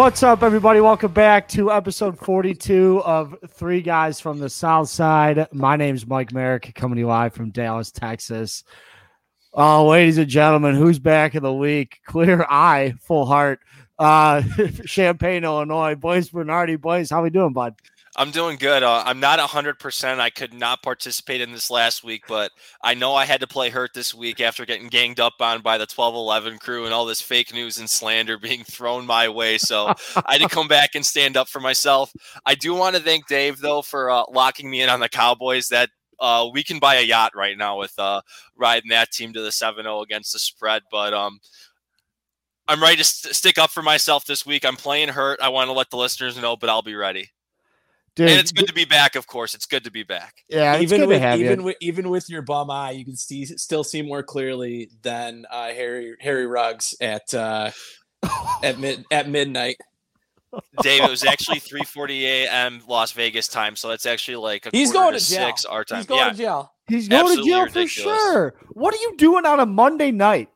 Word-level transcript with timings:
What's 0.00 0.22
up, 0.22 0.42
everybody? 0.42 0.80
Welcome 0.80 1.12
back 1.12 1.46
to 1.48 1.70
episode 1.70 2.18
42 2.18 3.02
of 3.04 3.36
Three 3.50 3.82
Guys 3.82 4.18
from 4.18 4.38
the 4.38 4.48
South 4.48 4.88
Side. 4.88 5.46
My 5.52 5.76
name 5.76 5.94
is 5.94 6.06
Mike 6.06 6.32
Merrick, 6.32 6.74
coming 6.74 6.96
to 6.96 7.00
you 7.00 7.06
live 7.06 7.34
from 7.34 7.50
Dallas, 7.50 7.90
Texas. 7.90 8.64
Oh, 9.52 9.88
ladies 9.88 10.16
and 10.16 10.26
gentlemen, 10.26 10.74
who's 10.74 10.98
back 10.98 11.34
in 11.34 11.42
the 11.42 11.52
week? 11.52 11.98
Clear 12.06 12.46
eye, 12.48 12.94
full 13.02 13.26
heart. 13.26 13.60
Uh, 13.98 14.42
Champaign, 14.86 15.44
Illinois. 15.44 15.96
Blaze 15.96 16.30
Bernardi. 16.30 16.76
boys, 16.76 17.10
how 17.10 17.22
we 17.22 17.28
doing, 17.28 17.52
bud? 17.52 17.74
I'm 18.16 18.32
doing 18.32 18.56
good. 18.56 18.82
Uh, 18.82 19.04
I'm 19.06 19.20
not 19.20 19.38
100%. 19.38 20.18
I 20.18 20.30
could 20.30 20.52
not 20.52 20.82
participate 20.82 21.40
in 21.40 21.52
this 21.52 21.70
last 21.70 22.02
week, 22.02 22.24
but 22.26 22.50
I 22.82 22.94
know 22.94 23.14
I 23.14 23.24
had 23.24 23.40
to 23.40 23.46
play 23.46 23.70
hurt 23.70 23.92
this 23.94 24.12
week 24.12 24.40
after 24.40 24.66
getting 24.66 24.88
ganged 24.88 25.20
up 25.20 25.34
on 25.38 25.62
by 25.62 25.78
the 25.78 25.82
1211 25.82 26.58
crew 26.58 26.86
and 26.86 26.92
all 26.92 27.06
this 27.06 27.20
fake 27.20 27.54
news 27.54 27.78
and 27.78 27.88
slander 27.88 28.36
being 28.42 28.64
thrown 28.64 29.06
my 29.06 29.28
way. 29.28 29.58
So 29.58 29.94
I 30.26 30.32
had 30.32 30.40
to 30.42 30.48
come 30.48 30.66
back 30.66 30.96
and 30.96 31.06
stand 31.06 31.36
up 31.36 31.48
for 31.48 31.60
myself. 31.60 32.12
I 32.44 32.56
do 32.56 32.74
want 32.74 32.96
to 32.96 33.02
thank 33.02 33.28
Dave, 33.28 33.60
though, 33.60 33.80
for 33.80 34.10
uh, 34.10 34.24
locking 34.32 34.68
me 34.68 34.82
in 34.82 34.88
on 34.88 34.98
the 34.98 35.08
Cowboys. 35.08 35.68
That 35.68 35.90
uh, 36.18 36.48
we 36.52 36.64
can 36.64 36.80
buy 36.80 36.96
a 36.96 37.02
yacht 37.02 37.32
right 37.36 37.56
now 37.56 37.78
with 37.78 37.96
uh, 37.96 38.22
riding 38.56 38.90
that 38.90 39.12
team 39.12 39.32
to 39.34 39.40
the 39.40 39.52
7 39.52 39.84
0 39.84 40.00
against 40.00 40.32
the 40.32 40.40
spread. 40.40 40.82
But 40.90 41.14
um, 41.14 41.38
I'm 42.66 42.82
ready 42.82 42.96
to 42.96 43.04
st- 43.04 43.36
stick 43.36 43.56
up 43.56 43.70
for 43.70 43.82
myself 43.82 44.24
this 44.26 44.44
week. 44.44 44.64
I'm 44.64 44.76
playing 44.76 45.10
hurt. 45.10 45.40
I 45.40 45.48
want 45.48 45.68
to 45.68 45.72
let 45.72 45.90
the 45.90 45.96
listeners 45.96 46.36
know, 46.36 46.56
but 46.56 46.68
I'll 46.68 46.82
be 46.82 46.96
ready. 46.96 47.30
Dude, 48.20 48.28
and 48.28 48.38
it's 48.38 48.52
good 48.52 48.66
to 48.66 48.74
be 48.74 48.84
back. 48.84 49.16
Of 49.16 49.26
course, 49.26 49.54
it's 49.54 49.64
good 49.64 49.84
to 49.84 49.90
be 49.90 50.02
back. 50.02 50.44
Yeah, 50.46 50.78
even 50.78 51.06
with 51.06 51.22
even 51.22 51.62
with 51.62 51.76
even 51.80 52.10
with 52.10 52.28
your 52.28 52.42
bum 52.42 52.70
eye, 52.70 52.90
you 52.90 53.02
can 53.02 53.16
see 53.16 53.46
still 53.46 53.82
see 53.82 54.02
more 54.02 54.22
clearly 54.22 54.90
than 55.00 55.46
uh, 55.50 55.68
Harry 55.68 56.16
Henry 56.20 56.46
Ruggs 56.46 56.94
at 57.00 57.32
uh, 57.32 57.70
at 58.62 58.78
mid 58.78 59.06
at 59.10 59.26
midnight. 59.26 59.78
Dave, 60.82 61.02
it 61.02 61.08
was 61.08 61.24
actually 61.24 61.60
3:40 61.60 62.20
a.m. 62.20 62.82
Las 62.86 63.12
Vegas 63.12 63.48
time, 63.48 63.74
so 63.74 63.88
that's 63.88 64.04
actually 64.04 64.36
like 64.36 64.68
he's 64.70 64.92
going 64.92 65.14
to, 65.14 65.18
jail. 65.18 65.46
six 65.46 65.64
our 65.64 65.82
time. 65.82 66.00
He's 66.00 66.06
going 66.06 66.20
yeah. 66.20 66.30
to 66.30 66.36
jail. 66.36 66.72
He's 66.88 67.08
going 67.08 67.22
Absolutely 67.22 67.44
to 67.44 67.56
jail 67.56 67.64
ridiculous. 67.64 67.94
for 67.94 68.32
sure. 68.32 68.54
What 68.72 68.92
are 68.92 68.98
you 68.98 69.14
doing 69.16 69.46
on 69.46 69.60
a 69.60 69.66
Monday 69.66 70.10
night, 70.10 70.50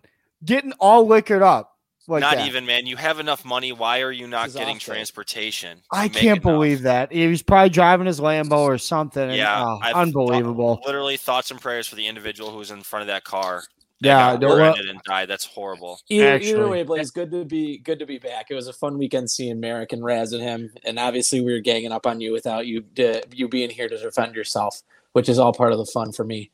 getting 0.44 0.72
all 0.72 1.06
liquored 1.06 1.40
up? 1.40 1.73
Like 2.06 2.20
not 2.20 2.36
that. 2.36 2.46
even, 2.46 2.66
man. 2.66 2.86
You 2.86 2.96
have 2.96 3.18
enough 3.18 3.44
money. 3.44 3.72
Why 3.72 4.02
are 4.02 4.12
you 4.12 4.26
not 4.26 4.52
getting 4.52 4.78
transportation? 4.78 5.78
I 5.90 6.08
can't 6.08 6.42
believe 6.42 6.82
that. 6.82 7.10
He 7.10 7.26
was 7.26 7.42
probably 7.42 7.70
driving 7.70 8.06
his 8.06 8.20
Lambo 8.20 8.58
or 8.58 8.76
something. 8.76 9.30
Yeah, 9.30 9.64
oh, 9.64 9.80
unbelievable. 9.94 10.76
Thought, 10.76 10.86
literally, 10.86 11.16
thoughts 11.16 11.50
and 11.50 11.60
prayers 11.60 11.88
for 11.88 11.96
the 11.96 12.06
individual 12.06 12.50
who 12.50 12.58
was 12.58 12.70
in 12.70 12.82
front 12.82 13.02
of 13.02 13.06
that 13.06 13.24
car. 13.24 13.64
Yeah, 14.00 14.36
no, 14.38 14.74
and 14.74 15.00
died. 15.06 15.28
That's 15.28 15.46
horrible. 15.46 15.98
Either, 16.10 16.36
either, 16.38 16.68
way, 16.68 16.82
Blaze, 16.82 17.10
good 17.10 17.30
to 17.30 17.44
be 17.44 17.78
good 17.78 17.98
to 18.00 18.06
be 18.06 18.18
back. 18.18 18.50
It 18.50 18.54
was 18.54 18.68
a 18.68 18.72
fun 18.74 18.98
weekend 18.98 19.30
seeing 19.30 19.58
Merrick 19.58 19.94
and 19.94 20.04
Raz 20.04 20.34
and 20.34 20.42
him, 20.42 20.70
and 20.84 20.98
obviously 20.98 21.40
we 21.40 21.54
were 21.54 21.60
ganging 21.60 21.92
up 21.92 22.06
on 22.06 22.20
you 22.20 22.32
without 22.32 22.66
you 22.66 22.82
to, 22.96 23.22
you 23.32 23.48
being 23.48 23.70
here 23.70 23.88
to 23.88 23.96
defend 23.96 24.34
yourself, 24.34 24.82
which 25.12 25.30
is 25.30 25.38
all 25.38 25.54
part 25.54 25.72
of 25.72 25.78
the 25.78 25.86
fun 25.86 26.12
for 26.12 26.24
me. 26.24 26.50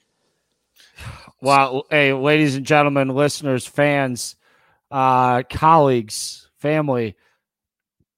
Well, 1.43 1.87
hey, 1.89 2.13
ladies 2.13 2.55
and 2.55 2.67
gentlemen, 2.67 3.09
listeners, 3.09 3.67
fans 3.67 4.37
uh, 4.91 5.43
colleagues, 5.45 6.49
family. 6.59 7.17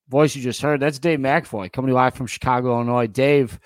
Voice 0.09 0.37
you 0.37 0.43
just 0.43 0.61
heard, 0.61 0.81
that's 0.81 0.99
Dave 0.99 1.21
McAvoy 1.21 1.73
coming 1.73 1.93
live 1.93 2.15
from 2.15 2.27
Chicago, 2.27 2.75
Illinois. 2.75 3.07
Dave, 3.07 3.59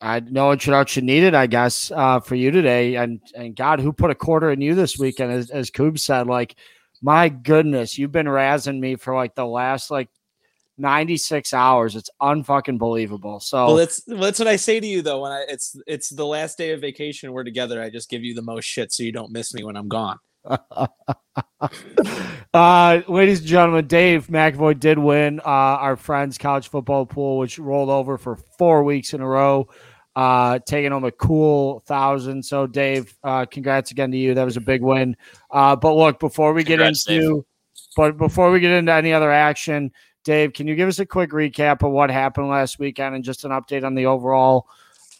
I 0.00 0.20
no 0.20 0.52
introduction 0.52 1.06
needed, 1.06 1.34
I 1.34 1.46
guess, 1.46 1.90
uh, 1.90 2.20
for 2.20 2.34
you 2.34 2.50
today. 2.50 2.96
And 2.96 3.20
and 3.34 3.56
God, 3.56 3.80
who 3.80 3.92
put 3.92 4.10
a 4.10 4.14
quarter 4.14 4.50
in 4.50 4.60
you 4.60 4.74
this 4.74 4.98
weekend? 4.98 5.32
As 5.32 5.50
as 5.50 5.70
Coob 5.70 5.98
said, 5.98 6.26
like, 6.26 6.56
my 7.00 7.28
goodness, 7.28 7.98
you've 7.98 8.12
been 8.12 8.26
razzing 8.26 8.78
me 8.78 8.96
for 8.96 9.14
like 9.14 9.34
the 9.34 9.46
last 9.46 9.90
like 9.90 10.08
96 10.78 11.52
hours. 11.52 11.96
It's 11.96 12.10
unfucking 12.20 12.78
believable. 12.78 13.40
So 13.40 13.66
well, 13.66 13.76
that's 13.76 14.02
that's 14.04 14.38
what 14.38 14.48
I 14.48 14.56
say 14.56 14.80
to 14.80 14.86
you 14.86 15.02
though. 15.02 15.22
When 15.22 15.32
I 15.32 15.44
it's 15.48 15.76
it's 15.86 16.08
the 16.08 16.26
last 16.26 16.58
day 16.58 16.70
of 16.70 16.80
vacation, 16.80 17.32
we're 17.32 17.44
together. 17.44 17.82
I 17.82 17.90
just 17.90 18.10
give 18.10 18.22
you 18.22 18.34
the 18.34 18.42
most 18.42 18.64
shit 18.64 18.92
so 18.92 19.02
you 19.02 19.12
don't 19.12 19.32
miss 19.32 19.54
me 19.54 19.64
when 19.64 19.76
I'm 19.76 19.88
gone. 19.88 20.18
uh, 22.54 23.00
ladies 23.08 23.40
and 23.40 23.48
gentlemen, 23.48 23.86
Dave 23.86 24.26
McAvoy 24.26 24.78
did 24.78 24.98
win 24.98 25.40
uh, 25.40 25.42
our 25.44 25.96
friend's 25.96 26.38
college 26.38 26.68
football 26.68 27.06
pool, 27.06 27.38
which 27.38 27.58
rolled 27.58 27.90
over 27.90 28.18
for 28.18 28.36
four 28.58 28.82
weeks 28.82 29.14
in 29.14 29.20
a 29.20 29.26
row, 29.26 29.68
uh, 30.16 30.58
taking 30.66 30.90
home 30.90 31.04
a 31.04 31.12
cool 31.12 31.80
thousand. 31.80 32.44
So, 32.44 32.66
Dave, 32.66 33.16
uh, 33.22 33.46
congrats 33.46 33.90
again 33.90 34.10
to 34.10 34.16
you. 34.16 34.34
That 34.34 34.44
was 34.44 34.56
a 34.56 34.60
big 34.60 34.82
win. 34.82 35.16
Uh, 35.50 35.76
but 35.76 35.94
look, 35.94 36.18
before 36.18 36.52
we 36.52 36.64
congrats, 36.64 37.04
get 37.04 37.16
into, 37.16 37.34
Dave. 37.34 37.44
but 37.96 38.16
before 38.16 38.50
we 38.50 38.60
get 38.60 38.72
into 38.72 38.92
any 38.92 39.12
other 39.12 39.30
action, 39.30 39.92
Dave, 40.24 40.52
can 40.52 40.66
you 40.66 40.74
give 40.74 40.88
us 40.88 40.98
a 40.98 41.06
quick 41.06 41.30
recap 41.30 41.84
of 41.86 41.92
what 41.92 42.10
happened 42.10 42.48
last 42.48 42.78
weekend 42.78 43.14
and 43.14 43.24
just 43.24 43.44
an 43.44 43.50
update 43.50 43.84
on 43.84 43.94
the 43.94 44.06
overall 44.06 44.66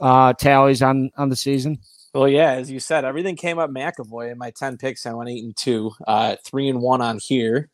uh, 0.00 0.32
tallies 0.32 0.82
on 0.82 1.10
on 1.16 1.28
the 1.28 1.36
season? 1.36 1.78
Well, 2.14 2.28
yeah, 2.28 2.52
as 2.52 2.70
you 2.70 2.78
said, 2.78 3.04
everything 3.04 3.36
came 3.36 3.58
up 3.58 3.70
McAvoy. 3.70 4.32
In 4.32 4.38
my 4.38 4.50
ten 4.50 4.76
picks, 4.76 5.06
I 5.06 5.14
went 5.14 5.30
eight 5.30 5.44
and 5.44 5.56
two, 5.56 5.92
uh, 6.06 6.36
three 6.44 6.68
and 6.68 6.80
one 6.80 7.00
on 7.00 7.18
here. 7.22 7.70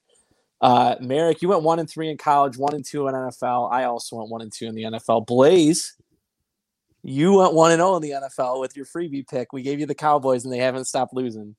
Uh, 0.61 0.97
Merrick, 1.01 1.43
you 1.43 1.49
went 1.49 1.63
one 1.63 1.79
and 1.79 1.89
three 1.89 2.11
in 2.11 2.17
college, 2.17 2.57
one 2.57 2.75
and 2.75 2.85
two 2.85 3.09
in 3.09 3.15
NFL. 3.15 3.73
I 3.73 3.85
also 3.85 4.17
went 4.17 4.31
one 4.31 4.43
and 4.43 4.53
two 4.53 4.67
in 4.67 4.75
the 4.75 4.85
NFL. 4.85 5.27
Blaze, 5.27 5.97
you 7.03 7.35
went 7.35 7.55
one 7.55 7.71
and 7.73 7.81
0 7.81 7.97
in 7.97 8.03
the 8.03 8.11
NFL 8.11 8.61
with 8.61 8.77
your 8.77 8.85
freebie 8.85 9.27
pick. 9.27 9.53
We 9.53 9.63
gave 9.63 9.81
you 9.81 9.87
the 9.87 9.95
Cowboys, 9.95 10.45
and 10.45 10.53
they 10.53 10.59
haven't 10.59 10.87
stopped 10.87 11.15
losing. 11.15 11.55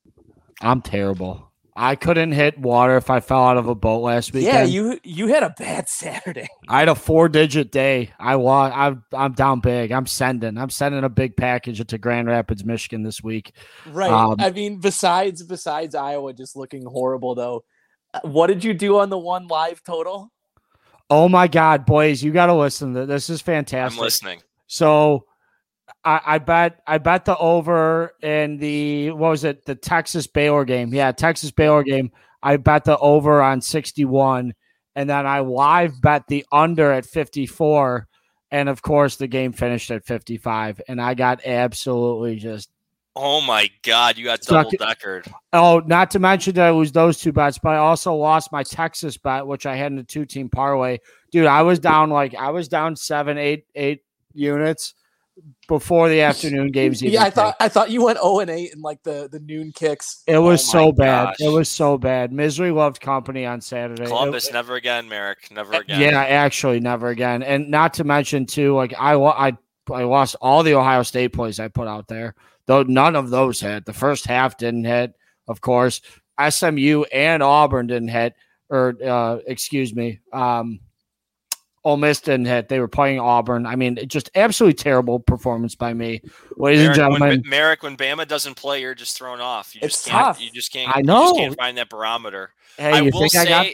I'm 0.60 0.82
terrible. 0.82 1.49
I 1.82 1.96
couldn't 1.96 2.32
hit 2.32 2.58
water 2.58 2.98
if 2.98 3.08
I 3.08 3.20
fell 3.20 3.42
out 3.42 3.56
of 3.56 3.66
a 3.66 3.74
boat 3.74 4.00
last 4.00 4.34
weekend. 4.34 4.54
Yeah, 4.54 4.64
you 4.64 5.00
you 5.02 5.28
had 5.28 5.42
a 5.42 5.54
bad 5.58 5.88
Saturday. 5.88 6.46
I 6.68 6.80
had 6.80 6.90
a 6.90 6.94
four 6.94 7.30
digit 7.30 7.72
day. 7.72 8.10
I 8.20 8.36
was 8.36 8.70
I'm 8.74 9.02
I'm 9.14 9.32
down 9.32 9.60
big. 9.60 9.90
I'm 9.90 10.04
sending. 10.04 10.58
I'm 10.58 10.68
sending 10.68 11.04
a 11.04 11.08
big 11.08 11.38
package 11.38 11.82
to 11.84 11.96
Grand 11.98 12.28
Rapids, 12.28 12.66
Michigan 12.66 13.02
this 13.02 13.22
week. 13.22 13.54
Right. 13.86 14.10
Um, 14.10 14.36
I 14.38 14.50
mean, 14.50 14.78
besides 14.78 15.42
besides 15.42 15.94
Iowa 15.94 16.34
just 16.34 16.54
looking 16.54 16.84
horrible 16.84 17.34
though, 17.34 17.64
uh, 18.12 18.20
what 18.24 18.48
did 18.48 18.62
you 18.62 18.74
do 18.74 18.98
on 18.98 19.08
the 19.08 19.18
one 19.18 19.48
live 19.48 19.82
total? 19.82 20.30
Oh 21.08 21.30
my 21.30 21.48
God, 21.48 21.86
boys, 21.86 22.22
you 22.22 22.30
got 22.30 22.46
to 22.46 22.54
listen. 22.54 22.92
This 22.92 23.30
is 23.30 23.40
fantastic. 23.40 23.98
I'm 23.98 24.04
listening. 24.04 24.42
So 24.66 25.24
I, 26.04 26.20
I 26.24 26.38
bet 26.38 26.80
I 26.86 26.98
bet 26.98 27.24
the 27.24 27.36
over 27.36 28.14
in 28.22 28.56
the 28.56 29.10
what 29.10 29.30
was 29.30 29.44
it 29.44 29.64
the 29.66 29.74
Texas 29.74 30.26
Baylor 30.26 30.64
game? 30.64 30.94
Yeah, 30.94 31.12
Texas 31.12 31.50
Baylor 31.50 31.82
game. 31.82 32.10
I 32.42 32.56
bet 32.56 32.84
the 32.84 32.96
over 32.98 33.42
on 33.42 33.60
61, 33.60 34.54
and 34.96 35.10
then 35.10 35.26
I 35.26 35.40
live 35.40 36.00
bet 36.00 36.26
the 36.26 36.46
under 36.50 36.90
at 36.90 37.04
54, 37.04 38.08
and 38.50 38.68
of 38.70 38.80
course 38.80 39.16
the 39.16 39.26
game 39.26 39.52
finished 39.52 39.90
at 39.90 40.06
55, 40.06 40.80
and 40.88 41.00
I 41.02 41.14
got 41.14 41.44
absolutely 41.44 42.36
just. 42.36 42.70
Oh 43.14 43.42
my 43.42 43.68
God! 43.82 44.16
You 44.16 44.24
got 44.24 44.40
double 44.40 44.70
deckered. 44.70 45.30
Oh, 45.52 45.82
not 45.84 46.12
to 46.12 46.18
mention 46.18 46.54
that 46.54 46.70
it 46.70 46.72
was 46.72 46.92
those 46.92 47.18
two 47.18 47.32
bets, 47.32 47.58
but 47.58 47.70
I 47.70 47.78
also 47.78 48.14
lost 48.14 48.52
my 48.52 48.62
Texas 48.62 49.18
bet, 49.18 49.46
which 49.46 49.66
I 49.66 49.74
had 49.76 49.92
in 49.92 49.98
a 49.98 50.04
two-team 50.04 50.48
parlay. 50.48 50.98
Dude, 51.30 51.46
I 51.46 51.62
was 51.62 51.78
down 51.78 52.08
like 52.08 52.34
I 52.36 52.50
was 52.50 52.68
down 52.68 52.96
seven, 52.96 53.36
eight, 53.36 53.66
eight 53.74 54.02
units 54.32 54.94
before 55.68 56.08
the 56.08 56.20
afternoon 56.22 56.70
games. 56.72 57.02
yeah, 57.02 57.22
I 57.22 57.30
thought 57.30 57.56
I 57.60 57.68
thought 57.68 57.90
you 57.90 58.04
went 58.04 58.18
zero 58.18 58.34
oh 58.34 58.40
and 58.40 58.50
eight 58.50 58.72
in 58.72 58.80
like 58.80 59.02
the 59.02 59.28
the 59.30 59.40
noon 59.40 59.72
kicks. 59.72 60.22
It 60.26 60.38
was 60.38 60.62
oh 60.68 60.72
so 60.72 60.92
bad. 60.92 61.24
Gosh. 61.24 61.36
It 61.40 61.48
was 61.48 61.68
so 61.68 61.98
bad. 61.98 62.32
Misery 62.32 62.70
loved 62.70 63.00
company 63.00 63.46
on 63.46 63.60
Saturday. 63.60 64.06
Columbus, 64.06 64.48
it, 64.48 64.52
never 64.52 64.74
again, 64.74 65.08
Merrick, 65.08 65.50
never 65.50 65.74
again. 65.74 66.00
Yeah, 66.00 66.22
actually, 66.22 66.80
never 66.80 67.08
again. 67.08 67.42
And 67.42 67.70
not 67.70 67.94
to 67.94 68.04
mention 68.04 68.46
too, 68.46 68.74
like 68.74 68.94
I 68.98 69.14
I 69.14 69.56
I 69.90 70.04
lost 70.04 70.36
all 70.40 70.62
the 70.62 70.74
Ohio 70.74 71.02
State 71.02 71.32
plays 71.32 71.60
I 71.60 71.68
put 71.68 71.88
out 71.88 72.08
there. 72.08 72.34
Though 72.66 72.82
none 72.82 73.16
of 73.16 73.30
those 73.30 73.60
hit. 73.60 73.84
The 73.86 73.92
first 73.92 74.26
half 74.26 74.56
didn't 74.56 74.84
hit, 74.84 75.14
of 75.48 75.60
course. 75.60 76.00
SMU 76.48 77.04
and 77.12 77.42
Auburn 77.42 77.86
didn't 77.86 78.08
hit, 78.08 78.34
or 78.68 78.96
uh, 79.04 79.38
excuse 79.46 79.94
me. 79.94 80.20
Um, 80.32 80.80
Ole 81.82 81.96
Miss 81.96 82.20
didn't 82.20 82.46
hit. 82.46 82.68
They 82.68 82.78
were 82.78 82.88
playing 82.88 83.20
Auburn. 83.20 83.64
I 83.64 83.74
mean, 83.76 83.98
just 84.06 84.30
absolutely 84.34 84.74
terrible 84.74 85.18
performance 85.18 85.74
by 85.74 85.94
me, 85.94 86.20
ladies 86.56 86.80
Merrick, 86.80 86.88
and 86.88 86.94
gentlemen. 86.94 87.28
When, 87.28 87.42
Merrick, 87.46 87.82
when 87.82 87.96
Bama 87.96 88.28
doesn't 88.28 88.54
play, 88.54 88.82
you're 88.82 88.94
just 88.94 89.16
thrown 89.16 89.40
off. 89.40 89.74
You 89.74 89.80
it's 89.82 89.96
just 89.96 90.08
can't, 90.08 90.24
tough. 90.26 90.42
You 90.42 90.50
just 90.50 90.72
can't. 90.72 90.94
I 90.94 91.00
know. 91.00 91.32
can't 91.34 91.56
find 91.56 91.78
that 91.78 91.88
barometer. 91.88 92.52
Hey, 92.76 92.92
I 92.92 93.00
you 93.00 93.10
will 93.12 93.20
think 93.20 93.32
say, 93.32 93.40
I 93.40 93.44
got? 93.46 93.66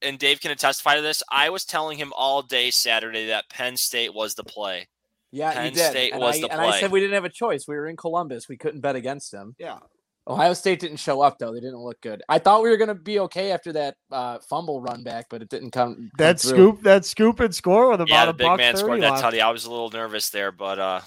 And 0.00 0.18
Dave 0.18 0.40
can 0.40 0.56
testify 0.56 0.96
to 0.96 1.02
this. 1.02 1.22
I 1.30 1.50
was 1.50 1.64
telling 1.64 1.98
him 1.98 2.12
all 2.16 2.42
day 2.42 2.70
Saturday 2.70 3.26
that 3.26 3.48
Penn 3.48 3.76
State 3.76 4.14
was 4.14 4.34
the 4.34 4.44
play. 4.44 4.88
Yeah, 5.30 5.52
Penn 5.52 5.66
you 5.66 5.70
did. 5.72 5.90
State 5.90 6.12
and 6.12 6.20
was 6.20 6.36
I, 6.36 6.40
the 6.40 6.50
and 6.50 6.58
play. 6.58 6.68
I 6.68 6.80
said 6.80 6.90
we 6.90 7.00
didn't 7.00 7.14
have 7.14 7.24
a 7.24 7.28
choice. 7.30 7.68
We 7.68 7.76
were 7.76 7.86
in 7.86 7.96
Columbus. 7.96 8.48
We 8.48 8.56
couldn't 8.56 8.80
bet 8.80 8.96
against 8.96 9.30
them. 9.30 9.54
Yeah. 9.58 9.78
Ohio 10.28 10.52
State 10.54 10.78
didn't 10.80 10.98
show 10.98 11.20
up 11.20 11.38
though. 11.38 11.52
They 11.52 11.60
didn't 11.60 11.80
look 11.80 12.00
good. 12.00 12.22
I 12.28 12.38
thought 12.38 12.62
we 12.62 12.70
were 12.70 12.76
going 12.76 12.88
to 12.88 12.94
be 12.94 13.18
okay 13.20 13.50
after 13.50 13.72
that 13.72 13.96
uh, 14.12 14.38
fumble 14.48 14.80
run 14.80 15.02
back, 15.02 15.26
but 15.28 15.42
it 15.42 15.48
didn't 15.48 15.72
come. 15.72 15.94
come 15.94 16.10
that 16.18 16.38
through. 16.40 16.50
scoop, 16.50 16.82
that 16.82 17.04
scoop 17.04 17.40
and 17.40 17.54
score 17.54 17.90
with 17.90 18.00
about 18.02 18.08
yeah, 18.08 18.22
a 18.24 18.26
the 18.28 18.32
big 18.34 18.56
man 18.56 18.76
scored 18.76 18.92
30 18.92 19.00
that 19.02 19.10
left. 19.12 19.24
tutty. 19.24 19.40
I 19.40 19.50
was 19.50 19.64
a 19.64 19.70
little 19.70 19.90
nervous 19.90 20.30
there, 20.30 20.52
but 20.52 20.78
uh, 20.78 21.00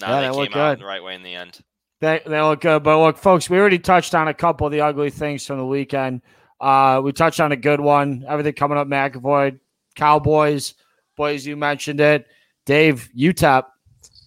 no, 0.00 0.06
Yeah, 0.06 0.20
they 0.20 0.26
that 0.28 0.32
came 0.32 0.40
looked 0.40 0.56
out 0.56 0.72
good. 0.76 0.80
the 0.82 0.86
right 0.86 1.02
way 1.04 1.14
in 1.14 1.22
the 1.22 1.34
end. 1.34 1.58
They, 2.00 2.22
they 2.26 2.40
look 2.40 2.62
good. 2.62 2.82
But 2.82 2.98
look, 2.98 3.18
folks, 3.18 3.50
we 3.50 3.58
already 3.58 3.78
touched 3.78 4.14
on 4.14 4.28
a 4.28 4.34
couple 4.34 4.66
of 4.66 4.72
the 4.72 4.80
ugly 4.80 5.10
things 5.10 5.44
from 5.44 5.58
the 5.58 5.66
weekend. 5.66 6.22
Uh, 6.58 7.02
we 7.04 7.12
touched 7.12 7.40
on 7.40 7.52
a 7.52 7.56
good 7.56 7.80
one. 7.80 8.24
Everything 8.26 8.54
coming 8.54 8.78
up, 8.78 8.88
McAvoy, 8.88 9.58
Cowboys, 9.96 10.74
boys. 11.16 11.46
You 11.46 11.56
mentioned 11.58 12.00
it, 12.00 12.26
Dave. 12.64 13.10
UTEP. 13.14 13.64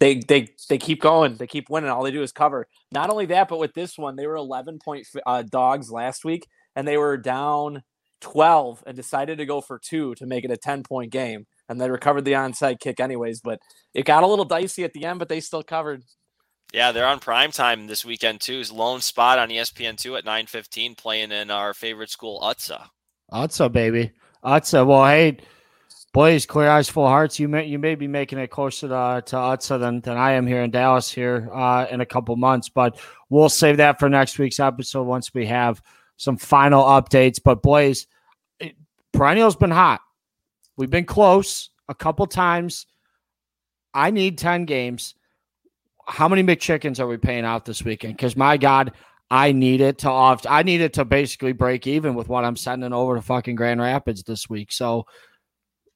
They 0.04 0.16
they 0.16 0.50
they 0.68 0.78
keep 0.78 1.00
going. 1.00 1.38
They 1.38 1.48
keep 1.48 1.70
winning. 1.70 1.90
All 1.90 2.04
they 2.04 2.12
do 2.12 2.24
is 2.24 2.34
cover. 2.34 2.68
Not 2.92 3.10
only 3.10 3.26
that, 3.28 3.48
but 3.48 3.58
with 3.58 3.74
this 3.74 3.98
one, 3.98 4.18
they 4.18 4.28
were 4.28 4.36
11 4.36 4.80
point 4.84 5.08
uh, 5.26 5.44
dogs 5.44 5.90
last 5.90 6.26
week, 6.26 6.46
and 6.76 6.86
they 6.86 6.98
were 6.98 7.16
down 7.16 7.84
12 8.20 8.84
and 8.86 8.98
decided 8.98 9.38
to 9.38 9.46
go 9.46 9.62
for 9.62 9.80
two 9.80 10.14
to 10.16 10.26
make 10.26 10.44
it 10.44 10.52
a 10.52 10.58
10 10.58 10.84
point 10.84 11.10
game. 11.10 11.46
And 11.70 11.80
they 11.80 11.90
recovered 11.90 12.26
the 12.26 12.34
onside 12.34 12.82
kick 12.82 13.00
anyways, 13.00 13.40
but 13.40 13.60
it 13.94 14.04
got 14.04 14.24
a 14.24 14.28
little 14.28 14.44
dicey 14.44 14.84
at 14.84 14.92
the 14.92 15.06
end, 15.06 15.20
but 15.20 15.30
they 15.30 15.40
still 15.40 15.64
covered. 15.64 16.04
Yeah, 16.74 16.92
they're 16.92 17.08
on 17.08 17.20
prime 17.20 17.52
time 17.52 17.88
this 17.88 18.04
weekend 18.04 18.42
too. 18.42 18.60
Is 18.60 18.74
lone 18.74 19.00
spot 19.00 19.40
on 19.40 19.48
ESPN 19.48 19.96
two 19.96 20.18
at 20.18 20.26
nine 20.26 20.48
fifteen, 20.48 20.96
playing 20.96 21.32
in 21.32 21.50
our 21.50 21.74
favorite 21.74 22.10
school, 22.10 22.42
UTSA. 22.42 22.88
UTSA, 23.32 23.72
baby, 23.72 24.12
UTSA. 24.44 24.86
Well, 24.86 25.06
hey, 25.06 25.38
boys, 26.14 26.46
clear 26.46 26.70
eyes, 26.70 26.88
full 26.90 27.08
hearts. 27.08 27.40
You 27.40 27.48
may 27.48 27.66
you 27.66 27.80
may 27.80 27.96
be 27.96 28.08
making 28.08 28.40
it 28.40 28.48
closer 28.48 28.88
to 28.88 29.24
to 29.26 29.36
UTSA 29.36 29.80
than 29.80 30.02
than 30.02 30.18
I 30.18 30.34
am 30.34 30.48
here 30.48 30.62
in 30.62 30.72
Dallas 30.72 31.12
here 31.12 31.50
uh, 31.54 31.88
in 31.90 32.02
a 32.02 32.06
couple 32.06 32.36
months, 32.36 32.70
but 32.70 33.00
we'll 33.30 33.50
save 33.50 33.78
that 33.78 34.00
for 34.00 34.10
next 34.10 34.40
week's 34.40 34.60
episode 34.60 35.04
once 35.04 35.34
we 35.34 35.46
have 35.48 35.82
some 36.18 36.38
final 36.38 36.84
updates. 36.84 37.40
But 37.44 37.62
boys, 37.62 38.08
it, 38.60 38.76
perennial's 39.12 39.56
been 39.56 39.72
hot. 39.72 40.02
We've 40.78 40.90
been 40.90 41.06
close 41.06 41.70
a 41.90 41.96
couple 41.96 42.28
times. 42.28 42.86
I 43.94 44.12
need 44.12 44.38
ten 44.38 44.66
games 44.66 45.16
how 46.08 46.28
many 46.28 46.44
McChickens 46.44 47.00
are 47.00 47.08
we 47.08 47.18
paying 47.18 47.46
out 47.46 47.66
this 47.66 47.84
weekend? 47.84 48.16
Because 48.16 48.36
my 48.36 48.58
God, 48.58 48.92
I 49.30 49.52
need 49.52 49.82
it 49.82 50.00
to 50.00 50.10
off. 50.10 50.46
I 50.48 50.64
need 50.64 50.82
it 50.82 50.94
to 50.94 51.06
basically 51.06 51.54
break 51.54 51.88
even 51.88 52.14
with 52.14 52.28
what 52.28 52.44
I'm 52.44 52.56
sending 52.56 52.94
over 52.94 53.16
to 53.16 53.22
fucking 53.22 53.56
Grand 53.56 53.82
Rapids 53.82 54.24
this 54.24 54.50
week. 54.50 54.72
So, 54.72 55.06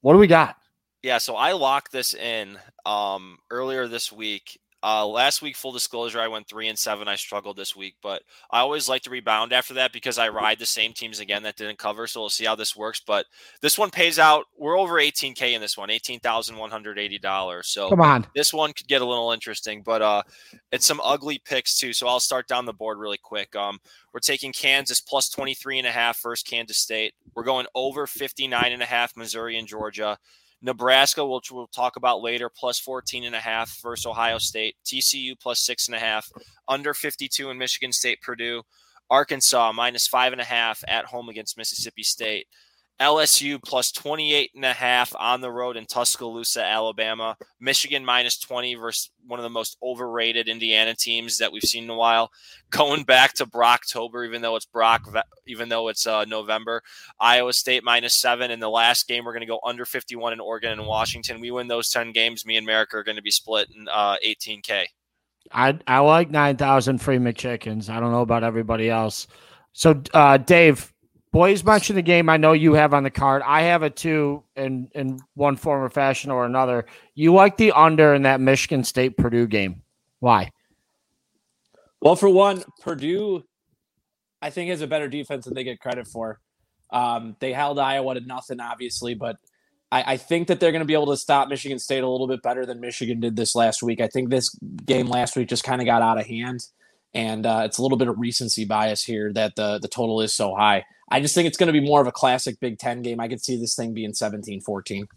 what 0.08 0.14
do 0.14 0.20
we 0.20 0.28
got? 0.28 0.56
Yeah, 1.04 1.18
so 1.18 1.36
I 1.36 1.52
locked 1.52 1.92
this 1.92 2.14
in 2.14 2.58
um, 2.86 3.40
earlier 3.52 3.90
this 3.90 4.10
week, 4.10 4.58
uh, 4.84 5.08
last 5.08 5.42
week, 5.42 5.56
full 5.56 5.72
disclosure, 5.72 6.20
I 6.20 6.28
went 6.28 6.48
three 6.48 6.68
and 6.68 6.78
seven. 6.78 7.08
I 7.08 7.16
struggled 7.16 7.58
this 7.58 7.76
week, 7.76 7.96
but 8.04 8.22
I 8.52 8.60
always 8.60 8.88
like 8.88 9.02
to 9.04 9.10
rebound 9.10 9.52
after 9.52 9.74
that 9.74 9.92
because 9.92 10.20
I 10.20 10.30
ride 10.30 10.60
the 10.60 10.68
same 10.68 10.94
teams 10.94 11.20
again 11.20 11.42
that 11.44 11.56
didn't 11.56 11.80
cover. 11.80 12.06
So 12.06 12.20
we'll 12.22 12.30
see 12.30 12.46
how 12.46 12.56
this 12.56 12.76
works. 12.76 13.02
But 13.06 13.26
this 13.62 13.78
one 13.78 13.90
pays 13.90 14.20
out. 14.20 14.46
We're 14.56 14.78
over 14.78 14.96
18k 14.96 15.54
in 15.54 15.62
this 15.62 15.78
one, 15.78 15.88
one, 15.88 15.96
eighteen 15.96 16.20
thousand 16.20 16.58
one 16.58 16.70
hundred 16.70 17.00
eighty 17.00 17.18
dollars. 17.18 17.68
So 17.68 17.90
come 17.90 18.02
on, 18.02 18.28
this 18.36 18.54
one 18.54 18.74
could 18.74 18.88
get 18.88 19.02
a 19.02 19.06
little 19.06 19.32
interesting, 19.32 19.82
but 19.82 20.02
uh, 20.02 20.24
it's 20.72 20.86
some 20.86 21.02
ugly 21.04 21.42
picks 21.44 21.80
too. 21.80 21.94
So 21.94 22.08
I'll 22.08 22.20
start 22.20 22.48
down 22.48 22.66
the 22.66 22.74
board 22.74 23.00
really 23.00 23.20
quick. 23.22 23.56
Um, 23.56 23.80
we're 24.14 24.20
taking 24.20 24.52
Kansas 24.52 25.02
plus 25.02 25.30
23 25.30 25.80
and 25.80 25.88
a 25.88 25.92
half 25.92 26.22
versus 26.22 26.44
Kansas 26.44 26.78
State. 26.78 27.14
We're 27.36 27.44
going 27.44 27.68
over 27.74 28.06
59 28.06 28.72
and 28.72 28.82
a 28.82 28.86
half 28.86 29.16
Missouri 29.16 29.58
and 29.58 29.68
Georgia. 29.68 30.18
Nebraska, 30.62 31.26
which 31.26 31.52
we'll 31.52 31.68
talk 31.68 31.96
about 31.96 32.22
later, 32.22 32.50
plus 32.50 32.80
14 32.80 33.24
and 33.24 33.36
a 33.36 33.40
half 33.40 33.80
versus 33.82 34.06
Ohio 34.06 34.38
State. 34.38 34.76
TCU 34.86 35.40
plus 35.40 35.60
six 35.60 35.88
and 35.88 35.96
a 35.96 36.00
half, 36.00 36.30
under 36.68 36.94
52 36.94 37.50
in 37.50 37.58
Michigan 37.58 37.92
State, 37.92 38.22
Purdue. 38.22 38.64
Arkansas 39.10 39.72
minus 39.72 40.08
five 40.08 40.34
and 40.34 40.42
a 40.42 40.46
half 40.46 40.84
at 40.88 41.06
home 41.06 41.30
against 41.30 41.58
Mississippi 41.58 42.04
State. 42.04 42.48
LSU 43.00 43.62
plus 43.64 43.92
28 43.92 44.52
and 44.56 44.66
a 44.66 44.74
half 44.74 45.14
on 45.18 45.42
the 45.42 45.52
road 45.52 45.78
in 45.78 45.86
Tuscaloosa, 45.86 46.64
Alabama. 46.64 47.38
Michigan 47.60 48.04
minus 48.04 48.40
20 48.40 48.76
versus 48.76 49.12
one 49.26 49.40
of 49.40 49.44
the 49.44 49.50
most 49.50 49.78
overrated 49.84 50.48
Indiana 50.48 50.96
teams 50.96 51.38
that 51.38 51.52
we've 51.52 51.62
seen 51.62 51.84
in 51.84 51.90
a 51.92 51.96
while. 51.96 52.32
Going 52.72 53.04
back 53.04 53.34
to 53.36 53.46
Brocktober, 53.46 54.26
even 54.26 54.42
though 54.42 54.56
it's 54.56 54.66
Brock, 54.66 55.08
even 55.46 55.70
though 55.70 55.90
it's 55.90 56.08
uh, 56.08 56.26
November. 56.26 56.82
Iowa 57.20 57.54
State 57.54 57.84
minus 57.84 58.20
seven. 58.20 58.50
In 58.50 58.60
the 58.60 58.70
last 58.70 59.08
game, 59.08 59.26
we're 59.26 59.34
going 59.34 59.42
to 59.42 59.48
go 59.48 59.60
under 59.64 59.86
51 59.86 60.34
in 60.34 60.40
Oregon 60.40 60.72
and 60.72 60.88
Washington. 60.88 61.40
We 61.40 61.52
win 61.52 61.68
those 61.68 61.90
10 61.90 62.12
games. 62.14 62.46
Me 62.46 62.58
and 62.58 62.66
Merrick 62.66 62.94
are 62.94 63.04
going 63.04 63.18
to 63.18 63.22
be 63.22 63.32
split 63.32 63.70
in 63.76 63.88
uh, 63.90 64.18
18K. 64.26 64.86
I, 65.52 65.80
I 65.88 66.00
like 66.00 66.30
9,000 66.32 66.98
free 66.98 67.18
McChickens. 67.18 67.90
I 67.90 68.00
don't 68.00 68.12
know 68.12 68.22
about 68.22 68.44
everybody 68.44 68.90
else. 68.90 69.28
So, 69.74 70.02
uh, 70.14 70.38
Dave, 70.38 70.92
Boys 71.38 71.64
mentioned 71.64 71.96
the 71.96 72.02
game 72.02 72.30
I 72.30 72.38
know 72.38 72.54
you 72.54 72.74
have 72.74 72.96
on 72.96 73.04
the 73.04 73.12
card. 73.12 73.44
I 73.46 73.62
have 73.62 73.84
it 73.84 73.96
too 73.96 74.42
in 74.56 74.90
in 74.96 75.20
one 75.36 75.56
form 75.56 75.84
or 75.84 75.90
fashion 75.92 76.32
or 76.32 76.46
another. 76.46 76.88
You 77.14 77.32
like 77.32 77.58
the 77.58 77.74
under 77.74 78.16
in 78.16 78.24
that 78.24 78.42
Michigan 78.42 78.84
State 78.84 79.18
Purdue 79.18 79.46
game. 79.46 79.84
Why? 80.20 80.50
Well, 82.02 82.16
for 82.16 82.28
one, 82.28 82.64
Purdue 82.82 83.44
I 84.42 84.50
think 84.50 84.72
has 84.72 84.82
a 84.82 84.88
better 84.88 85.08
defense 85.08 85.46
than 85.46 85.54
they 85.54 85.64
get 85.64 85.80
credit 85.80 86.08
for. 86.08 86.40
Um, 86.90 87.36
they 87.40 87.54
held 87.54 87.78
Iowa 87.78 88.16
to 88.16 88.22
nothing, 88.22 88.60
obviously, 88.60 89.14
but 89.14 89.36
I, 89.92 90.14
I 90.14 90.18
think 90.18 90.48
that 90.48 90.60
they're 90.60 90.72
going 90.72 90.80
to 90.80 90.86
be 90.86 90.96
able 90.96 91.12
to 91.12 91.18
stop 91.18 91.50
Michigan 91.50 91.78
State 91.78 92.04
a 92.04 92.10
little 92.10 92.28
bit 92.28 92.42
better 92.42 92.66
than 92.66 92.80
Michigan 92.80 93.20
did 93.20 93.36
this 93.36 93.54
last 93.54 93.84
week. 93.84 94.02
I 94.02 94.08
think 94.08 94.32
this 94.32 94.50
game 94.88 95.06
last 95.06 95.36
week 95.36 95.50
just 95.50 95.64
kind 95.64 95.82
of 95.82 95.86
got 95.86 96.02
out 96.02 96.20
of 96.20 96.26
hand, 96.26 96.66
and 97.14 97.46
uh, 97.46 97.62
it's 97.66 97.78
a 97.78 97.84
little 97.84 98.00
bit 98.00 98.08
of 98.08 98.18
recency 98.18 98.66
bias 98.66 99.04
here 99.04 99.32
that 99.34 99.56
the 99.56 99.78
the 99.78 99.88
total 99.88 100.22
is 100.22 100.34
so 100.34 100.56
high. 100.56 100.84
I 101.10 101.22
just 101.22 101.36
think 101.36 101.48
it's 101.48 101.58
going 101.58 101.68
to 101.68 101.74
be 101.74 101.86
more 101.86 102.02
of 102.02 102.08
a 102.08 102.12
classic 102.12 102.60
Big 102.60 102.78
Ten 102.80 103.02
game. 103.02 103.20
I 103.20 103.28
could 103.28 103.44
see 103.44 103.58
this 103.58 103.76
thing 103.76 103.94
being 103.94 104.14
17 104.14 104.62
14. 104.62 105.08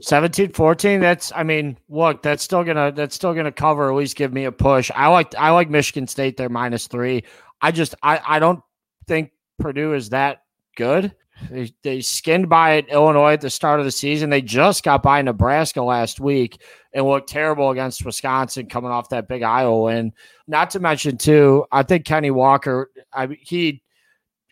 17 0.00 0.52
14 0.52 1.00
that's 1.00 1.30
i 1.34 1.42
mean 1.42 1.76
look 1.88 2.22
that's 2.22 2.42
still 2.42 2.64
gonna 2.64 2.90
that's 2.92 3.14
still 3.14 3.34
gonna 3.34 3.52
cover 3.52 3.90
at 3.90 3.94
least 3.94 4.16
give 4.16 4.32
me 4.32 4.44
a 4.44 4.52
push. 4.52 4.90
I 4.94 5.08
like 5.08 5.34
i 5.36 5.50
like 5.50 5.68
michigan 5.68 6.06
state 6.06 6.36
there 6.36 6.48
minus 6.48 6.86
three. 6.86 7.24
I 7.60 7.72
just 7.72 7.94
i 8.02 8.20
i 8.26 8.38
don't 8.38 8.60
think 9.06 9.32
purdue 9.58 9.94
is 9.94 10.10
that 10.10 10.42
good. 10.76 11.14
They, 11.50 11.72
they 11.82 12.00
skinned 12.00 12.48
by 12.48 12.80
illinois 12.88 13.34
at 13.34 13.40
the 13.42 13.50
start 13.50 13.80
of 13.80 13.84
the 13.84 13.92
season. 13.92 14.30
They 14.30 14.42
just 14.42 14.82
got 14.82 15.02
by 15.02 15.20
nebraska 15.20 15.82
last 15.82 16.18
week 16.18 16.62
and 16.94 17.06
looked 17.06 17.28
terrible 17.28 17.70
against 17.70 18.04
wisconsin 18.04 18.66
coming 18.66 18.90
off 18.90 19.10
that 19.10 19.28
big 19.28 19.42
iowa 19.42 19.82
win. 19.82 20.12
Not 20.46 20.70
to 20.70 20.80
mention 20.80 21.18
too 21.18 21.66
i 21.70 21.82
think 21.82 22.06
kenny 22.06 22.30
walker 22.30 22.90
i 23.12 23.28
he 23.40 23.82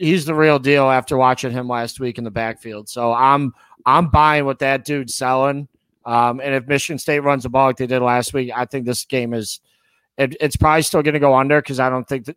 he's 0.00 0.24
the 0.24 0.34
real 0.34 0.58
deal 0.58 0.88
after 0.90 1.16
watching 1.16 1.52
him 1.52 1.68
last 1.68 2.00
week 2.00 2.16
in 2.16 2.24
the 2.24 2.30
backfield. 2.30 2.88
So 2.88 3.12
I'm 3.12 3.54
I'm 3.86 4.08
buying 4.08 4.46
what 4.46 4.58
that 4.60 4.84
dude's 4.84 5.14
selling. 5.14 5.68
Um, 6.06 6.40
and 6.40 6.54
if 6.54 6.66
Michigan 6.66 6.98
State 6.98 7.20
runs 7.20 7.42
the 7.42 7.50
ball 7.50 7.66
like 7.66 7.76
they 7.76 7.86
did 7.86 8.00
last 8.00 8.32
week, 8.32 8.50
I 8.54 8.64
think 8.64 8.86
this 8.86 9.04
game 9.04 9.34
is 9.34 9.60
it, 10.16 10.36
it's 10.40 10.56
probably 10.56 10.82
still 10.82 11.02
going 11.02 11.14
to 11.14 11.20
go 11.20 11.34
under 11.34 11.60
because 11.60 11.78
I 11.78 11.90
don't 11.90 12.08
think 12.08 12.24
that 12.24 12.36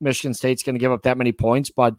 Michigan 0.00 0.34
State's 0.34 0.62
going 0.62 0.74
to 0.74 0.80
give 0.80 0.92
up 0.92 1.02
that 1.02 1.18
many 1.18 1.32
points. 1.32 1.70
But 1.70 1.94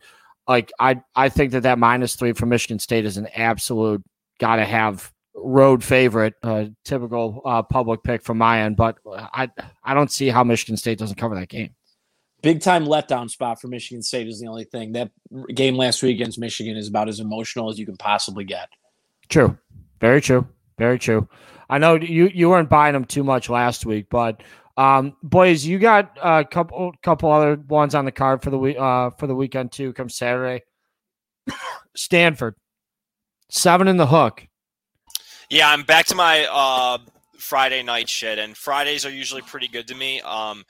like 0.48 0.72
I 0.80 1.02
I 1.16 1.30
think 1.30 1.52
that 1.52 1.64
that 1.64 1.78
minus 1.78 2.16
three 2.16 2.34
for 2.34 2.48
Michigan 2.48 2.80
State 2.80 3.06
is 3.06 3.18
an 3.18 3.28
absolute 3.36 4.04
got 4.40 4.56
to 4.56 4.66
have 4.66 5.14
road 5.36 5.84
favorite, 5.84 6.34
uh, 6.42 6.66
typical 6.84 7.42
uh, 7.46 7.62
public 7.62 8.02
pick 8.02 8.24
from 8.24 8.40
my 8.40 8.62
end. 8.62 8.76
But 8.76 8.98
I 9.06 9.52
I 9.84 9.94
don't 9.94 10.12
see 10.12 10.30
how 10.30 10.44
Michigan 10.44 10.78
State 10.78 10.98
doesn't 10.98 11.18
cover 11.18 11.36
that 11.36 11.50
game 11.50 11.76
big 12.46 12.62
time 12.62 12.86
letdown 12.86 13.28
spot 13.28 13.60
for 13.60 13.68
Michigan 13.68 14.04
State 14.04 14.28
is 14.28 14.40
the 14.40 14.46
only 14.46 14.66
thing. 14.66 14.92
That 14.92 15.10
game 15.56 15.76
last 15.76 16.04
week 16.04 16.16
against 16.16 16.38
Michigan 16.38 16.78
is 16.78 16.88
about 16.88 17.10
as 17.10 17.20
emotional 17.20 17.72
as 17.72 17.80
you 17.80 17.88
can 17.88 17.98
possibly 17.98 18.44
get. 18.44 18.70
True. 19.30 19.58
Very 20.00 20.22
true. 20.22 20.48
Very 20.78 21.00
true. 21.00 21.28
I 21.72 21.80
know 21.80 21.96
you 21.96 22.30
you 22.32 22.50
weren't 22.50 22.70
buying 22.70 22.94
them 22.94 23.06
too 23.06 23.24
much 23.24 23.50
last 23.50 23.88
week, 23.88 24.06
but 24.12 24.44
um, 24.78 25.16
boys, 25.24 25.66
you 25.66 25.80
got 25.80 26.16
a 26.22 26.46
couple 26.46 26.94
couple 27.02 27.32
other 27.32 27.56
ones 27.56 27.96
on 27.96 28.06
the 28.06 28.12
card 28.12 28.44
for 28.44 28.52
the 28.52 28.60
week 28.60 28.78
uh, 28.78 29.10
for 29.10 29.26
the 29.26 29.34
weekend 29.34 29.72
too. 29.72 29.92
Come 29.94 30.10
Saturday, 30.10 30.64
Stanford, 31.96 32.54
seven 33.50 33.88
in 33.88 33.98
the 33.98 34.06
hook. 34.06 34.46
Yeah, 35.50 35.72
I'm 35.72 35.82
back 35.82 36.06
to 36.08 36.16
my 36.16 36.46
uh, 36.52 37.00
Friday 37.38 37.82
night 37.82 38.10
shit, 38.10 38.38
and 38.38 38.56
Fridays 38.56 39.04
are 39.04 39.12
usually 39.12 39.42
pretty 39.42 39.68
good 39.68 39.88
to 39.88 39.96
me. 39.96 40.22
Um, 40.22 40.64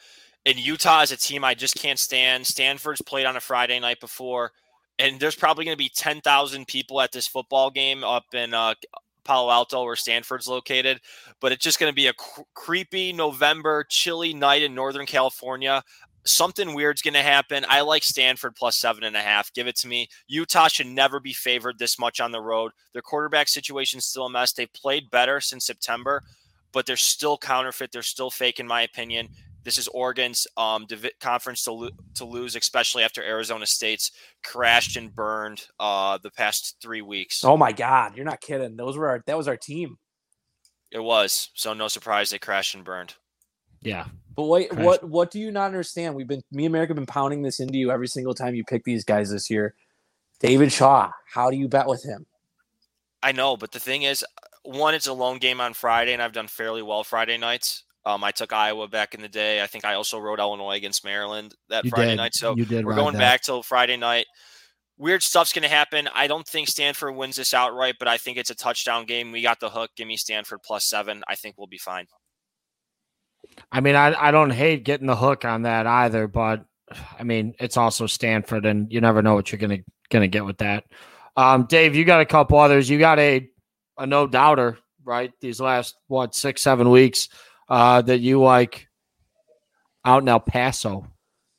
and 0.46 0.60
Utah 0.60 1.02
is 1.02 1.12
a 1.12 1.18
team 1.18 1.44
I 1.44 1.54
just 1.54 1.76
can't 1.76 2.00
stand. 2.00 2.46
Stanford's 2.46 3.02
played 3.02 3.26
on 3.26 3.36
a 3.36 3.42
Friday 3.42 3.80
night 3.80 4.00
before, 4.00 4.52
and 5.00 5.20
there's 5.20 5.36
probably 5.36 5.66
going 5.66 5.76
to 5.76 5.84
be 5.84 5.90
10,000 5.90 6.68
people 6.68 7.02
at 7.02 7.12
this 7.12 7.28
football 7.28 7.72
game 7.72 8.04
up 8.04 8.26
in 8.34 8.54
uh, 8.54 8.76
Palo 9.24 9.52
Alto, 9.52 9.84
where 9.84 9.96
Stanford's 9.96 10.48
located. 10.48 11.02
But 11.42 11.52
it's 11.52 11.64
just 11.64 11.80
going 11.80 11.92
to 11.92 11.96
be 11.96 12.08
a 12.08 12.14
cr- 12.14 12.42
creepy 12.54 13.12
November, 13.12 13.86
chilly 13.90 14.34
night 14.34 14.62
in 14.62 14.76
Northern 14.76 15.08
California. 15.08 15.84
Something 16.28 16.74
weird's 16.74 17.02
going 17.02 17.14
to 17.16 17.22
happen. 17.22 17.66
I 17.68 17.82
like 17.82 18.04
Stanford 18.04 18.56
plus 18.56 18.78
seven 18.78 19.04
and 19.04 19.16
a 19.16 19.22
half. 19.22 19.54
Give 19.54 19.68
it 19.68 19.76
to 19.78 19.88
me. 19.88 20.08
Utah 20.28 20.68
should 20.68 20.88
never 20.88 21.20
be 21.20 21.34
favored 21.34 21.78
this 21.78 22.00
much 22.00 22.20
on 22.20 22.32
the 22.32 22.42
road. 22.42 22.72
Their 22.94 23.02
quarterback 23.02 23.48
situation 23.48 23.98
is 23.98 24.06
still 24.06 24.26
a 24.26 24.30
mess. 24.30 24.54
They've 24.54 24.72
played 24.74 25.12
better 25.12 25.40
since 25.40 25.66
September, 25.66 26.24
but 26.72 26.86
they're 26.86 26.98
still 26.98 27.38
counterfeit. 27.38 27.92
They're 27.92 28.02
still 28.02 28.32
fake, 28.32 28.60
in 28.60 28.66
my 28.66 28.82
opinion. 28.82 29.30
This 29.66 29.80
is 29.80 29.88
Oregon's 29.90 30.46
um, 30.58 30.86
conference 31.20 31.64
to, 31.64 31.72
lo- 31.74 31.90
to 32.14 32.24
lose, 32.24 32.56
especially 32.56 33.04
after 33.04 33.24
Arizona 33.24 33.66
State's 33.66 34.12
crashed 34.44 34.96
and 34.96 35.14
burned 35.14 35.66
uh, 35.80 36.20
the 36.20 36.30
past 36.30 36.78
three 36.82 37.02
weeks. 37.02 37.44
Oh 37.44 37.58
my 37.58 37.72
God, 37.72 38.16
you're 38.16 38.26
not 38.26 38.42
kidding. 38.42 38.78
Those 38.78 38.96
were 38.96 39.10
our, 39.10 39.24
that 39.26 39.36
was 39.36 39.48
our 39.48 39.58
team. 39.58 39.98
It 40.92 41.00
was 41.00 41.50
so 41.56 41.74
no 41.74 41.88
surprise 41.88 42.30
they 42.30 42.38
crashed 42.38 42.76
and 42.76 42.86
burned. 42.86 43.16
Yeah. 43.82 44.06
But 44.36 44.44
wait, 44.44 44.70
Crash. 44.70 44.86
what 44.86 45.04
what 45.10 45.32
do 45.32 45.40
you 45.40 45.52
not 45.52 45.66
understand? 45.66 46.14
We've 46.14 46.28
been 46.28 46.44
me 46.52 46.66
and 46.66 46.74
Merrick 46.74 46.90
have 46.90 46.96
been 46.96 47.06
pounding 47.06 47.42
this 47.42 47.60
into 47.60 47.78
you 47.78 47.90
every 47.90 48.08
single 48.08 48.34
time 48.34 48.54
you 48.54 48.64
pick 48.64 48.84
these 48.84 49.04
guys 49.04 49.32
this 49.32 49.50
year. 49.50 49.74
David 50.40 50.72
Shaw, 50.72 51.12
how 51.32 51.50
do 51.50 51.58
you 51.58 51.68
bet 51.68 51.88
with 51.88 52.04
him? 52.04 52.26
I 53.24 53.32
know, 53.32 53.58
but 53.58 53.72
the 53.72 53.80
thing 53.80 54.04
is, 54.04 54.24
one, 54.64 54.94
it's 54.94 55.08
a 55.08 55.14
lone 55.14 55.40
game 55.40 55.60
on 55.60 55.74
Friday, 55.74 56.14
and 56.14 56.22
I've 56.22 56.34
done 56.34 56.48
fairly 56.48 56.82
well 56.82 57.04
Friday 57.04 57.38
nights. 57.38 57.85
Um, 58.06 58.24
I 58.24 58.32
took 58.32 58.54
Iowa 58.54 58.88
back 58.88 59.16
in 59.16 59.22
the 59.22 59.28
day. 59.28 59.64
I 59.64 59.68
think 59.68 59.84
I 59.84 59.96
also 59.96 60.20
rode 60.20 60.40
Illinois 60.40 60.76
against 60.76 61.04
Maryland 61.04 61.56
that 61.70 61.86
You 61.86 61.90
Friday 61.90 62.12
did. 62.12 62.18
night. 62.18 62.36
So 62.36 62.56
you 62.56 62.66
did 62.66 62.86
we're 62.86 62.96
going 62.96 63.14
that. 63.14 63.20
back 63.20 63.42
till 63.42 63.64
Friday 63.64 63.98
night. 63.98 64.28
Weird 64.98 65.24
stuff's 65.24 65.52
going 65.52 65.64
to 65.64 65.70
happen. 65.70 66.08
I 66.14 66.28
don't 66.28 66.48
think 66.48 66.70
Stanford 66.70 67.16
wins 67.16 67.36
this 67.36 67.54
outright, 67.54 67.96
but 68.00 68.08
I 68.08 68.18
think 68.18 68.38
it's 68.38 68.52
a 68.52 68.56
touchdown 68.56 69.06
game. 69.06 69.32
We 69.32 69.42
got 69.42 69.60
the 69.60 69.70
hook. 69.70 69.90
Give 69.98 70.08
me 70.08 70.18
Stanford 70.18 70.60
plus 70.64 70.88
seven. 70.88 71.24
I 71.28 71.36
think 71.36 71.58
we'll 71.58 71.68
be 71.68 71.80
fine. 71.80 72.06
I 73.72 73.82
mean, 73.82 73.96
I, 73.96 74.14
I 74.28 74.32
don't 74.32 74.52
hate 74.52 74.86
getting 74.86 75.08
the 75.08 75.16
hook 75.16 75.44
on 75.44 75.64
that 75.64 75.86
either, 75.88 76.28
but 76.28 76.66
I 77.20 77.24
mean, 77.24 77.56
it's 77.60 77.78
also 77.78 78.06
Stanford, 78.08 78.66
and 78.66 78.92
you 78.92 79.02
never 79.02 79.22
know 79.22 79.34
what 79.34 79.52
you're 79.52 79.60
gonna 79.60 79.80
gonna 80.10 80.28
get 80.28 80.46
with 80.46 80.60
that. 80.60 80.86
Um, 81.36 81.66
Dave, 81.66 81.96
you 81.96 82.06
got 82.06 82.22
a 82.22 82.26
couple 82.26 82.58
others. 82.60 82.90
You 82.90 83.00
got 83.00 83.20
a 83.20 83.50
a 83.98 84.06
no 84.06 84.28
doubter, 84.28 84.78
right? 85.04 85.32
These 85.42 85.60
last 85.60 85.96
what 86.08 86.36
six 86.36 86.62
seven 86.62 86.90
weeks 86.90 87.30
uh, 87.70 88.02
that 88.02 88.20
you 88.20 88.42
like 88.42 88.88
out 90.04 90.22
in 90.22 90.30
El 90.30 90.40
Paso. 90.40 91.08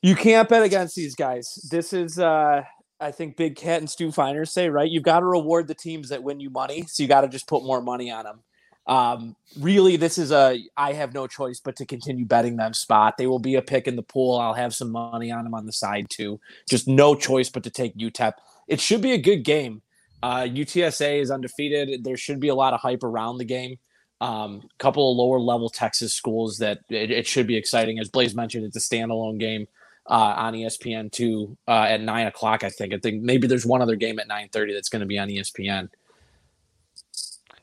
You 0.01 0.15
can't 0.15 0.47
bet 0.47 0.63
against 0.63 0.95
these 0.95 1.15
guys. 1.15 1.67
This 1.69 1.91
is 1.93 2.19
uh 2.19 2.63
I 2.99 3.11
think 3.11 3.37
Big 3.37 3.55
Cat 3.55 3.79
and 3.79 3.89
Stu 3.89 4.11
Feiner 4.11 4.45
say, 4.45 4.69
right? 4.69 4.89
You've 4.89 5.03
got 5.03 5.19
to 5.19 5.25
reward 5.25 5.67
the 5.67 5.75
teams 5.75 6.09
that 6.09 6.23
win 6.23 6.39
you 6.39 6.49
money. 6.49 6.83
So 6.87 7.03
you 7.03 7.09
got 7.09 7.21
to 7.21 7.27
just 7.27 7.47
put 7.47 7.63
more 7.63 7.79
money 7.79 8.09
on 8.09 8.23
them. 8.23 8.39
Um, 8.87 9.35
really, 9.59 9.97
this 9.97 10.17
is 10.17 10.31
a 10.31 10.59
I 10.77 10.93
have 10.93 11.13
no 11.13 11.27
choice 11.27 11.59
but 11.59 11.75
to 11.75 11.85
continue 11.85 12.25
betting 12.25 12.55
them 12.55 12.73
spot. 12.73 13.17
They 13.17 13.27
will 13.27 13.39
be 13.39 13.55
a 13.55 13.61
pick 13.61 13.87
in 13.87 13.97
the 13.97 14.03
pool. 14.03 14.39
I'll 14.39 14.53
have 14.53 14.73
some 14.73 14.91
money 14.91 15.29
on 15.29 15.43
them 15.43 15.53
on 15.53 15.65
the 15.65 15.73
side 15.73 16.09
too. 16.09 16.39
Just 16.69 16.87
no 16.87 17.13
choice 17.13 17.49
but 17.49 17.63
to 17.63 17.69
take 17.69 17.97
UTEP. 17.97 18.33
It 18.67 18.79
should 18.79 19.01
be 19.01 19.11
a 19.11 19.17
good 19.17 19.43
game. 19.43 19.81
Uh, 20.23 20.41
UTSA 20.43 21.21
is 21.21 21.29
undefeated. 21.29 22.03
There 22.03 22.17
should 22.17 22.39
be 22.39 22.47
a 22.47 22.55
lot 22.55 22.73
of 22.73 22.79
hype 22.79 23.03
around 23.03 23.37
the 23.37 23.45
game. 23.45 23.77
Um, 24.19 24.67
couple 24.79 25.11
of 25.11 25.17
lower 25.17 25.39
level 25.39 25.69
Texas 25.69 26.13
schools 26.13 26.57
that 26.57 26.79
it, 26.89 27.11
it 27.11 27.27
should 27.27 27.45
be 27.45 27.55
exciting. 27.55 27.99
As 27.99 28.09
Blaze 28.09 28.33
mentioned, 28.33 28.65
it's 28.65 28.75
a 28.75 28.79
standalone 28.79 29.39
game 29.39 29.67
uh, 30.07 30.33
on 30.37 30.53
ESPN 30.53 31.11
two 31.11 31.55
uh, 31.67 31.85
at 31.89 32.01
nine 32.01 32.25
o'clock. 32.25 32.63
I 32.63 32.69
think. 32.69 32.93
I 32.93 32.97
think 32.97 33.21
maybe 33.21 33.47
there's 33.47 33.65
one 33.65 33.81
other 33.81 33.95
game 33.95 34.19
at 34.19 34.27
nine 34.27 34.49
thirty 34.49 34.73
that's 34.73 34.89
going 34.89 35.01
to 35.01 35.05
be 35.05 35.19
on 35.19 35.27
ESPN. 35.27 35.89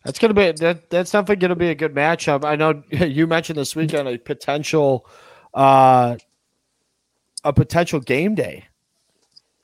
That's 0.04 0.18
gonna 0.18 0.34
be 0.34 0.52
that. 0.52 0.90
That's 0.90 1.10
definitely 1.10 1.36
gonna 1.36 1.56
be 1.56 1.70
a 1.70 1.74
good 1.74 1.94
matchup. 1.94 2.44
I 2.44 2.56
know 2.56 2.82
you 2.90 3.26
mentioned 3.26 3.58
this 3.58 3.74
weekend 3.74 4.06
a 4.06 4.18
potential, 4.18 5.08
uh, 5.54 6.16
a 7.42 7.52
potential 7.52 8.00
game 8.00 8.34
day. 8.34 8.66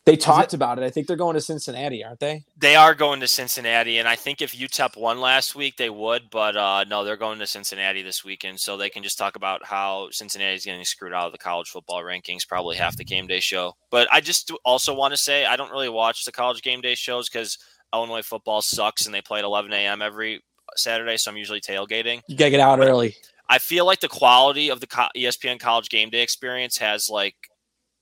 They 0.07 0.17
talked 0.17 0.55
about 0.55 0.79
it. 0.79 0.85
I 0.85 0.91
think 0.91 1.07
they're 1.07 1.17
going 1.17 1.35
to 1.35 1.43
Cincinnati, 1.43 2.03
aren't 2.03 2.21
they? 2.21 2.43
They 2.57 2.75
are 2.75 2.95
going 2.95 3.21
to 3.21 3.29
Cincinnati, 3.29 3.99
and 3.99 4.09
I 4.09 4.17
think 4.17 4.41
if 4.41 4.57
UTEP 4.57 4.97
won 4.97 5.21
last 5.21 5.55
week, 5.55 5.77
they 5.77 5.91
would. 5.91 6.31
But 6.31 6.57
uh, 6.57 6.85
no, 6.85 7.05
they're 7.05 7.19
going 7.19 7.39
to 7.39 7.47
Cincinnati 7.47 8.03
this 8.03 8.25
weekend, 8.25 8.61
so 8.61 8.77
they 8.77 8.89
can 8.89 9.03
just 9.03 9.19
talk 9.19 9.37
about 9.37 9.65
how 9.65 10.09
Cincinnati 10.11 10.55
is 10.55 10.65
getting 10.65 10.85
screwed 10.85 11.13
out 11.13 11.27
of 11.27 11.33
the 11.33 11.39
college 11.39 11.69
football 11.69 12.03
rankings, 12.03 12.49
probably 12.49 12.77
half 12.77 12.97
the 12.97 13.05
game 13.05 13.27
day 13.27 13.41
show. 13.41 13.77
But 13.91 14.09
I 14.11 14.21
just 14.21 14.51
also 14.65 14.95
want 14.95 15.13
to 15.13 15.19
say 15.19 15.45
I 15.45 15.57
don't 15.57 15.71
really 15.71 15.91
watch 15.91 16.25
the 16.25 16.33
college 16.33 16.63
game 16.63 16.81
day 16.81 16.95
shows 16.95 17.29
because 17.29 17.59
Illinois 17.93 18.23
football 18.23 18.63
sucks, 18.63 19.05
and 19.05 19.15
they 19.15 19.21
play 19.21 19.41
at 19.41 19.45
11 19.45 19.73
a.m. 19.73 20.01
every 20.01 20.43
Saturday, 20.77 21.19
so 21.19 21.31
I'm 21.31 21.37
usually 21.37 21.61
tailgating. 21.61 22.23
You 22.27 22.37
gotta 22.37 22.51
get 22.51 22.61
out 22.61 22.81
early. 22.81 23.17
I 23.51 23.59
feel 23.59 23.85
like 23.85 24.01
the 24.01 24.09
quality 24.09 24.71
of 24.71 24.81
the 24.81 24.87
ESPN 24.87 25.59
College 25.59 25.89
Game 25.91 26.09
Day 26.09 26.23
experience 26.23 26.79
has 26.79 27.11
like 27.11 27.35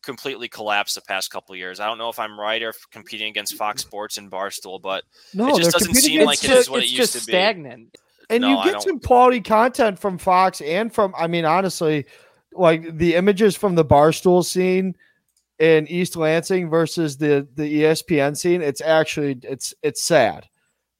completely 0.08 0.48
collapsed 0.48 0.94
the 0.94 1.02
past 1.02 1.30
couple 1.30 1.52
of 1.52 1.58
years. 1.58 1.80
I 1.80 1.86
don't 1.86 1.98
know 1.98 2.08
if 2.08 2.18
I'm 2.18 2.40
right 2.40 2.62
or 2.62 2.70
if 2.70 2.90
competing 2.90 3.28
against 3.28 3.54
Fox 3.56 3.82
Sports 3.82 4.16
and 4.16 4.30
Barstool, 4.30 4.80
but 4.80 5.04
No, 5.34 5.48
It 5.50 5.58
just 5.58 5.72
doesn't 5.72 5.94
seem 5.94 6.24
like 6.24 6.42
it 6.42 6.48
the- 6.48 6.56
is 6.56 6.70
what 6.70 6.82
it 6.82 6.88
used 6.88 7.12
just 7.12 7.26
to 7.26 7.30
be. 7.30 7.36
and 8.30 8.40
No, 8.40 8.64
you 8.64 8.72
get 8.72 8.80
some 8.82 9.00
quality 9.00 9.42
content 9.42 9.98
from 9.98 10.16
Fox 10.16 10.62
and 10.62 10.90
from 10.90 11.14
I 11.16 11.26
mean 11.26 11.44
honestly 11.44 12.06
like 12.54 12.96
the 12.96 13.16
images 13.16 13.54
from 13.54 13.74
the 13.74 13.84
barstool 13.84 14.42
scene 14.42 14.94
in 15.58 15.86
East 15.88 16.16
Lansing 16.16 16.70
versus 16.70 17.18
the 17.18 17.46
the 17.54 17.82
ESPN 17.82 18.34
scene 18.34 18.62
it's 18.62 18.80
actually 18.80 19.38
it's 19.42 19.74
it's 19.82 20.02
sad 20.02 20.48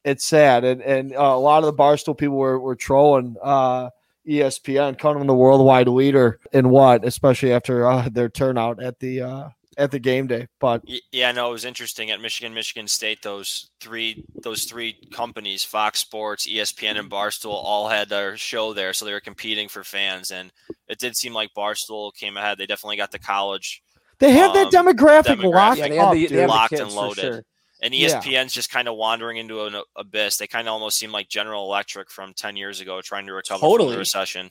it's 0.05 0.25
sad 0.25 0.65
and 0.65 0.83
and 0.83 1.13
uh, 1.15 1.21
a 1.35 1.39
lot 1.41 1.65
of 1.65 1.67
the 1.67 1.83
barstool 1.83 2.17
people 2.17 2.37
were 2.37 2.59
were 2.61 2.77
trolling 2.77 3.37
uh 3.43 3.89
ESPN 4.29 4.99
calling 4.99 5.19
them 5.19 5.27
the 5.27 5.35
worldwide 5.35 5.89
leader 5.89 6.39
in 6.53 6.69
what 6.71 7.05
especially 7.05 7.53
after 7.53 7.87
uh, 7.89 8.09
their 8.13 8.29
turnout 8.29 8.83
at 8.83 8.99
the 9.01 9.23
uh 9.23 9.49
at 9.79 9.91
the 9.93 9.99
game 10.01 10.27
day 10.27 10.47
but 10.59 10.83
y- 10.89 10.99
yeah, 11.13 11.31
no, 11.31 11.49
it 11.51 11.53
was 11.53 11.65
interesting 11.65 12.11
at 12.11 12.21
Michigan, 12.21 12.53
Michigan 12.53 12.89
State. 12.89 13.23
Those 13.23 13.71
three, 13.81 14.25
those 14.43 14.65
three 14.65 14.97
companies, 15.13 15.63
Fox 15.63 16.01
Sports, 16.01 16.49
ESPN, 16.49 16.99
and 16.99 17.09
Barstool, 17.09 17.53
all 17.53 17.87
had 17.89 18.09
their 18.09 18.37
show 18.37 18.73
there, 18.73 18.93
so 18.93 19.05
they 19.05 19.13
were 19.13 19.21
competing 19.21 19.69
for 19.69 19.85
fans. 19.85 20.33
And 20.33 20.51
it 20.89 20.99
did 20.99 21.17
seem 21.17 21.33
like 21.33 21.51
Barstool 21.57 22.13
came 22.13 22.37
ahead. 22.37 22.59
They 22.59 22.67
definitely 22.67 22.97
got 22.97 23.13
the 23.13 23.21
college 23.21 23.81
they 24.19 24.33
have 24.33 24.53
that 24.55 24.75
Um, 24.75 24.87
demographic, 24.89 25.37
demographic. 25.37 25.55
locked 25.55 25.79
Yeah, 25.79 25.89
they 25.89 25.97
have 25.97 26.07
up, 26.09 26.15
the, 26.15 26.21
dude. 26.27 26.31
they 26.37 26.41
have 26.41 26.49
the 26.51 26.55
Locked 26.57 26.71
kids 26.71 26.81
and 26.83 26.91
for 26.91 26.97
loaded. 26.97 27.21
sure. 27.21 27.45
And 27.81 27.95
E 27.95 27.99
Yeah. 27.99 28.21
ESPN's 28.21 28.53
just 28.53 28.71
kind 28.71 28.89
of 28.89 28.97
wandering 28.97 29.37
into 29.37 29.65
an 29.65 29.81
abyss. 29.97 30.37
They 30.37 30.47
kind 30.47 30.67
of 30.67 30.73
almost 30.75 30.99
seem 30.99 31.13
like 31.13 31.29
General 31.29 31.65
Electric 31.65 32.11
from 32.11 32.35
10 32.35 32.57
years 32.57 32.81
ago 32.81 33.01
trying 33.01 33.27
to 33.27 33.33
recover 33.33 33.61
from 33.61 33.91
the 33.91 33.99
recession. 33.99 34.51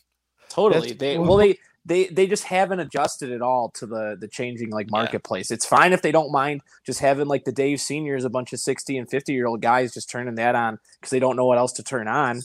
Totally. 0.50 0.94
That's- 0.94 1.00
They 1.00 1.18
well 1.18 1.36
they 1.38 1.58
they 1.86 2.06
they 2.08 2.26
just 2.28 2.44
haven't 2.46 2.80
adjusted 2.80 3.32
at 3.32 3.42
all 3.42 3.70
to 3.76 3.86
the 3.86 4.18
the 4.20 4.28
changing 4.28 4.70
like 4.70 4.88
Yeah. 4.88 4.92
marketplace. 5.00 5.52
It's 5.52 5.66
fine 5.66 5.92
if 5.94 6.02
they 6.02 6.12
don't 6.12 6.32
mind 6.32 6.62
just 6.86 7.00
having 7.02 7.28
like 7.28 7.44
the 7.46 7.52
Dave 7.52 7.82
seniors, 7.82 8.24
a 8.24 8.30
bunch 8.30 8.54
of 8.54 8.60
60 8.60 8.98
and 8.98 9.10
50 9.10 9.34
year 9.34 9.46
old 9.48 9.62
guys 9.62 9.94
just 9.94 10.10
turning 10.10 10.36
that 10.36 10.56
on 10.56 10.80
because 11.00 11.10
they 11.12 11.20
don't 11.20 11.36
know 11.36 11.46
what 11.46 11.58
else 11.58 11.74
to 11.74 11.84
turn 11.84 12.08
on. 12.08 12.42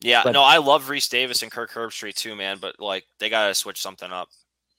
Yeah, 0.00 0.20
But- 0.24 0.32
no, 0.32 0.42
I 0.42 0.58
love 0.58 0.84
Rece 0.88 1.08
Davis 1.08 1.42
and 1.42 1.50
Kirk 1.50 1.70
Herbstreit 1.72 2.14
too, 2.14 2.36
man, 2.36 2.58
but 2.60 2.78
like 2.78 3.04
they 3.18 3.30
got 3.30 3.48
to 3.48 3.54
switch 3.54 3.80
something 3.80 4.10
up. 4.12 4.28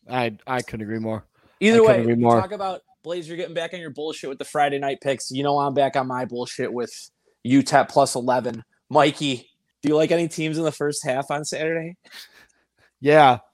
I 0.10 0.38
I 0.46 0.62
couldn't 0.62 0.84
agree 0.84 1.00
more 1.00 1.26
Either 1.60 1.80
couldn't 1.80 1.96
way, 1.96 2.02
agree 2.02 2.14
we 2.14 2.22
more. 2.22 2.40
talk 2.40 2.52
about 2.52 2.84
Blaze, 3.06 3.28
you're 3.28 3.38
getting 3.38 3.54
back 3.54 3.72
on 3.76 3.80
your 3.80 3.92
bullshit 3.92 4.28
with 4.30 4.40
the 4.40 4.46
Friday 4.46 4.80
night 4.80 5.00
picks. 5.00 5.30
You 5.30 5.44
know 5.44 5.60
I'm 5.60 5.76
back 5.76 5.96
on 5.96 6.08
my 6.08 6.26
bullshit 6.26 6.74
with 6.74 6.92
UTEP 7.46 7.88
plus 7.88 8.16
11. 8.16 8.64
Mikey, 8.90 9.48
do 9.84 9.90
you 9.90 9.96
like 9.96 10.10
any 10.12 10.28
teams 10.28 10.58
in 10.58 10.64
the 10.64 10.72
first 10.72 11.06
half 11.06 11.30
on 11.30 11.46
Saturday? 11.46 11.96
Yeah. 13.00 13.38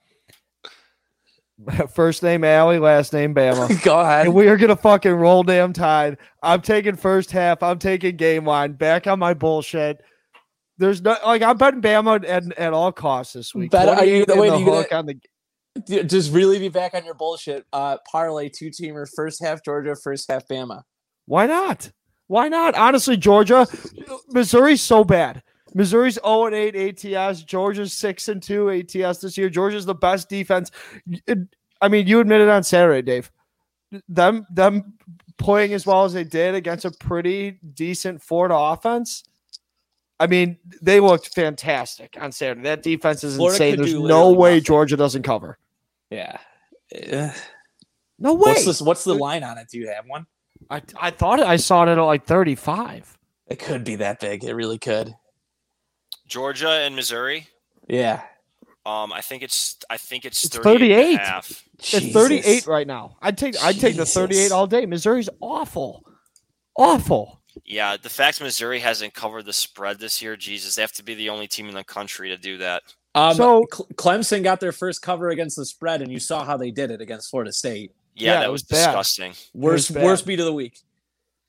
First 1.93 2.23
name 2.23 2.43
Allie, 2.45 2.79
last 2.79 3.11
name 3.13 3.35
Bama. 3.35 3.83
Go 3.83 3.99
ahead. 3.99 4.25
and 4.27 4.33
we 4.33 4.47
are 4.47 4.57
gonna 4.57 4.75
fucking 4.75 5.11
roll 5.11 5.43
damn 5.43 5.73
tide. 5.73 6.17
I'm 6.41 6.61
taking 6.61 6.95
first 6.95 7.29
half. 7.29 7.61
I'm 7.61 7.77
taking 7.77 8.15
game 8.15 8.47
line. 8.47 8.71
Back 8.71 9.05
on 9.05 9.19
my 9.19 9.35
bullshit. 9.35 10.01
There's 10.79 11.03
no 11.03 11.15
like 11.23 11.43
I'm 11.43 11.57
betting 11.57 11.81
Bama 11.81 12.27
at, 12.27 12.57
at 12.57 12.73
all 12.73 12.91
costs 12.91 13.33
this 13.33 13.53
week. 13.53 13.69
Bet- 13.69 13.89
are 13.89 14.03
you- 14.05 14.25
28 14.25 14.29
and 14.31 14.39
wait, 14.41 14.49
the 14.49 14.55
are 14.55 14.59
you 14.59 14.65
gonna- 14.65 14.97
on 14.99 15.05
the 15.05 15.19
Just 15.87 16.33
really 16.33 16.59
be 16.59 16.69
back 16.69 16.93
on 16.93 17.05
your 17.05 17.13
bullshit. 17.13 17.65
Uh, 17.71 17.97
parlay 18.09 18.49
two 18.49 18.69
teamer, 18.69 19.07
first 19.15 19.41
half 19.43 19.63
Georgia, 19.63 19.95
first 19.95 20.29
half 20.29 20.47
Bama. 20.47 20.83
Why 21.25 21.47
not? 21.47 21.91
Why 22.27 22.49
not? 22.49 22.75
Honestly, 22.75 23.17
Georgia, 23.17 23.67
Missouri's 24.29 24.81
so 24.81 25.03
bad. 25.03 25.43
Missouri's 25.73 26.19
0 26.25 26.47
and 26.47 26.55
8 26.55 27.05
ATS. 27.05 27.43
Georgia's 27.43 27.93
6 27.93 28.27
and 28.27 28.43
2 28.43 28.69
ATS 28.69 29.19
this 29.19 29.37
year. 29.37 29.49
Georgia's 29.49 29.85
the 29.85 29.95
best 29.95 30.29
defense. 30.29 30.71
I 31.81 31.87
mean, 31.87 32.07
you 32.07 32.19
admitted 32.19 32.49
on 32.49 32.63
Saturday, 32.63 33.01
Dave. 33.01 33.31
Them 34.07 34.45
them 34.49 34.93
playing 35.37 35.73
as 35.73 35.85
well 35.85 36.05
as 36.05 36.13
they 36.13 36.23
did 36.23 36.55
against 36.55 36.85
a 36.85 36.91
pretty 36.91 37.59
decent 37.73 38.21
Florida 38.21 38.55
offense. 38.55 39.23
I 40.21 40.27
mean, 40.27 40.57
they 40.83 40.99
looked 40.99 41.33
fantastic 41.33 42.15
on 42.21 42.31
Saturday. 42.31 42.61
That 42.61 42.83
defense 42.83 43.23
is 43.23 43.37
Florida 43.37 43.55
insane. 43.65 43.77
There's 43.77 43.95
no 43.95 44.31
way 44.31 44.51
nothing. 44.51 44.63
Georgia 44.65 44.95
doesn't 44.95 45.23
cover. 45.23 45.57
Yeah. 46.11 46.37
Uh, 46.95 47.31
No 48.19 48.35
way. 48.35 48.51
what's 48.51 48.65
this? 48.65 48.81
What's 48.83 49.03
the 49.03 49.15
line 49.15 49.43
on 49.43 49.57
it? 49.57 49.67
Do 49.71 49.79
you 49.79 49.87
have 49.87 50.05
one? 50.05 50.27
I, 50.69 50.83
I 50.95 51.09
thought 51.09 51.39
I 51.39 51.55
saw 51.55 51.83
it 51.83 51.89
at 51.89 51.97
like 51.99 52.25
35. 52.25 53.17
It 53.47 53.57
could 53.57 53.83
be 53.83 53.95
that 53.95 54.19
big. 54.19 54.43
It 54.43 54.53
really 54.53 54.77
could. 54.77 55.15
Georgia 56.27 56.69
and 56.69 56.95
Missouri. 56.95 57.47
Yeah. 57.87 58.21
Um, 58.85 59.11
I 59.11 59.21
think 59.21 59.41
it's 59.41 59.77
I 59.89 59.97
think 59.97 60.23
it's, 60.25 60.45
It's 60.45 60.55
38 60.55 61.17
38. 61.17 61.63
It's 61.79 62.13
38 62.13 62.67
right 62.67 62.85
now. 62.85 63.17
I'd 63.23 63.39
take 63.39 63.55
I'd 63.63 63.79
take 63.79 63.95
the 63.95 64.05
38 64.05 64.51
all 64.51 64.67
day. 64.67 64.85
Missouri's 64.85 65.29
awful. 65.39 66.05
Awful. 66.77 67.40
Yeah, 67.65 67.97
the 68.01 68.09
fact 68.09 68.41
Missouri 68.41 68.79
hasn't 68.79 69.13
covered 69.13 69.45
the 69.45 69.53
spread 69.53 69.99
this 69.99 70.21
year, 70.21 70.35
Jesus, 70.35 70.75
they 70.75 70.81
have 70.81 70.91
to 70.93 71.03
be 71.03 71.15
the 71.15 71.29
only 71.29 71.47
team 71.47 71.67
in 71.67 71.75
the 71.75 71.83
country 71.83 72.29
to 72.29 72.37
do 72.37 72.57
that. 72.57 72.83
Um, 73.13 73.35
So- 73.35 73.65
Clemson 73.95 74.43
got 74.43 74.59
their 74.59 74.71
first 74.71 75.01
cover 75.01 75.29
against 75.29 75.57
the 75.57 75.65
spread, 75.65 76.01
and 76.01 76.11
you 76.11 76.19
saw 76.19 76.45
how 76.45 76.57
they 76.57 76.71
did 76.71 76.91
it 76.91 77.01
against 77.01 77.29
Florida 77.29 77.51
State. 77.51 77.91
Yeah, 78.15 78.33
Yeah, 78.33 78.39
that 78.41 78.51
was 78.51 78.61
was, 78.63 78.69
bad. 78.69 78.85
disgusting. 78.87 79.33
Worst 79.53 79.93
bad. 79.93 80.03
worst 80.03 80.25
beat 80.25 80.39
of 80.39 80.45
the 80.45 80.53
week. 80.53 80.79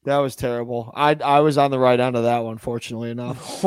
That 0.04 0.18
was 0.18 0.34
terrible. 0.34 0.92
I 0.96 1.14
I 1.14 1.40
was 1.40 1.56
on 1.58 1.70
the 1.70 1.78
right 1.78 1.98
end 1.98 2.16
of 2.16 2.24
that 2.24 2.38
one, 2.40 2.58
fortunately 2.58 3.10
enough. 3.10 3.64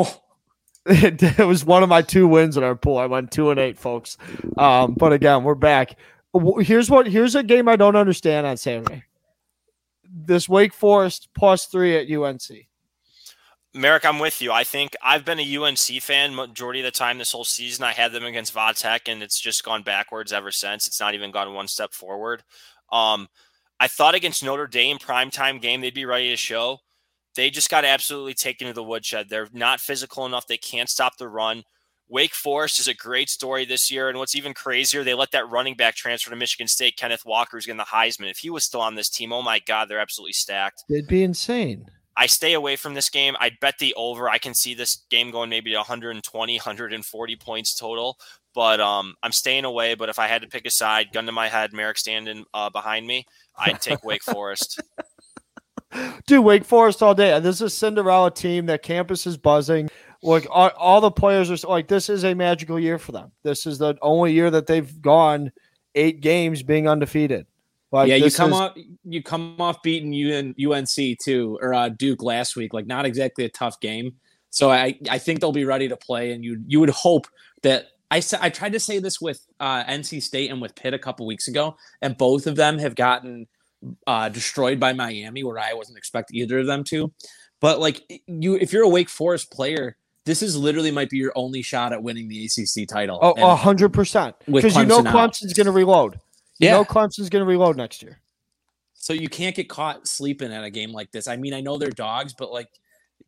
It, 0.84 1.22
it, 1.38 1.46
was 1.46 1.64
one 1.64 1.82
of 1.82 1.88
my 1.88 2.02
two 2.02 2.28
wins 2.28 2.56
in 2.58 2.62
our 2.64 2.74
pool. 2.74 2.98
I 2.98 3.06
went 3.06 3.30
two 3.30 3.50
and 3.50 3.58
eight, 3.58 3.78
folks. 3.78 4.18
Um, 4.58 4.94
but 4.94 5.12
again, 5.12 5.44
we're 5.44 5.54
back. 5.54 5.96
Here's 6.60 6.90
what. 6.90 7.06
Here's 7.06 7.34
a 7.34 7.42
game 7.42 7.68
I 7.68 7.76
don't 7.76 7.96
understand 7.96 8.46
on 8.46 8.58
Saturday. 8.58 9.04
This 10.18 10.48
Wake 10.48 10.72
Forest 10.72 11.28
plus 11.34 11.66
three 11.66 11.94
at 11.96 12.10
UNC. 12.10 12.40
Merrick, 13.74 14.06
I'm 14.06 14.18
with 14.18 14.40
you. 14.40 14.50
I 14.50 14.64
think 14.64 14.96
I've 15.02 15.26
been 15.26 15.38
a 15.38 15.56
UNC 15.56 16.00
fan 16.00 16.34
majority 16.34 16.80
of 16.80 16.84
the 16.84 16.90
time 16.90 17.18
this 17.18 17.32
whole 17.32 17.44
season. 17.44 17.84
I 17.84 17.92
had 17.92 18.12
them 18.12 18.24
against 18.24 18.54
Vatech, 18.54 19.12
and 19.12 19.22
it's 19.22 19.38
just 19.38 19.62
gone 19.62 19.82
backwards 19.82 20.32
ever 20.32 20.50
since. 20.50 20.86
It's 20.86 21.00
not 21.00 21.12
even 21.12 21.30
gone 21.30 21.52
one 21.52 21.68
step 21.68 21.92
forward. 21.92 22.42
Um, 22.90 23.28
I 23.78 23.88
thought 23.88 24.14
against 24.14 24.42
Notre 24.42 24.66
Dame 24.66 24.96
primetime 24.96 25.60
game 25.60 25.82
they'd 25.82 25.92
be 25.92 26.06
ready 26.06 26.30
to 26.30 26.36
show. 26.36 26.78
They 27.34 27.50
just 27.50 27.68
got 27.68 27.84
absolutely 27.84 28.32
taken 28.32 28.66
to 28.68 28.72
the 28.72 28.82
woodshed. 28.82 29.28
They're 29.28 29.48
not 29.52 29.80
physical 29.80 30.24
enough. 30.24 30.46
They 30.46 30.56
can't 30.56 30.88
stop 30.88 31.18
the 31.18 31.28
run. 31.28 31.62
Wake 32.08 32.34
Forest 32.34 32.78
is 32.78 32.88
a 32.88 32.94
great 32.94 33.28
story 33.28 33.64
this 33.64 33.90
year. 33.90 34.08
And 34.08 34.18
what's 34.18 34.36
even 34.36 34.54
crazier, 34.54 35.02
they 35.02 35.14
let 35.14 35.32
that 35.32 35.48
running 35.48 35.74
back 35.74 35.96
transfer 35.96 36.30
to 36.30 36.36
Michigan 36.36 36.68
State, 36.68 36.96
Kenneth 36.96 37.24
Walker, 37.26 37.56
who's 37.56 37.66
getting 37.66 37.78
the 37.78 37.84
Heisman. 37.84 38.30
If 38.30 38.38
he 38.38 38.50
was 38.50 38.64
still 38.64 38.80
on 38.80 38.94
this 38.94 39.08
team, 39.08 39.32
oh 39.32 39.42
my 39.42 39.58
God, 39.58 39.88
they're 39.88 39.98
absolutely 39.98 40.32
stacked. 40.32 40.84
They'd 40.88 41.08
be 41.08 41.22
insane. 41.22 41.86
I 42.16 42.26
stay 42.26 42.54
away 42.54 42.76
from 42.76 42.94
this 42.94 43.10
game. 43.10 43.36
I'd 43.40 43.60
bet 43.60 43.78
the 43.78 43.92
over. 43.94 44.28
I 44.28 44.38
can 44.38 44.54
see 44.54 44.72
this 44.74 45.04
game 45.10 45.30
going 45.30 45.50
maybe 45.50 45.74
120, 45.74 46.56
140 46.56 47.36
points 47.36 47.78
total. 47.78 48.18
But 48.54 48.80
um, 48.80 49.14
I'm 49.22 49.32
staying 49.32 49.66
away. 49.66 49.94
But 49.94 50.08
if 50.08 50.18
I 50.18 50.26
had 50.26 50.40
to 50.40 50.48
pick 50.48 50.66
a 50.66 50.70
side, 50.70 51.12
gun 51.12 51.26
to 51.26 51.32
my 51.32 51.48
head, 51.48 51.74
Merrick 51.74 51.98
standing 51.98 52.44
uh, 52.54 52.70
behind 52.70 53.06
me, 53.06 53.26
I'd 53.58 53.82
take 53.82 54.02
Wake 54.02 54.22
Forest. 54.24 54.80
Dude, 56.26 56.44
Wake 56.44 56.64
Forest 56.64 57.02
all 57.02 57.14
day. 57.14 57.38
This 57.40 57.56
is 57.56 57.62
a 57.62 57.70
Cinderella 57.70 58.30
team. 58.30 58.66
That 58.66 58.82
campus 58.82 59.26
is 59.26 59.36
buzzing. 59.36 59.90
Like 60.26 60.46
all, 60.50 60.70
all 60.76 61.00
the 61.00 61.10
players 61.10 61.50
are 61.50 61.68
like, 61.68 61.88
this 61.88 62.08
is 62.08 62.24
a 62.24 62.34
magical 62.34 62.78
year 62.78 62.98
for 62.98 63.12
them. 63.12 63.32
This 63.42 63.66
is 63.66 63.78
the 63.78 63.96
only 64.02 64.32
year 64.32 64.50
that 64.50 64.66
they've 64.66 65.00
gone 65.00 65.52
eight 65.94 66.20
games 66.20 66.62
being 66.62 66.88
undefeated. 66.88 67.46
Like, 67.92 68.08
yeah, 68.08 68.16
you 68.16 68.30
come 68.30 68.52
is, 68.52 68.60
off 68.60 68.76
you 69.04 69.22
come 69.22 69.60
off 69.60 69.82
beating 69.82 70.12
UN, 70.12 70.54
UNC 70.60 71.18
too 71.22 71.58
or 71.62 71.72
uh, 71.72 71.88
Duke 71.88 72.22
last 72.22 72.56
week. 72.56 72.74
Like 72.74 72.86
not 72.86 73.06
exactly 73.06 73.44
a 73.44 73.48
tough 73.48 73.78
game. 73.80 74.16
So 74.50 74.70
I 74.70 74.98
I 75.08 75.18
think 75.18 75.40
they'll 75.40 75.52
be 75.52 75.64
ready 75.64 75.88
to 75.88 75.96
play, 75.96 76.32
and 76.32 76.44
you 76.44 76.62
you 76.66 76.80
would 76.80 76.90
hope 76.90 77.26
that 77.62 77.86
I 78.10 78.22
I 78.40 78.50
tried 78.50 78.72
to 78.72 78.80
say 78.80 78.98
this 78.98 79.20
with 79.20 79.46
uh, 79.60 79.84
NC 79.84 80.22
State 80.22 80.50
and 80.50 80.60
with 80.60 80.74
Pitt 80.74 80.94
a 80.94 80.98
couple 80.98 81.26
weeks 81.26 81.46
ago, 81.46 81.76
and 82.02 82.16
both 82.16 82.46
of 82.46 82.56
them 82.56 82.78
have 82.78 82.96
gotten 82.96 83.46
uh, 84.06 84.28
destroyed 84.28 84.80
by 84.80 84.92
Miami, 84.92 85.44
where 85.44 85.58
I 85.58 85.74
wasn't 85.74 85.98
expecting 85.98 86.38
either 86.38 86.58
of 86.58 86.66
them 86.66 86.84
to. 86.84 87.12
But 87.60 87.80
like 87.80 88.02
you, 88.26 88.56
if 88.56 88.72
you're 88.72 88.84
a 88.84 88.88
Wake 88.88 89.08
Forest 89.08 89.50
player, 89.52 89.96
this 90.26 90.42
is 90.42 90.56
literally 90.56 90.90
might 90.90 91.08
be 91.08 91.16
your 91.16 91.32
only 91.36 91.62
shot 91.62 91.92
at 91.92 92.02
winning 92.02 92.28
the 92.28 92.44
ACC 92.44 92.86
title. 92.86 93.18
Oh, 93.22 93.54
hundred 93.54 93.92
percent. 93.92 94.34
Because 94.44 94.76
you 94.76 94.84
know 94.84 95.00
Clemson's 95.00 95.54
going 95.54 95.66
to 95.66 95.72
reload. 95.72 96.20
You 96.58 96.68
yeah. 96.68 96.72
know 96.72 96.84
Clemson's 96.84 97.30
going 97.30 97.44
to 97.44 97.48
reload 97.48 97.76
next 97.76 98.02
year. 98.02 98.20
So 98.94 99.12
you 99.12 99.28
can't 99.28 99.54
get 99.54 99.68
caught 99.68 100.08
sleeping 100.08 100.52
at 100.52 100.64
a 100.64 100.70
game 100.70 100.92
like 100.92 101.12
this. 101.12 101.28
I 101.28 101.36
mean, 101.36 101.54
I 101.54 101.60
know 101.60 101.78
they're 101.78 101.90
dogs, 101.90 102.34
but 102.36 102.52
like, 102.52 102.68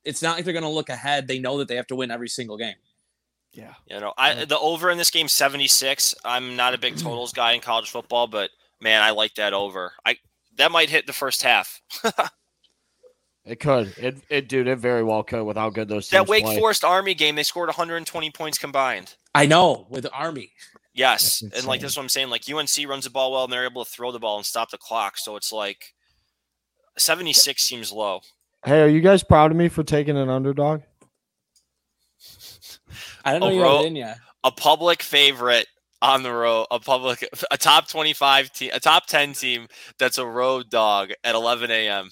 it's 0.04 0.22
not 0.22 0.36
like 0.36 0.44
they're 0.44 0.52
going 0.52 0.64
to 0.64 0.68
look 0.68 0.88
ahead. 0.88 1.28
They 1.28 1.38
know 1.38 1.58
that 1.58 1.68
they 1.68 1.76
have 1.76 1.86
to 1.86 1.96
win 1.96 2.10
every 2.10 2.28
single 2.28 2.56
game. 2.56 2.74
Yeah. 3.52 3.74
You 3.86 4.00
know, 4.00 4.12
I 4.18 4.44
the 4.44 4.58
over 4.58 4.90
in 4.90 4.98
this 4.98 5.10
game 5.10 5.28
76. 5.28 6.16
I'm 6.24 6.56
not 6.56 6.74
a 6.74 6.78
big 6.78 6.96
totals 6.98 7.32
guy 7.32 7.52
in 7.52 7.60
college 7.60 7.90
football, 7.90 8.26
but 8.26 8.50
man, 8.80 9.02
I 9.02 9.10
like 9.10 9.36
that 9.36 9.54
over. 9.54 9.92
I 10.04 10.16
that 10.56 10.72
might 10.72 10.90
hit 10.90 11.06
the 11.06 11.12
first 11.12 11.44
half. 11.44 11.80
it 13.48 13.60
could. 13.60 13.94
It, 13.98 14.18
it, 14.28 14.48
dude, 14.48 14.68
it 14.68 14.78
very 14.78 15.02
well 15.02 15.22
could 15.22 15.44
with 15.44 15.56
how 15.56 15.70
good 15.70 15.88
those. 15.88 16.08
That 16.10 16.28
Wake 16.28 16.44
play. 16.44 16.58
Forest 16.58 16.84
Army 16.84 17.14
game, 17.14 17.34
they 17.34 17.42
scored 17.42 17.68
120 17.68 18.30
points 18.30 18.58
combined. 18.58 19.14
I 19.34 19.46
know 19.46 19.86
with 19.88 20.02
the 20.02 20.12
Army. 20.12 20.52
Yes, 20.94 21.42
and 21.42 21.64
like 21.64 21.80
this 21.80 21.92
is 21.92 21.96
what 21.96 22.02
I'm 22.02 22.08
saying. 22.08 22.28
Like 22.28 22.42
UNC 22.48 22.70
runs 22.88 23.04
the 23.04 23.10
ball 23.10 23.32
well, 23.32 23.44
and 23.44 23.52
they're 23.52 23.64
able 23.64 23.84
to 23.84 23.90
throw 23.90 24.10
the 24.10 24.18
ball 24.18 24.36
and 24.36 24.44
stop 24.44 24.70
the 24.70 24.78
clock. 24.78 25.16
So 25.16 25.36
it's 25.36 25.52
like 25.52 25.94
76 26.96 27.62
seems 27.62 27.92
low. 27.92 28.20
Hey, 28.64 28.82
are 28.82 28.88
you 28.88 29.00
guys 29.00 29.22
proud 29.22 29.52
of 29.52 29.56
me 29.56 29.68
for 29.68 29.84
taking 29.84 30.16
an 30.16 30.28
underdog? 30.28 30.82
I 33.24 33.32
don't 33.32 33.40
know 33.40 33.50
you 33.50 33.62
ro- 33.62 33.84
in 33.84 33.96
yet. 33.96 34.18
A 34.44 34.50
public 34.50 35.02
favorite 35.02 35.66
on 36.02 36.22
the 36.22 36.32
road, 36.32 36.66
a 36.70 36.80
public, 36.80 37.28
a 37.50 37.56
top 37.56 37.88
25 37.88 38.52
team, 38.52 38.70
a 38.72 38.80
top 38.80 39.06
10 39.06 39.34
team 39.34 39.68
that's 39.98 40.18
a 40.18 40.26
road 40.26 40.70
dog 40.70 41.10
at 41.24 41.34
11 41.34 41.70
a.m. 41.70 42.10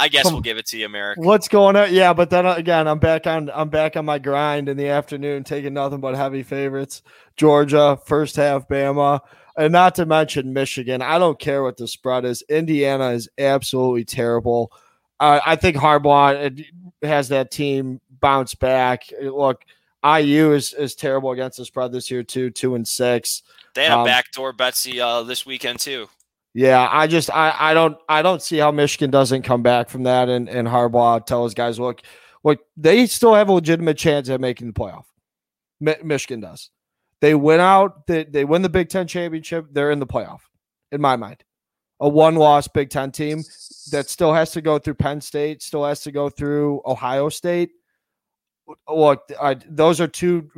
I 0.00 0.08
guess 0.08 0.24
we'll 0.24 0.40
give 0.40 0.56
it 0.56 0.66
to 0.66 0.78
you, 0.78 0.88
Merrick. 0.88 1.18
What's 1.18 1.46
going 1.46 1.76
on? 1.76 1.92
Yeah, 1.92 2.14
but 2.14 2.30
then 2.30 2.46
again, 2.46 2.88
I'm 2.88 2.98
back 2.98 3.26
on. 3.26 3.50
I'm 3.52 3.68
back 3.68 3.96
on 3.96 4.06
my 4.06 4.18
grind 4.18 4.70
in 4.70 4.78
the 4.78 4.88
afternoon, 4.88 5.44
taking 5.44 5.74
nothing 5.74 6.00
but 6.00 6.14
heavy 6.14 6.42
favorites. 6.42 7.02
Georgia, 7.36 7.98
first 8.06 8.36
half, 8.36 8.66
Bama, 8.66 9.20
and 9.58 9.72
not 9.72 9.94
to 9.96 10.06
mention 10.06 10.54
Michigan. 10.54 11.02
I 11.02 11.18
don't 11.18 11.38
care 11.38 11.62
what 11.62 11.76
the 11.76 11.86
spread 11.86 12.24
is. 12.24 12.42
Indiana 12.48 13.10
is 13.10 13.28
absolutely 13.38 14.06
terrible. 14.06 14.72
Uh, 15.20 15.40
I 15.44 15.56
think 15.56 15.76
Harbaugh 15.76 16.64
has 17.02 17.28
that 17.28 17.50
team 17.50 18.00
bounce 18.20 18.54
back. 18.54 19.04
Look, 19.20 19.64
IU 20.02 20.52
is, 20.52 20.72
is 20.72 20.94
terrible 20.94 21.32
against 21.32 21.58
the 21.58 21.66
spread 21.66 21.92
this 21.92 22.10
year 22.10 22.22
too, 22.22 22.50
two 22.50 22.74
and 22.74 22.88
six. 22.88 23.42
They 23.74 23.84
had 23.84 23.92
a 23.92 23.98
um, 23.98 24.06
backdoor 24.06 24.54
Betsy 24.54 24.98
uh, 24.98 25.22
this 25.24 25.44
weekend 25.44 25.78
too. 25.78 26.08
Yeah, 26.54 26.88
I 26.90 27.06
just 27.06 27.30
I, 27.30 27.54
I 27.58 27.74
don't 27.74 27.96
I 28.08 28.22
don't 28.22 28.42
see 28.42 28.58
how 28.58 28.72
Michigan 28.72 29.10
doesn't 29.10 29.42
come 29.42 29.62
back 29.62 29.88
from 29.88 30.02
that 30.04 30.28
and 30.28 30.48
and 30.48 30.66
Harbaugh 30.66 31.24
tell 31.24 31.44
his 31.44 31.54
guys 31.54 31.78
look 31.78 32.00
look 32.42 32.58
they 32.76 33.06
still 33.06 33.34
have 33.34 33.48
a 33.48 33.52
legitimate 33.52 33.96
chance 33.98 34.28
at 34.28 34.40
making 34.40 34.66
the 34.66 34.72
playoff. 34.72 35.04
Mi- 35.80 35.94
Michigan 36.02 36.40
does. 36.40 36.70
They 37.20 37.34
win 37.34 37.60
out. 37.60 38.06
They, 38.06 38.24
they 38.24 38.44
win 38.44 38.62
the 38.62 38.68
Big 38.68 38.88
Ten 38.88 39.06
championship. 39.06 39.66
They're 39.72 39.90
in 39.90 40.00
the 40.00 40.06
playoff, 40.06 40.40
in 40.90 41.00
my 41.00 41.16
mind. 41.16 41.44
A 42.00 42.08
one 42.08 42.34
loss 42.34 42.66
Big 42.66 42.90
Ten 42.90 43.12
team 43.12 43.44
that 43.92 44.08
still 44.08 44.32
has 44.32 44.50
to 44.52 44.62
go 44.62 44.78
through 44.78 44.94
Penn 44.94 45.20
State, 45.20 45.62
still 45.62 45.84
has 45.84 46.00
to 46.02 46.12
go 46.12 46.30
through 46.30 46.80
Ohio 46.86 47.28
State 47.28 47.70
look, 48.88 49.22
I, 49.40 49.56
those 49.68 50.00
are 50.00 50.06
two 50.06 50.50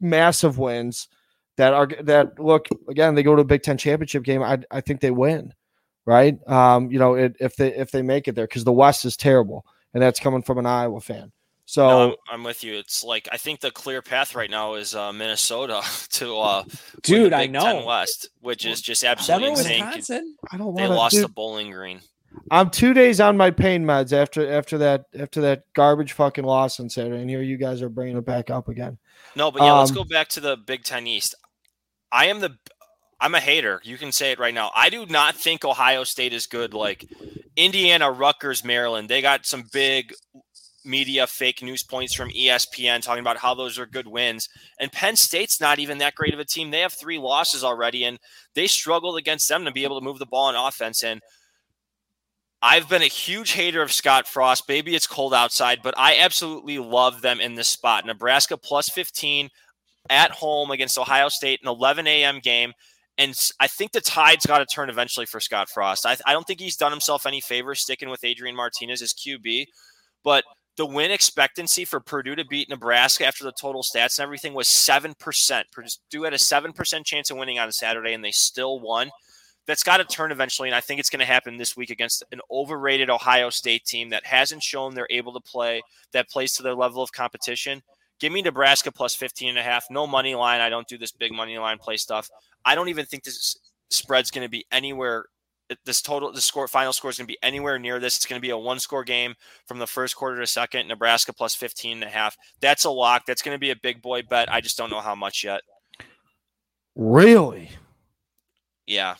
massive 0.00 0.58
wins 0.58 1.08
that 1.56 1.74
are 1.74 1.88
that 2.02 2.38
look 2.38 2.66
again. 2.88 3.14
They 3.14 3.22
go 3.22 3.36
to 3.36 3.42
a 3.42 3.44
Big 3.44 3.62
Ten 3.62 3.78
championship 3.78 4.22
game. 4.22 4.42
I 4.42 4.58
I 4.70 4.80
think 4.80 5.00
they 5.00 5.10
win, 5.10 5.52
right? 6.06 6.36
Um, 6.48 6.90
you 6.90 6.98
know, 6.98 7.14
it, 7.14 7.36
if 7.40 7.56
they 7.56 7.74
if 7.74 7.90
they 7.90 8.02
make 8.02 8.28
it 8.28 8.34
there 8.34 8.46
because 8.46 8.64
the 8.64 8.72
West 8.72 9.04
is 9.04 9.16
terrible, 9.16 9.66
and 9.94 10.02
that's 10.02 10.20
coming 10.20 10.42
from 10.42 10.58
an 10.58 10.66
Iowa 10.66 11.00
fan. 11.00 11.32
So 11.64 11.86
no, 11.88 12.16
I'm 12.28 12.42
with 12.42 12.64
you. 12.64 12.74
It's 12.74 13.04
like 13.04 13.28
I 13.32 13.36
think 13.36 13.60
the 13.60 13.70
clear 13.70 14.02
path 14.02 14.34
right 14.34 14.50
now 14.50 14.74
is 14.74 14.94
uh, 14.94 15.12
Minnesota 15.12 15.82
to 16.10 16.38
uh, 16.38 16.64
dude. 17.02 17.32
I 17.32 17.46
know 17.46 17.60
Ten 17.60 17.84
West, 17.84 18.28
which 18.40 18.66
is 18.66 18.80
just 18.80 19.04
absolutely 19.04 19.50
insane. 19.50 19.84
Wisconsin? 19.84 20.36
I 20.50 20.56
don't. 20.56 20.74
Wanna, 20.74 20.88
they 20.88 20.94
lost 20.94 21.14
dude. 21.14 21.24
the 21.24 21.28
Bowling 21.28 21.70
Green. 21.70 22.00
I'm 22.50 22.70
two 22.70 22.94
days 22.94 23.20
on 23.20 23.36
my 23.36 23.50
pain 23.50 23.84
meds 23.84 24.12
after 24.12 24.50
after 24.50 24.78
that 24.78 25.04
after 25.18 25.40
that 25.42 25.64
garbage 25.74 26.12
fucking 26.12 26.44
loss 26.44 26.80
on 26.80 26.88
Saturday, 26.88 27.20
and 27.20 27.30
here 27.30 27.42
you 27.42 27.56
guys 27.56 27.82
are 27.82 27.88
bringing 27.88 28.16
it 28.16 28.24
back 28.24 28.50
up 28.50 28.68
again. 28.68 28.98
No, 29.36 29.50
but 29.50 29.62
yeah, 29.62 29.72
um, 29.72 29.78
let's 29.78 29.90
go 29.90 30.04
back 30.04 30.28
to 30.30 30.40
the 30.40 30.56
Big 30.56 30.82
Ten 30.82 31.06
East. 31.06 31.34
I 32.12 32.26
am 32.26 32.40
the 32.40 32.56
I'm 33.20 33.34
a 33.34 33.40
hater. 33.40 33.80
You 33.84 33.98
can 33.98 34.10
say 34.10 34.32
it 34.32 34.40
right 34.40 34.52
now. 34.52 34.72
I 34.74 34.90
do 34.90 35.06
not 35.06 35.36
think 35.36 35.64
Ohio 35.64 36.02
State 36.02 36.32
is 36.32 36.46
good. 36.46 36.74
Like 36.74 37.08
Indiana, 37.56 38.10
Rutgers, 38.10 38.64
Maryland, 38.64 39.08
they 39.08 39.22
got 39.22 39.46
some 39.46 39.64
big 39.72 40.12
media 40.84 41.28
fake 41.28 41.62
news 41.62 41.84
points 41.84 42.14
from 42.14 42.30
ESPN 42.30 43.00
talking 43.00 43.20
about 43.20 43.36
how 43.36 43.54
those 43.54 43.78
are 43.78 43.86
good 43.86 44.08
wins. 44.08 44.48
And 44.80 44.90
Penn 44.90 45.14
State's 45.14 45.60
not 45.60 45.78
even 45.78 45.98
that 45.98 46.16
great 46.16 46.34
of 46.34 46.40
a 46.40 46.44
team. 46.44 46.70
They 46.70 46.80
have 46.80 46.92
three 46.92 47.18
losses 47.18 47.62
already, 47.62 48.04
and 48.04 48.18
they 48.54 48.66
struggled 48.66 49.16
against 49.16 49.48
them 49.48 49.64
to 49.64 49.70
be 49.70 49.84
able 49.84 50.00
to 50.00 50.04
move 50.04 50.18
the 50.18 50.26
ball 50.26 50.46
on 50.46 50.56
offense. 50.56 51.04
And 51.04 51.20
I've 52.60 52.88
been 52.88 53.02
a 53.02 53.06
huge 53.06 53.52
hater 53.52 53.82
of 53.82 53.92
Scott 53.92 54.26
Frost. 54.26 54.64
Maybe 54.68 54.94
it's 54.94 55.06
cold 55.06 55.32
outside, 55.32 55.80
but 55.82 55.94
I 55.96 56.18
absolutely 56.18 56.78
love 56.78 57.22
them 57.22 57.40
in 57.40 57.54
this 57.54 57.68
spot. 57.68 58.04
Nebraska 58.04 58.56
plus 58.56 58.88
15 58.88 59.50
at 60.10 60.30
home 60.32 60.70
against 60.70 60.98
Ohio 60.98 61.28
State, 61.28 61.60
an 61.62 61.68
11 61.68 62.06
a.m. 62.06 62.40
game. 62.40 62.72
And 63.18 63.34
I 63.60 63.68
think 63.68 63.92
the 63.92 64.00
tide's 64.00 64.46
got 64.46 64.58
to 64.58 64.66
turn 64.66 64.88
eventually 64.90 65.26
for 65.26 65.38
Scott 65.38 65.68
Frost. 65.68 66.06
I, 66.06 66.16
I 66.26 66.32
don't 66.32 66.46
think 66.46 66.60
he's 66.60 66.76
done 66.76 66.92
himself 66.92 67.26
any 67.26 67.40
favor 67.40 67.74
sticking 67.74 68.08
with 68.08 68.24
Adrian 68.24 68.56
Martinez 68.56 69.02
as 69.02 69.12
QB, 69.12 69.66
but 70.24 70.44
the 70.78 70.86
win 70.86 71.10
expectancy 71.10 71.84
for 71.84 72.00
Purdue 72.00 72.34
to 72.34 72.46
beat 72.46 72.70
Nebraska 72.70 73.26
after 73.26 73.44
the 73.44 73.52
total 73.60 73.82
stats 73.82 74.18
and 74.18 74.24
everything 74.24 74.54
was 74.54 74.68
7%. 74.68 75.14
Purdue 75.70 76.22
had 76.22 76.32
a 76.32 76.38
7% 76.38 77.04
chance 77.04 77.30
of 77.30 77.36
winning 77.36 77.58
on 77.58 77.70
Saturday, 77.70 78.14
and 78.14 78.24
they 78.24 78.30
still 78.30 78.80
won 78.80 79.10
that's 79.66 79.84
got 79.84 79.98
to 79.98 80.04
turn 80.04 80.32
eventually. 80.32 80.68
And 80.68 80.76
I 80.76 80.80
think 80.80 81.00
it's 81.00 81.10
going 81.10 81.20
to 81.20 81.26
happen 81.26 81.56
this 81.56 81.76
week 81.76 81.90
against 81.90 82.24
an 82.32 82.40
overrated 82.50 83.10
Ohio 83.10 83.50
State 83.50 83.84
team 83.84 84.10
that 84.10 84.26
hasn't 84.26 84.62
shown 84.62 84.94
they're 84.94 85.06
able 85.10 85.32
to 85.32 85.40
play, 85.40 85.82
that 86.12 86.28
plays 86.28 86.52
to 86.54 86.62
their 86.62 86.74
level 86.74 87.02
of 87.02 87.12
competition. 87.12 87.82
Give 88.22 88.32
me 88.32 88.40
Nebraska 88.40 88.92
plus 88.92 89.16
15 89.16 89.48
and 89.48 89.58
a 89.58 89.64
half. 89.64 89.86
No 89.90 90.06
money 90.06 90.36
line. 90.36 90.60
I 90.60 90.68
don't 90.68 90.86
do 90.86 90.96
this 90.96 91.10
big 91.10 91.32
money 91.32 91.58
line 91.58 91.78
play 91.78 91.96
stuff. 91.96 92.30
I 92.64 92.76
don't 92.76 92.88
even 92.88 93.04
think 93.04 93.24
this 93.24 93.58
spread's 93.90 94.30
going 94.30 94.44
to 94.44 94.48
be 94.48 94.64
anywhere 94.70 95.24
this 95.84 96.00
total 96.00 96.30
the 96.30 96.40
score 96.40 96.68
final 96.68 96.92
score 96.92 97.10
is 97.10 97.18
going 97.18 97.26
to 97.26 97.32
be 97.32 97.42
anywhere 97.42 97.80
near 97.80 97.98
this. 97.98 98.16
It's 98.16 98.26
going 98.26 98.40
to 98.40 98.46
be 98.46 98.50
a 98.50 98.56
one 98.56 98.78
score 98.78 99.02
game 99.02 99.34
from 99.66 99.80
the 99.80 99.88
first 99.88 100.14
quarter 100.14 100.38
to 100.38 100.46
second. 100.46 100.86
Nebraska 100.86 101.32
plus 101.32 101.56
15 101.56 101.94
and 101.94 102.04
a 102.04 102.08
half. 102.08 102.36
That's 102.60 102.84
a 102.84 102.90
lock. 102.90 103.26
That's 103.26 103.42
going 103.42 103.56
to 103.56 103.60
be 103.60 103.70
a 103.70 103.76
big 103.82 104.00
boy 104.00 104.22
bet. 104.22 104.52
I 104.52 104.60
just 104.60 104.78
don't 104.78 104.90
know 104.90 105.00
how 105.00 105.16
much 105.16 105.42
yet. 105.42 105.62
Really? 106.94 107.70
Yeah. 108.86 109.16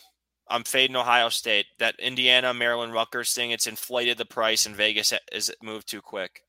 I'm 0.47 0.63
fading 0.63 0.95
Ohio 0.95 1.27
State. 1.27 1.65
That 1.79 1.99
Indiana 1.99 2.53
Maryland 2.53 2.93
Rutgers 2.93 3.33
thing, 3.33 3.51
it's 3.51 3.67
inflated 3.67 4.17
the 4.17 4.23
price 4.23 4.65
and 4.65 4.77
Vegas 4.77 5.11
is 5.33 5.51
moved 5.61 5.89
too 5.89 6.01
quick. 6.01 6.39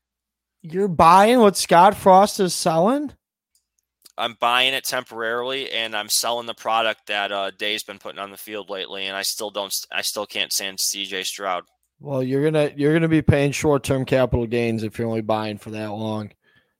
You're 0.71 0.87
buying 0.87 1.39
what 1.39 1.57
Scott 1.57 1.95
Frost 1.95 2.39
is 2.39 2.53
selling? 2.53 3.13
I'm 4.17 4.35
buying 4.39 4.73
it 4.73 4.83
temporarily 4.83 5.71
and 5.71 5.95
I'm 5.95 6.09
selling 6.09 6.47
the 6.47 6.53
product 6.53 7.07
that 7.07 7.31
uh, 7.31 7.51
Day's 7.51 7.83
been 7.83 7.99
putting 7.99 8.19
on 8.19 8.31
the 8.31 8.37
field 8.37 8.69
lately, 8.69 9.05
and 9.05 9.15
I 9.15 9.21
still 9.21 9.51
don't, 9.51 9.73
I 9.91 10.01
still 10.01 10.25
can't 10.25 10.51
stand 10.51 10.79
CJ 10.79 11.25
Stroud. 11.25 11.65
Well, 11.99 12.23
you're 12.23 12.43
gonna 12.43 12.71
you're 12.75 12.93
gonna 12.93 13.07
be 13.07 13.21
paying 13.21 13.51
short 13.51 13.83
term 13.83 14.05
capital 14.05 14.45
gains 14.45 14.83
if 14.83 14.97
you're 14.97 15.07
only 15.07 15.21
buying 15.21 15.57
for 15.57 15.69
that 15.71 15.91
long. 15.91 16.31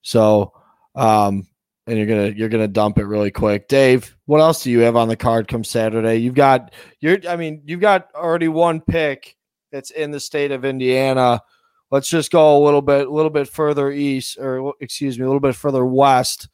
So, 0.02 0.52
um, 0.94 1.46
and 1.86 1.96
you're 1.96 2.06
gonna 2.06 2.28
you're 2.28 2.48
gonna 2.48 2.68
dump 2.68 2.98
it 2.98 3.06
really 3.06 3.30
quick. 3.30 3.68
Dave, 3.68 4.16
what 4.26 4.40
else 4.40 4.62
do 4.62 4.70
you 4.70 4.80
have 4.80 4.96
on 4.96 5.08
the 5.08 5.16
card 5.16 5.48
come 5.48 5.64
Saturday? 5.64 6.16
You've 6.16 6.34
got 6.34 6.74
you're 7.00 7.18
I 7.28 7.36
mean 7.36 7.62
you've 7.64 7.80
got 7.80 8.08
already 8.14 8.48
one 8.48 8.80
pick 8.80 9.36
that's 9.72 9.90
in 9.90 10.10
the 10.10 10.20
state 10.20 10.52
of 10.52 10.64
Indiana. 10.64 11.40
Let's 11.90 12.08
just 12.08 12.30
go 12.32 12.58
a 12.58 12.64
little 12.64 12.82
bit 12.82 13.06
a 13.06 13.10
little 13.10 13.30
bit 13.30 13.48
further 13.48 13.90
east, 13.90 14.38
or 14.38 14.74
excuse 14.80 15.18
me, 15.18 15.24
a 15.24 15.28
little 15.28 15.40
bit 15.40 15.54
further 15.54 15.84
west 15.84 16.48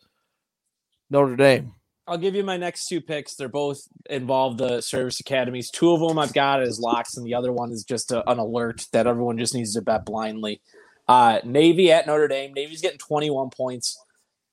Notre 1.11 1.37
Dame. 1.37 1.75
I'll 2.07 2.18
give 2.18 2.35
you 2.35 2.42
my 2.42 2.57
next 2.57 2.88
two 2.88 3.01
picks. 3.01 3.35
They're 3.35 3.49
both 3.49 3.83
involve 4.11 4.59
the 4.59 4.81
service 4.81 5.21
academies. 5.21 5.71
Two 5.71 5.92
of 5.92 6.01
them 6.01 6.18
I've 6.18 6.35
got 6.35 6.61
as 6.61 6.81
locks, 6.81 7.16
and 7.16 7.25
the 7.25 7.35
other 7.35 7.53
one 7.53 7.71
is 7.71 7.85
just 7.85 8.11
a, 8.11 8.29
an 8.31 8.38
alert 8.38 8.87
that 8.92 9.07
everyone 9.07 9.38
just 9.38 9.55
needs 9.55 9.75
to 9.75 9.83
bet 9.83 10.05
blindly. 10.05 10.61
Uh, 11.09 11.40
Navy 11.45 11.92
at 11.92 12.07
Notre 12.07 12.29
Dame. 12.29 12.53
Navy's 12.55 12.83
getting 12.83 12.99
21 12.99 13.51
points. 13.51 13.99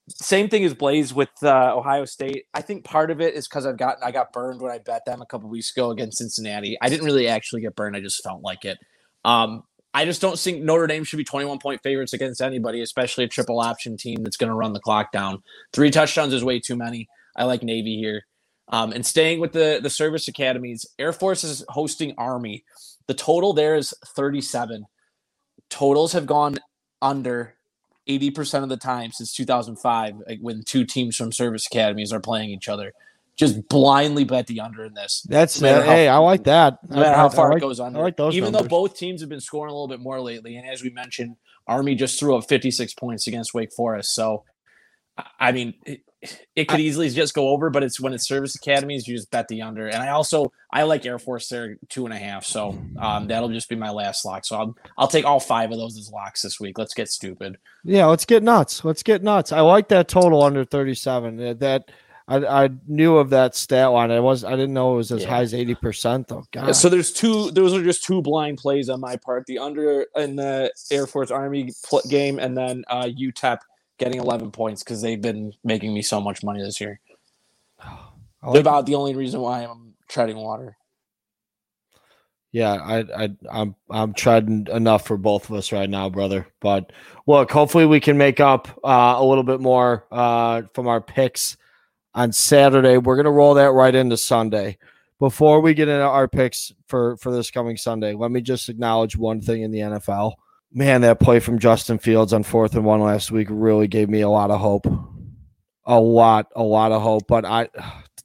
Same 0.09 0.49
thing 0.49 0.63
as 0.63 0.73
Blaze 0.73 1.13
with 1.13 1.29
uh, 1.43 1.75
Ohio 1.75 2.05
State. 2.05 2.45
I 2.53 2.61
think 2.61 2.83
part 2.83 3.11
of 3.11 3.21
it 3.21 3.35
is 3.35 3.47
because 3.47 3.65
I've 3.65 3.77
gotten 3.77 4.03
I 4.03 4.11
got 4.11 4.33
burned 4.33 4.61
when 4.61 4.71
I 4.71 4.79
bet 4.79 5.05
them 5.05 5.21
a 5.21 5.25
couple 5.25 5.49
weeks 5.49 5.71
ago 5.75 5.91
against 5.91 6.17
Cincinnati. 6.17 6.77
I 6.81 6.89
didn't 6.89 7.05
really 7.05 7.27
actually 7.27 7.61
get 7.61 7.75
burned. 7.75 7.95
I 7.95 8.01
just 8.01 8.23
felt 8.23 8.41
like 8.41 8.65
it. 8.65 8.77
Um, 9.25 9.63
I 9.93 10.05
just 10.05 10.21
don't 10.21 10.37
think 10.37 10.61
Notre 10.61 10.87
Dame 10.87 11.03
should 11.03 11.17
be 11.17 11.23
21 11.23 11.59
point 11.59 11.81
favorites 11.81 12.13
against 12.13 12.41
anybody, 12.41 12.81
especially 12.81 13.23
a 13.23 13.27
triple 13.27 13.59
option 13.59 13.97
team 13.97 14.23
that's 14.23 14.37
going 14.37 14.49
to 14.49 14.55
run 14.55 14.73
the 14.73 14.79
clock 14.79 15.11
down. 15.11 15.41
Three 15.73 15.89
touchdowns 15.89 16.33
is 16.33 16.43
way 16.43 16.59
too 16.59 16.75
many. 16.75 17.07
I 17.35 17.45
like 17.45 17.63
Navy 17.63 17.97
here. 17.97 18.25
Um, 18.67 18.91
and 18.91 19.03
staying 19.03 19.39
with 19.39 19.51
the, 19.51 19.79
the 19.81 19.89
service 19.89 20.27
academies, 20.27 20.85
Air 20.99 21.11
Force 21.11 21.43
is 21.43 21.65
hosting 21.69 22.13
Army. 22.17 22.63
The 23.07 23.15
total 23.15 23.53
there 23.53 23.75
is 23.75 23.93
37. 24.05 24.85
Totals 25.71 26.13
have 26.13 26.27
gone 26.27 26.57
under 27.01 27.55
80% 28.07 28.63
of 28.63 28.69
the 28.69 28.77
time 28.77 29.11
since 29.11 29.33
2005 29.33 30.15
when 30.41 30.63
two 30.63 30.85
teams 30.85 31.15
from 31.15 31.31
service 31.31 31.65
academies 31.65 32.13
are 32.13 32.19
playing 32.19 32.51
each 32.51 32.67
other 32.67 32.93
just 33.39 33.69
blindly 33.69 34.25
bet 34.25 34.47
the 34.47 34.59
under 34.59 34.83
in 34.83 34.93
this. 34.93 35.21
That's 35.21 35.61
no 35.61 35.81
hey, 35.81 36.07
how, 36.07 36.15
I 36.15 36.17
like 36.17 36.43
that. 36.43 36.77
No 36.89 36.97
matter 36.97 37.15
I, 37.15 37.15
how 37.15 37.29
far 37.29 37.49
like, 37.49 37.59
it 37.59 37.61
goes 37.61 37.79
under. 37.79 37.97
I 37.97 38.01
like 38.03 38.17
those 38.17 38.35
Even 38.35 38.51
numbers. 38.51 38.63
though 38.63 38.67
both 38.67 38.97
teams 38.97 39.21
have 39.21 39.29
been 39.29 39.39
scoring 39.39 39.71
a 39.71 39.73
little 39.73 39.87
bit 39.87 40.01
more 40.01 40.19
lately, 40.19 40.57
and 40.57 40.67
as 40.67 40.83
we 40.83 40.89
mentioned, 40.89 41.37
Army 41.65 41.95
just 41.95 42.19
threw 42.19 42.35
up 42.35 42.49
56 42.49 42.93
points 42.95 43.27
against 43.27 43.53
Wake 43.53 43.71
Forest. 43.71 44.13
So, 44.13 44.43
I 45.39 45.53
mean, 45.53 45.73
it, 45.85 46.01
it 46.53 46.67
could 46.67 46.81
I, 46.81 46.83
easily 46.83 47.09
just 47.09 47.33
go 47.33 47.47
over, 47.47 47.69
but 47.69 47.81
it's 47.81 47.97
when 47.97 48.11
it's 48.11 48.27
service 48.27 48.55
academies, 48.55 49.07
you 49.07 49.15
just 49.15 49.31
bet 49.31 49.47
the 49.47 49.61
under. 49.61 49.87
And 49.87 50.03
I 50.03 50.09
also 50.09 50.51
I 50.69 50.83
like 50.83 51.05
Air 51.05 51.17
Force 51.17 51.47
there 51.47 51.77
two 51.87 52.03
and 52.03 52.13
a 52.13 52.17
half, 52.17 52.43
so 52.43 52.77
um, 52.99 53.27
that'll 53.27 53.47
just 53.47 53.69
be 53.69 53.77
my 53.77 53.89
last 53.89 54.25
lock. 54.25 54.43
So 54.45 54.57
I'll 54.57 54.75
I'll 54.97 55.07
take 55.07 55.23
all 55.23 55.39
five 55.39 55.71
of 55.71 55.77
those 55.77 55.97
as 55.97 56.11
locks 56.11 56.41
this 56.41 56.59
week. 56.59 56.77
Let's 56.77 56.93
get 56.93 57.07
stupid. 57.07 57.57
Yeah, 57.85 58.07
let's 58.07 58.25
get 58.25 58.43
nuts. 58.43 58.83
Let's 58.83 59.01
get 59.01 59.23
nuts. 59.23 59.53
I 59.53 59.61
like 59.61 59.87
that 59.89 60.09
total 60.09 60.43
under 60.43 60.65
37. 60.65 61.57
That 61.59 61.89
I, 62.29 62.65
I 62.65 62.69
knew 62.87 63.17
of 63.17 63.31
that 63.31 63.55
stat 63.55 63.91
line. 63.91 64.11
I 64.11 64.19
was 64.19 64.43
I 64.43 64.51
didn't 64.51 64.73
know 64.73 64.93
it 64.93 64.97
was 64.97 65.11
as 65.11 65.23
yeah. 65.23 65.29
high 65.29 65.41
as 65.41 65.53
eighty 65.55 65.73
percent 65.73 66.27
though. 66.27 66.45
God. 66.51 66.73
So 66.73 66.87
there's 66.87 67.11
two. 67.11 67.49
Those 67.49 67.73
are 67.73 67.83
just 67.83 68.03
two 68.03 68.21
blind 68.21 68.59
plays 68.59 68.87
on 68.87 69.01
my 69.01 69.15
part. 69.15 69.47
The 69.47 69.57
under 69.57 70.05
in 70.15 70.35
the 70.35 70.71
Air 70.91 71.07
Force 71.07 71.31
Army 71.31 71.71
game, 72.07 72.37
and 72.37 72.55
then 72.55 72.85
uh, 72.87 73.05
UTEP 73.05 73.57
getting 73.97 74.19
eleven 74.19 74.51
points 74.51 74.83
because 74.83 75.01
they've 75.01 75.19
been 75.19 75.53
making 75.63 75.91
me 75.91 76.03
so 76.03 76.21
much 76.21 76.43
money 76.43 76.61
this 76.61 76.79
year. 76.79 76.99
Like 78.41 78.53
They're 78.53 78.61
about 78.61 78.85
the 78.85 78.95
only 78.95 79.15
reason 79.15 79.41
why 79.41 79.65
I'm 79.65 79.95
treading 80.07 80.37
water. 80.37 80.77
Yeah, 82.53 82.71
I, 82.71 83.23
I, 83.25 83.29
I'm, 83.51 83.75
I'm 83.89 84.13
treading 84.13 84.67
enough 84.71 85.05
for 85.05 85.17
both 85.17 85.49
of 85.49 85.57
us 85.57 85.73
right 85.73 85.89
now, 85.89 86.09
brother. 86.09 86.47
But 86.61 86.93
look, 87.27 87.51
hopefully 87.51 87.85
we 87.85 87.99
can 87.99 88.17
make 88.17 88.39
up 88.39 88.69
uh, 88.81 89.15
a 89.17 89.25
little 89.25 89.43
bit 89.43 89.59
more 89.59 90.05
uh, 90.09 90.61
from 90.73 90.87
our 90.87 91.01
picks 91.01 91.57
on 92.13 92.31
Saturday. 92.31 92.97
We're 92.97 93.15
going 93.15 93.25
to 93.25 93.31
roll 93.31 93.55
that 93.55 93.71
right 93.71 93.93
into 93.93 94.17
Sunday. 94.17 94.77
Before 95.19 95.59
we 95.59 95.73
get 95.73 95.89
into 95.89 96.03
our 96.03 96.27
picks 96.27 96.71
for, 96.87 97.17
for 97.17 97.31
this 97.31 97.51
coming 97.51 97.75
Sunday, 97.75 98.13
let 98.13 98.31
me 98.31 98.41
just 98.41 98.69
acknowledge 98.69 99.17
one 99.17 99.41
thing 99.41 99.63
in 99.63 99.71
the 99.71 99.79
NFL. 99.79 100.33
Man, 100.71 101.01
that 101.01 101.19
play 101.19 101.39
from 101.39 101.59
Justin 101.59 101.97
Fields 101.97 102.31
on 102.31 102.43
fourth 102.43 102.75
and 102.75 102.85
one 102.85 103.01
last 103.01 103.31
week 103.31 103.47
really 103.49 103.87
gave 103.87 104.07
me 104.07 104.21
a 104.21 104.29
lot 104.29 104.51
of 104.51 104.59
hope. 104.59 104.85
A 105.85 105.99
lot, 105.99 106.47
a 106.55 106.63
lot 106.63 106.91
of 106.91 107.01
hope. 107.01 107.23
But 107.27 107.43
I 107.43 107.67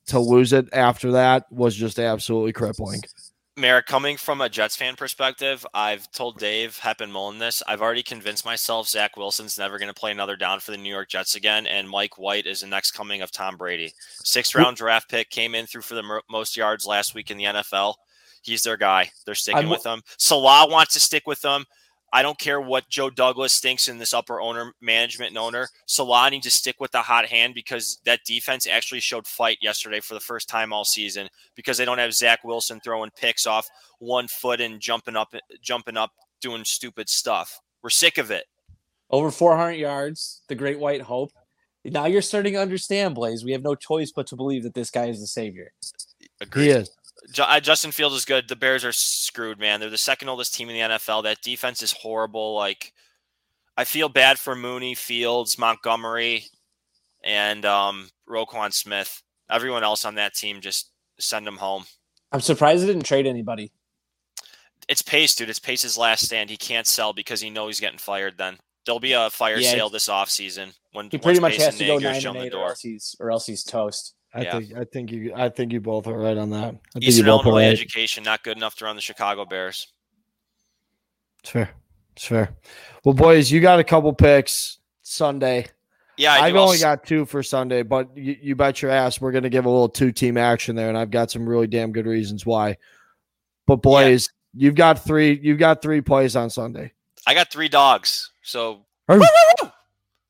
to 0.09 0.19
lose 0.19 0.53
it 0.53 0.69
after 0.73 1.13
that 1.13 1.51
was 1.51 1.75
just 1.75 1.99
absolutely 1.99 2.53
crippling. 2.53 3.03
Merrick, 3.57 3.87
coming 3.87 4.17
from 4.17 4.41
a 4.41 4.49
Jets 4.49 4.75
fan 4.75 4.97
perspective, 4.97 5.65
I've 5.73 6.11
told 6.11 6.39
Dave 6.39 6.77
Hep 6.79 7.01
and 7.01 7.13
Mullen 7.13 7.39
this. 7.39 7.63
I've 7.69 7.83
already 7.83 8.03
convinced 8.03 8.45
myself 8.45 8.89
Zach 8.89 9.17
Wilson's 9.17 9.57
never 9.57 9.79
going 9.79 9.89
to 9.89 9.95
play 9.95 10.11
another 10.11 10.35
down 10.35 10.59
for 10.59 10.73
the 10.73 10.77
New 10.77 10.91
York 10.91 11.09
Jets 11.09 11.37
again, 11.37 11.69
and 11.69 11.89
Mike 11.89 12.19
White 12.19 12.47
is 12.47 12.63
the 12.63 12.67
next 12.67 12.91
coming 12.91 13.23
of 13.23 13.31
Tom 13.31 13.57
Brady. 13.57 13.93
Sixth 14.25 14.57
round 14.57 14.77
draft 14.77 15.09
pick 15.09 15.31
came 15.31 15.55
in 15.55 15.67
through 15.67 15.83
for 15.83 15.95
the 15.95 16.21
most 16.29 16.57
yards 16.57 16.85
last 16.85 17.15
week 17.15 17.31
in 17.31 17.39
the 17.39 17.45
NFL. 17.45 17.95
He's 18.43 18.63
their 18.63 18.77
guy. 18.77 19.11
They're 19.25 19.37
sticking 19.37 19.65
I'm, 19.65 19.69
with 19.71 19.87
him. 19.87 20.03
Salah 20.19 20.69
wants 20.69 20.95
to 20.95 21.01
stick 21.01 21.29
with 21.29 21.41
them. 21.41 21.65
I 22.15 22.23
don't 22.23 22.39
care 22.39 22.61
what 22.61 22.89
Joe 22.89 23.11
Douglas 23.11 23.59
thinks 23.59 23.89
in 23.89 23.99
this 23.99 24.15
upper 24.15 24.41
owner 24.41 24.73
management 24.81 25.31
and 25.31 25.39
owner. 25.39 25.69
Salah 25.87 26.31
needs 26.31 26.45
to 26.45 26.51
stick 26.53 26.77
with 26.79 26.93
the 26.93 27.03
hot 27.03 27.27
hand 27.27 27.55
because 27.55 27.99
that 28.05 28.21
defense 28.25 28.69
actually 28.69 29.01
showed 29.01 29.27
fight 29.27 29.59
yesterday 29.61 29.99
for 29.99 30.15
the 30.15 30.21
first 30.21 30.49
time 30.49 30.73
all 30.73 30.85
season 30.85 31.29
because 31.57 31.77
they 31.77 31.85
don't 31.85 31.99
have 31.99 32.15
Zach 32.15 32.45
Wilson 32.45 32.79
throwing 32.79 33.11
picks 33.19 33.49
off 33.49 33.69
one 33.99 34.29
foot 34.29 34.61
and 34.61 34.81
jumping 34.81 35.17
up, 35.17 35.35
jumping 35.61 35.97
up, 35.97 36.13
doing 36.41 36.65
stupid 36.65 37.09
stuff. 37.09 37.61
We're 37.83 37.91
sick 37.91 38.17
of 38.17 38.31
it. 38.31 38.45
Over 39.11 39.33
400 39.33 39.73
yards, 39.73 40.43
the 40.49 40.55
great 40.55 40.79
white 40.79 41.03
hope. 41.03 41.33
Now 41.85 42.07
you're 42.07 42.23
starting 42.23 42.53
to 42.53 42.61
understand, 42.61 43.17
Blaze. 43.17 43.45
We 43.45 43.51
have 43.53 43.65
no 43.65 43.75
choice 43.75 44.13
but 44.15 44.29
to 44.29 44.37
believe 44.37 44.63
that 44.63 44.75
this 44.75 44.91
guy 44.93 45.07
is 45.07 45.19
the 45.19 45.27
savior. 45.27 45.73
Agreed. 46.41 46.65
He 46.65 46.71
is. 46.71 46.91
Justin 47.33 47.93
Fields 47.93 48.15
is 48.15 48.25
good. 48.25 48.49
The 48.49 48.57
Bears 48.57 48.85
are 48.85 48.93
screwed, 48.93 49.59
man. 49.59 49.81
They're 49.81 49.91
the 49.91 49.99
second 49.99 50.29
oldest 50.29 50.55
team 50.55 50.69
in 50.69 50.75
the 50.75 50.95
NFL. 50.95 51.23
That 51.23 51.41
defense 51.43 51.83
is 51.83 51.93
horrible. 51.93 52.55
Like, 52.55 52.93
I 53.77 53.85
feel 53.85 54.09
bad 54.09 54.39
for 54.39 54.55
Mooney, 54.55 54.95
Fields, 54.95 55.59
Montgomery, 55.59 56.45
and 57.23 57.65
um, 57.65 58.11
Roquan 58.29 58.73
Smith. 58.73 59.23
Everyone 59.51 59.85
else 59.85 60.05
on 60.05 60.17
that 60.17 60.35
team, 60.35 60.61
just 60.61 60.91
send 61.19 61.47
them 61.47 61.57
home. 61.57 61.85
I'm 62.33 62.41
surprised 62.41 62.83
they 62.83 62.87
didn't 62.87 63.05
trade 63.05 63.27
anybody. 63.27 63.73
It's 64.89 65.03
Pace, 65.03 65.35
dude. 65.35 65.49
It's 65.49 65.59
Pace's 65.59 65.97
last 65.97 66.27
stand. 66.27 66.51
He 66.51 66.57
can't 66.57 66.87
sell 66.87 67.13
because 67.13 67.41
he 67.41 67.51
knows 67.51 67.77
he's 67.77 67.81
getting 67.81 67.99
fired. 67.99 68.37
Then 68.37 68.59
there'll 68.85 69.01
be 69.01 69.13
a 69.13 69.31
fire 69.31 69.57
yeah, 69.57 69.71
sale 69.71 69.89
this 69.89 70.09
offseason 70.09 70.75
when 70.93 71.09
he 71.11 71.19
pretty 71.19 71.41
much 71.41 71.57
has 71.57 71.77
to 71.79 71.87
go 71.87 71.99
nine 71.99 72.25
and 72.27 72.37
eight, 72.37 72.55
or 72.55 72.69
else 72.69 72.81
he's 72.81 73.17
or 73.19 73.31
else 73.31 73.47
he's 73.47 73.63
toast. 73.63 74.15
I 74.35 74.43
yeah. 74.43 74.59
think 74.59 74.77
I 74.77 74.85
think 74.85 75.13
you 75.13 75.33
I 75.35 75.49
think 75.49 75.73
you 75.73 75.81
both 75.81 76.07
are 76.09 76.19
right 76.19 76.37
on 76.37 76.51
that. 76.51 76.75
I 76.97 76.99
Eastern 76.99 77.27
Illinois 77.27 77.63
right. 77.63 77.73
education 77.73 78.25
not 78.25 78.43
good 78.43 78.57
enough 78.57 78.75
to 78.77 78.85
run 78.85 78.97
the 78.97 79.03
Chicago 79.03 79.45
Bears. 79.45 79.93
It's 81.41 81.51
fair. 81.51 81.71
It's 82.17 82.27
fair. 82.27 82.51
Well, 83.05 83.15
boys, 83.15 83.51
you 83.51 83.61
got 83.61 83.79
a 83.79 83.85
couple 83.85 84.13
picks 84.13 84.79
Sunday. 85.03 85.67
Yeah, 86.17 86.33
I 86.33 86.47
have 86.47 86.57
only 86.57 86.79
got 86.79 87.05
two 87.05 87.27
for 87.27 87.43
Sunday, 87.43 87.83
but 87.83 88.17
you, 88.17 88.37
you 88.41 88.57
bet 88.57 88.81
your 88.83 88.91
ass 88.91 89.21
we're 89.21 89.33
going 89.33 89.43
to 89.43 89.51
give 89.51 89.65
a 89.65 89.71
little 89.71 89.89
two 89.89 90.13
team 90.13 90.37
action 90.37 90.75
there, 90.77 90.89
and 90.89 90.99
I've 90.99 91.11
got 91.11 91.31
some 91.31 91.49
really 91.49 91.67
damn 91.67 91.93
good 91.93 92.07
reasons 92.07 92.47
why. 92.47 92.77
But 93.67 93.83
boys, 93.83 94.29
yeah. 94.53 94.67
you've 94.67 94.75
got 94.75 95.05
three. 95.05 95.39
You've 95.43 95.59
got 95.59 95.83
three 95.83 96.01
plays 96.01 96.35
on 96.35 96.51
Sunday. 96.51 96.93
I 97.27 97.35
got 97.35 97.51
three 97.51 97.69
dogs, 97.69 98.31
so 98.43 98.85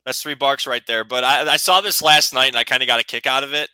that's 0.07 0.23
three 0.23 0.35
barks 0.35 0.67
right 0.67 0.87
there. 0.87 1.05
But 1.05 1.25
I, 1.25 1.53
I 1.53 1.57
saw 1.57 1.81
this 1.81 2.03
last 2.03 2.35
night, 2.35 2.49
and 2.49 2.57
I 2.57 2.65
kind 2.65 2.83
of 2.83 2.87
got 2.87 3.01
a 3.01 3.05
kick 3.05 3.27
out 3.27 3.45
of 3.45 3.53
it 3.53 3.71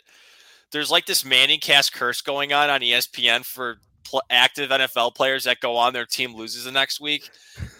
there's 0.72 0.90
like 0.90 1.06
this 1.06 1.24
Manning 1.24 1.61
cast 1.61 1.92
curse 1.92 2.20
going 2.20 2.52
on 2.52 2.70
on 2.70 2.80
ESPN 2.80 3.44
for 3.44 3.78
pl- 4.04 4.22
active 4.30 4.70
NFL 4.70 5.14
players 5.14 5.44
that 5.44 5.61
go 5.61 5.76
on 5.76 5.92
their 5.92 6.06
team 6.06 6.35
loses 6.35 6.64
the 6.64 6.72
next 6.72 7.00
week. 7.00 7.30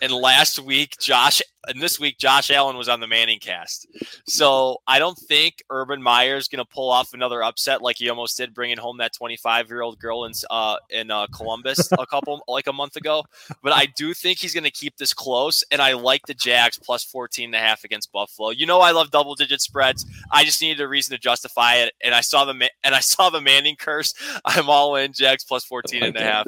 And 0.03 0.13
last 0.13 0.59
week, 0.59 0.97
Josh, 0.99 1.43
and 1.69 1.81
this 1.81 2.01
week, 2.01 2.17
Josh 2.19 2.51
Allen 2.51 2.77
was 2.77 2.89
on 2.89 3.01
the 3.01 3.07
Manning 3.07 3.39
cast. 3.39 3.87
So 4.27 4.79
I 4.87 4.99
don't 4.99 5.19
think 5.19 5.63
Urban 5.69 6.03
Meyer 6.03 6.37
is 6.37 6.49
going 6.49 6.65
to 6.65 6.71
pull 6.71 6.91
off 6.91 7.13
another 7.13 7.43
upset 7.43 7.83
like 7.83 7.99
he 7.99 8.09
almost 8.09 8.37
did, 8.37 8.55
bringing 8.55 8.79
home 8.79 8.99
that 8.99 9.13
25 9.13 9.69
year 9.69 9.83
old 9.83 9.99
girl 9.99 10.25
in 10.25 10.33
uh, 10.51 10.77
in 10.89 11.11
uh, 11.11 11.27
Columbus 11.29 11.91
a 11.93 12.07
couple 12.07 12.43
like 12.49 12.67
a 12.67 12.73
month 12.73 12.97
ago. 12.97 13.25
But 13.63 13.73
I 13.73 13.87
do 13.87 14.15
think 14.15 14.39
he's 14.39 14.55
going 14.55 14.65
to 14.65 14.71
keep 14.71 14.97
this 14.97 15.13
close, 15.13 15.63
and 15.71 15.83
I 15.83 15.93
like 15.93 16.27
the 16.27 16.35
Jags 16.35 16.79
plus 16.79 17.05
14 17.05 17.47
and 17.47 17.55
a 17.55 17.59
half 17.59 17.85
against 17.85 18.13
Buffalo. 18.13 18.51
You 18.51 18.67
know, 18.67 18.81
I 18.81 18.93
love 18.93 19.11
double 19.11 19.35
digit 19.35 19.61
spreads. 19.61 20.07
I 20.31 20.45
just 20.45 20.63
needed 20.63 20.81
a 20.81 20.89
reason 20.89 21.15
to 21.15 21.21
justify 21.21 21.77
it, 21.77 21.95
and 22.03 22.15
I 22.15 22.23
saw 22.23 22.45
the 22.45 22.71
and 22.83 22.95
I 22.95 23.01
saw 23.01 23.31
the 23.31 23.41
Manning 23.41 23.77
curse. 23.77 24.15
I'm 24.45 24.71
all 24.71 24.97
in 24.97 25.13
Jags 25.13 25.45
plus 25.45 25.65
14 25.65 26.03
and 26.03 26.17
a 26.17 26.23
half. 26.23 26.47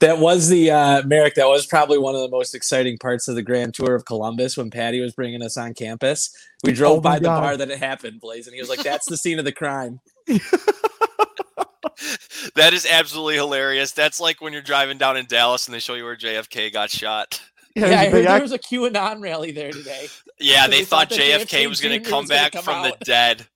That 0.00 0.18
was 0.18 0.48
the 0.48 0.70
uh, 0.70 1.02
Merrick. 1.04 1.34
That 1.34 1.48
was 1.48 1.66
probably 1.66 1.98
one 1.98 2.14
of 2.14 2.20
the 2.22 2.28
most 2.28 2.54
exciting 2.54 2.96
parts 2.98 3.28
of 3.28 3.34
the 3.34 3.42
Grand 3.42 3.74
Tour 3.74 3.94
of 3.94 4.04
Columbus 4.04 4.56
when 4.56 4.70
Patty 4.70 5.00
was 5.00 5.12
bringing 5.12 5.42
us 5.42 5.56
on 5.56 5.74
campus. 5.74 6.34
We 6.62 6.72
drove 6.72 6.98
oh 6.98 7.00
by 7.00 7.18
the 7.18 7.28
bar 7.28 7.56
that 7.56 7.70
it 7.70 7.78
happened, 7.78 8.20
Blaze, 8.20 8.46
and 8.46 8.54
he 8.54 8.60
was 8.60 8.70
like, 8.70 8.82
"That's 8.82 9.06
the 9.06 9.16
scene 9.16 9.38
of 9.38 9.44
the 9.44 9.52
crime." 9.52 10.00
that 12.54 12.72
is 12.72 12.86
absolutely 12.86 13.34
hilarious. 13.34 13.92
That's 13.92 14.20
like 14.20 14.40
when 14.40 14.52
you're 14.52 14.62
driving 14.62 14.96
down 14.96 15.16
in 15.16 15.26
Dallas 15.26 15.66
and 15.66 15.74
they 15.74 15.80
show 15.80 15.94
you 15.94 16.04
where 16.04 16.16
JFK 16.16 16.72
got 16.72 16.90
shot. 16.90 17.42
Yeah, 17.76 17.88
yeah 17.88 18.00
I 18.00 18.08
heard 18.08 18.24
there 18.24 18.40
was 18.40 18.52
a 18.52 18.58
QAnon 18.58 19.20
rally 19.20 19.50
there 19.50 19.72
today. 19.72 20.06
Yeah, 20.38 20.68
they, 20.68 20.78
they, 20.78 20.84
thought, 20.84 21.10
thought 21.10 21.18
JFK, 21.18 21.64
JFK, 21.64 21.68
was 21.68 21.80
going 21.80 22.00
to 22.00 22.08
come 22.08 22.26
back 22.26 22.52
come 22.52 22.62
from 22.62 22.84
out. 22.84 22.98
the 22.98 23.04
dead. 23.04 23.46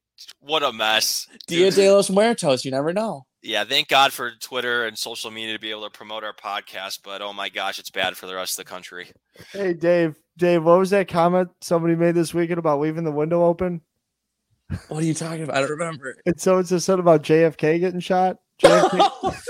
What 0.41 0.65
a 0.65 0.73
mess. 0.73 1.29
Dia 1.47 1.71
de 1.71 1.91
los 1.91 2.11
Muertos. 2.11 2.65
You 2.65 2.73
never 2.73 2.93
know 2.93 3.28
yeah, 3.43 3.65
thank 3.65 3.89
God 3.89 4.13
for 4.13 4.33
Twitter 4.41 4.87
and 4.87 4.99
social 4.99 5.31
media 5.31 5.55
to 5.55 5.59
be 5.59 5.71
able 5.71 5.85
to 5.85 5.91
promote 5.91 6.25
our 6.25 6.33
podcast, 6.33 7.01
but 7.05 7.23
oh 7.23 7.33
my 7.33 7.49
gosh, 7.49 7.79
it's 7.79 7.91
bad 7.91 8.17
for 8.17 8.27
the 8.27 8.35
rest 8.35 8.59
of 8.59 8.65
the 8.65 8.71
country. 8.71 9.11
Hey, 9.53 9.75
Dave, 9.75 10.17
Dave, 10.37 10.65
what 10.65 10.79
was 10.79 10.91
that 10.91 11.09
comment 11.09 11.49
somebody 11.61 11.95
made 11.95 12.15
this 12.15 12.35
weekend 12.35 12.59
about 12.59 12.81
leaving 12.81 13.05
the 13.05 13.13
window 13.13 13.45
open? 13.45 13.81
What 14.89 15.03
are 15.03 15.07
you 15.07 15.15
talking 15.15 15.45
about? 15.45 15.57
I 15.57 15.61
don't 15.61 15.71
remember. 15.71 16.17
And 16.27 16.39
so 16.39 16.59
it's 16.59 16.69
just 16.69 16.85
said 16.85 16.99
about 16.99 17.23
JFK 17.23 17.81
getting 17.81 18.01
shot. 18.01 18.37
JFK. 18.61 19.45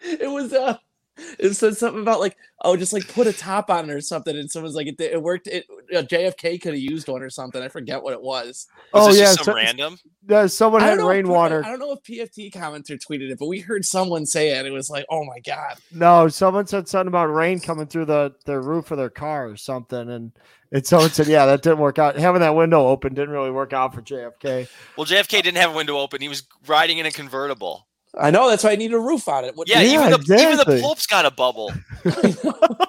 it 0.20 0.30
was 0.30 0.52
uh 0.52 0.76
it 1.38 1.54
said 1.54 1.76
something 1.76 2.02
about 2.02 2.20
like 2.20 2.36
oh 2.62 2.76
just 2.76 2.92
like 2.92 3.06
put 3.08 3.26
a 3.26 3.32
top 3.32 3.70
on 3.70 3.88
it 3.88 3.92
or 3.92 4.00
something 4.00 4.36
and 4.36 4.50
someone's 4.50 4.74
like 4.74 4.86
it, 4.86 5.00
it 5.00 5.22
worked 5.22 5.46
it 5.46 5.66
uh, 5.94 6.02
jfk 6.02 6.60
could 6.60 6.74
have 6.74 6.82
used 6.82 7.08
one 7.08 7.22
or 7.22 7.30
something 7.30 7.62
i 7.62 7.68
forget 7.68 8.02
what 8.02 8.12
it 8.12 8.20
was, 8.20 8.66
was 8.92 9.16
oh 9.16 9.18
yeah 9.18 9.32
some 9.32 9.44
so, 9.44 9.54
random 9.54 9.98
yeah 10.28 10.46
someone 10.46 10.82
had 10.82 10.98
rainwater 10.98 11.64
i 11.64 11.68
don't 11.68 11.78
know 11.78 11.92
if 11.92 12.02
pft 12.02 12.52
commenter 12.52 12.98
tweeted 12.98 13.30
it 13.30 13.38
but 13.38 13.46
we 13.46 13.60
heard 13.60 13.84
someone 13.84 14.26
say 14.26 14.50
it 14.50 14.66
it 14.66 14.72
was 14.72 14.90
like 14.90 15.06
oh 15.10 15.24
my 15.24 15.40
god 15.40 15.76
no 15.92 16.28
someone 16.28 16.66
said 16.66 16.88
something 16.88 17.08
about 17.08 17.26
rain 17.26 17.60
coming 17.60 17.86
through 17.86 18.04
the 18.04 18.34
the 18.44 18.58
roof 18.58 18.90
of 18.90 18.98
their 18.98 19.10
car 19.10 19.48
or 19.48 19.56
something 19.56 20.10
and 20.10 20.32
and 20.72 20.84
someone 20.84 21.10
said, 21.10 21.28
"Yeah, 21.28 21.46
that 21.46 21.62
didn't 21.62 21.78
work 21.78 21.98
out. 21.98 22.16
Having 22.16 22.40
that 22.40 22.54
window 22.54 22.88
open 22.88 23.14
didn't 23.14 23.30
really 23.30 23.50
work 23.50 23.72
out 23.72 23.94
for 23.94 24.02
JFK." 24.02 24.68
Well, 24.96 25.06
JFK 25.06 25.42
didn't 25.42 25.58
have 25.58 25.72
a 25.72 25.76
window 25.76 25.98
open. 25.98 26.20
He 26.20 26.28
was 26.28 26.42
riding 26.66 26.98
in 26.98 27.06
a 27.06 27.12
convertible. 27.12 27.86
I 28.18 28.30
know 28.30 28.48
that's 28.48 28.64
why 28.64 28.70
I 28.70 28.76
need 28.76 28.92
a 28.92 28.98
roof 28.98 29.28
on 29.28 29.44
it. 29.44 29.56
What, 29.56 29.68
yeah, 29.68 29.80
yeah, 29.80 29.94
even 29.94 30.10
the 30.10 30.16
exactly. 30.16 30.52
even 30.52 30.56
the 30.58 30.80
pulp's 30.80 31.06
got 31.06 31.26
a 31.26 31.30
bubble. 31.30 31.72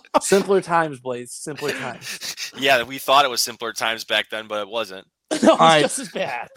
simpler 0.20 0.60
times, 0.60 1.00
Blaze. 1.00 1.32
Simpler 1.32 1.72
times. 1.72 2.36
Yeah, 2.54 2.82
we 2.82 2.98
thought 2.98 3.24
it 3.24 3.28
was 3.28 3.40
simpler 3.40 3.72
times 3.72 4.04
back 4.04 4.28
then, 4.28 4.46
but 4.46 4.60
it 4.60 4.68
wasn't. 4.68 5.06
no, 5.30 5.36
it 5.36 5.42
was 5.42 5.58
right. 5.58 5.80
just 5.80 5.98
as 6.00 6.08
bad. 6.10 6.48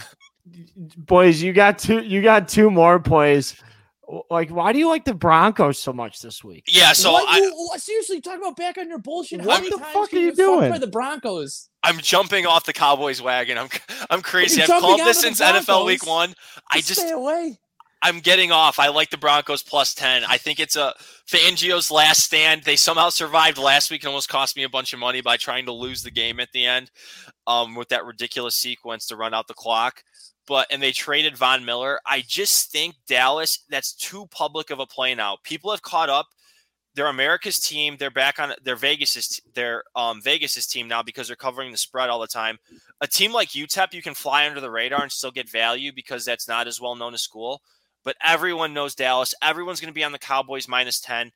Boys, 0.98 1.42
you 1.42 1.54
got 1.54 1.80
two. 1.80 2.04
You 2.04 2.22
got 2.22 2.50
two 2.50 2.70
more 2.70 3.00
plays. 3.00 3.56
Like, 4.30 4.50
why 4.50 4.74
do 4.74 4.80
you 4.80 4.88
like 4.88 5.06
the 5.06 5.14
Broncos 5.14 5.80
so 5.80 5.92
much 5.92 6.22
this 6.22 6.44
week? 6.44 6.66
Yeah, 6.68 6.94
so 6.94 7.14
what, 7.14 7.26
I 7.28 7.38
you, 7.38 7.70
seriously 7.78 8.22
talk 8.22 8.38
about 8.38 8.56
back 8.56 8.78
on 8.78 8.88
your 8.88 9.00
bullshit. 9.00 9.42
What 9.42 9.64
the 9.64 9.78
fuck 9.78 10.14
are 10.14 10.18
you 10.18 10.34
doing? 10.34 10.70
By 10.70 10.78
the 10.78 10.88
Broncos. 10.88 11.70
I'm 11.84 11.98
jumping 12.00 12.46
off 12.46 12.66
the 12.66 12.74
Cowboys 12.74 13.22
wagon. 13.22 13.58
I'm 13.58 13.70
I'm 14.10 14.22
crazy. 14.22 14.62
I've 14.62 14.68
called 14.68 15.00
this 15.00 15.22
since 15.22 15.42
NFL 15.42 15.86
Week 15.86 16.06
One. 16.06 16.34
I 16.72 16.82
just 16.82 17.02
stay 17.02 17.12
away. 17.12 17.60
I'm 18.02 18.20
getting 18.20 18.52
off. 18.52 18.78
I 18.78 18.90
like 18.90 19.10
the 19.10 19.18
Broncos 19.18 19.64
plus 19.64 19.96
10. 19.96 20.24
I 20.26 20.38
think 20.38 20.60
it's 20.60 20.76
a 20.76 20.94
Fangio's 21.28 21.90
last 21.90 22.22
stand. 22.22 22.62
They 22.62 22.76
somehow 22.76 23.10
survived 23.10 23.58
last 23.58 23.90
week 23.90 24.04
and 24.04 24.10
almost 24.10 24.30
cost 24.30 24.56
me 24.56 24.62
a 24.62 24.70
bunch 24.70 24.94
of 24.94 25.00
money 25.00 25.22
by 25.22 25.38
trying 25.38 25.66
to 25.66 25.72
lose 25.72 26.04
the 26.04 26.12
game 26.12 26.40
at 26.40 26.52
the 26.52 26.68
end 26.68 26.92
um, 27.48 27.74
with 27.74 27.90
that 27.90 28.06
ridiculous 28.06 28.56
sequence 28.56 29.08
to 29.08 29.16
run 29.16 29.34
out 29.34 29.48
the 29.48 29.56
clock 29.56 30.04
but 30.48 30.68
and 30.72 30.82
they 30.82 30.92
traded 30.92 31.38
Von 31.38 31.66
Miller. 31.66 32.00
I 32.06 32.24
just 32.26 32.72
think 32.72 32.96
Dallas 33.08 33.60
that's 33.70 33.94
too 33.94 34.28
public 34.28 34.70
of 34.70 34.80
a 34.80 34.86
play 34.86 35.16
now. 35.16 35.38
People 35.44 35.72
have 35.72 35.82
caught 35.82 36.10
up. 36.10 36.28
They're 36.94 37.08
America's 37.08 37.60
team. 37.60 37.98
They're 37.98 38.12
back 38.12 38.40
on 38.40 38.54
their 38.64 38.76
Vegas's 38.76 39.42
their 39.54 39.84
um 39.96 40.22
Vegas's 40.22 40.68
team 40.68 40.88
now 40.88 41.04
because 41.04 41.28
they're 41.28 41.36
covering 41.36 41.72
the 41.72 41.78
spread 41.78 42.10
all 42.10 42.20
the 42.20 42.28
time. 42.28 42.58
A 43.02 43.08
team 43.08 43.34
like 43.34 43.50
UTEP, 43.50 43.94
you 43.94 44.02
can 44.02 44.14
fly 44.14 44.48
under 44.48 44.62
the 44.62 44.72
radar 44.72 45.02
and 45.04 45.12
still 45.12 45.32
get 45.32 45.50
value 45.50 45.92
because 45.94 46.26
that's 46.26 46.48
not 46.48 46.68
as 46.68 46.80
well 46.80 46.96
known 46.96 47.14
a 47.14 47.18
school. 47.18 47.62
But 48.04 48.16
everyone 48.24 48.74
knows 48.74 48.94
Dallas. 48.94 49.34
Everyone's 49.42 49.82
going 49.82 49.92
to 49.92 49.98
be 49.98 50.04
on 50.04 50.12
the 50.12 50.20
Cowboys 50.20 50.68
minus 50.68 51.00
10. 51.02 51.32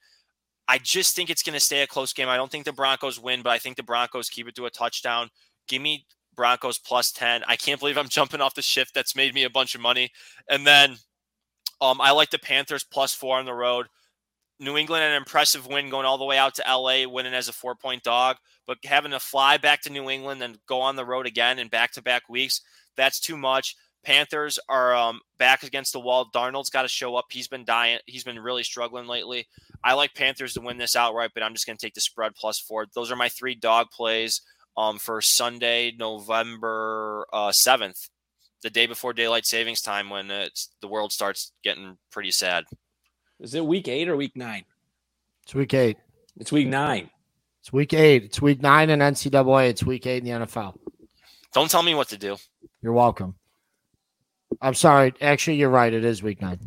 I 0.67 0.77
just 0.77 1.15
think 1.15 1.31
it's 1.31 1.41
going 1.41 1.55
to 1.55 1.59
stay 1.59 1.81
a 1.81 1.87
close 1.87 2.13
game. 2.13 2.29
I 2.29 2.37
don't 2.37 2.51
think 2.51 2.63
the 2.63 2.71
Broncos 2.71 3.19
win, 3.19 3.41
but 3.41 3.49
I 3.49 3.57
think 3.57 3.75
the 3.75 3.81
Broncos 3.81 4.29
keep 4.29 4.47
it 4.47 4.53
to 4.55 4.67
a 4.67 4.69
touchdown. 4.69 5.29
Give 5.67 5.81
me 5.81 6.05
Broncos 6.39 6.79
plus 6.79 7.11
10. 7.11 7.43
I 7.49 7.57
can't 7.57 7.81
believe 7.81 7.97
I'm 7.97 8.07
jumping 8.07 8.39
off 8.39 8.55
the 8.55 8.61
shift 8.61 8.93
that's 8.93 9.13
made 9.13 9.33
me 9.33 9.43
a 9.43 9.49
bunch 9.49 9.75
of 9.75 9.81
money. 9.81 10.09
And 10.49 10.65
then 10.65 10.95
um, 11.81 11.99
I 11.99 12.11
like 12.11 12.29
the 12.29 12.39
Panthers 12.39 12.85
plus 12.85 13.13
four 13.13 13.37
on 13.37 13.43
the 13.43 13.53
road. 13.53 13.87
New 14.57 14.77
England, 14.77 15.03
an 15.03 15.17
impressive 15.17 15.67
win 15.67 15.89
going 15.89 16.05
all 16.05 16.17
the 16.17 16.23
way 16.23 16.37
out 16.37 16.55
to 16.55 16.63
LA, 16.65 17.05
winning 17.05 17.33
as 17.33 17.49
a 17.49 17.53
four 17.53 17.75
point 17.75 18.03
dog, 18.03 18.37
but 18.65 18.77
having 18.85 19.11
to 19.11 19.19
fly 19.19 19.57
back 19.57 19.81
to 19.81 19.89
New 19.89 20.09
England 20.09 20.41
and 20.41 20.57
go 20.65 20.79
on 20.79 20.95
the 20.95 21.03
road 21.03 21.27
again 21.27 21.59
in 21.59 21.67
back 21.67 21.91
to 21.91 22.01
back 22.01 22.29
weeks, 22.29 22.61
that's 22.95 23.19
too 23.19 23.35
much. 23.35 23.75
Panthers 24.05 24.59
are 24.69 24.95
um, 24.95 25.19
back 25.39 25.63
against 25.63 25.91
the 25.91 25.99
wall. 25.99 26.29
Darnold's 26.33 26.69
got 26.69 26.83
to 26.83 26.87
show 26.87 27.17
up. 27.17 27.25
He's 27.31 27.49
been 27.49 27.65
dying. 27.65 27.99
He's 28.05 28.23
been 28.23 28.39
really 28.39 28.63
struggling 28.63 29.07
lately. 29.07 29.45
I 29.83 29.93
like 29.93 30.15
Panthers 30.15 30.53
to 30.53 30.61
win 30.61 30.77
this 30.77 30.95
outright, 30.95 31.31
but 31.33 31.43
I'm 31.43 31.53
just 31.53 31.67
going 31.67 31.75
to 31.75 31.85
take 31.85 31.95
the 31.95 32.01
spread 32.01 32.33
plus 32.35 32.59
four. 32.59 32.85
Those 32.95 33.11
are 33.11 33.17
my 33.17 33.27
three 33.27 33.55
dog 33.55 33.87
plays 33.91 34.41
um, 34.79 34.97
for 34.97 35.21
Sunday, 35.21 35.93
November 35.99 37.27
uh, 37.33 37.49
7th, 37.49 38.09
the 38.63 38.69
day 38.69 38.85
before 38.85 39.11
daylight 39.11 39.45
savings 39.45 39.81
time 39.81 40.09
when 40.09 40.31
it's, 40.31 40.69
the 40.79 40.87
world 40.87 41.11
starts 41.11 41.51
getting 41.65 41.97
pretty 42.11 42.31
sad. 42.31 42.63
Is 43.41 43.53
it 43.53 43.65
week 43.65 43.89
eight 43.89 44.07
or 44.07 44.15
week 44.15 44.37
nine? 44.37 44.63
It's 45.43 45.53
week 45.53 45.73
eight. 45.73 45.97
It's 46.39 46.53
week 46.53 46.69
nine. 46.69 47.09
It's 47.59 47.73
week 47.73 47.93
eight. 47.93 48.23
It's 48.23 48.41
week 48.41 48.61
nine 48.61 48.89
in 48.89 48.99
NCAA. 48.99 49.69
It's 49.69 49.83
week 49.83 50.07
eight 50.07 50.23
in 50.23 50.39
the 50.39 50.45
NFL. 50.45 50.77
Don't 51.53 51.69
tell 51.69 51.83
me 51.83 51.93
what 51.93 52.07
to 52.09 52.17
do. 52.17 52.37
You're 52.81 52.93
welcome. 52.93 53.35
I'm 54.61 54.75
sorry. 54.75 55.13
Actually, 55.19 55.57
you're 55.57 55.69
right. 55.69 55.93
It 55.93 56.05
is 56.05 56.23
week 56.23 56.41
nine. 56.41 56.59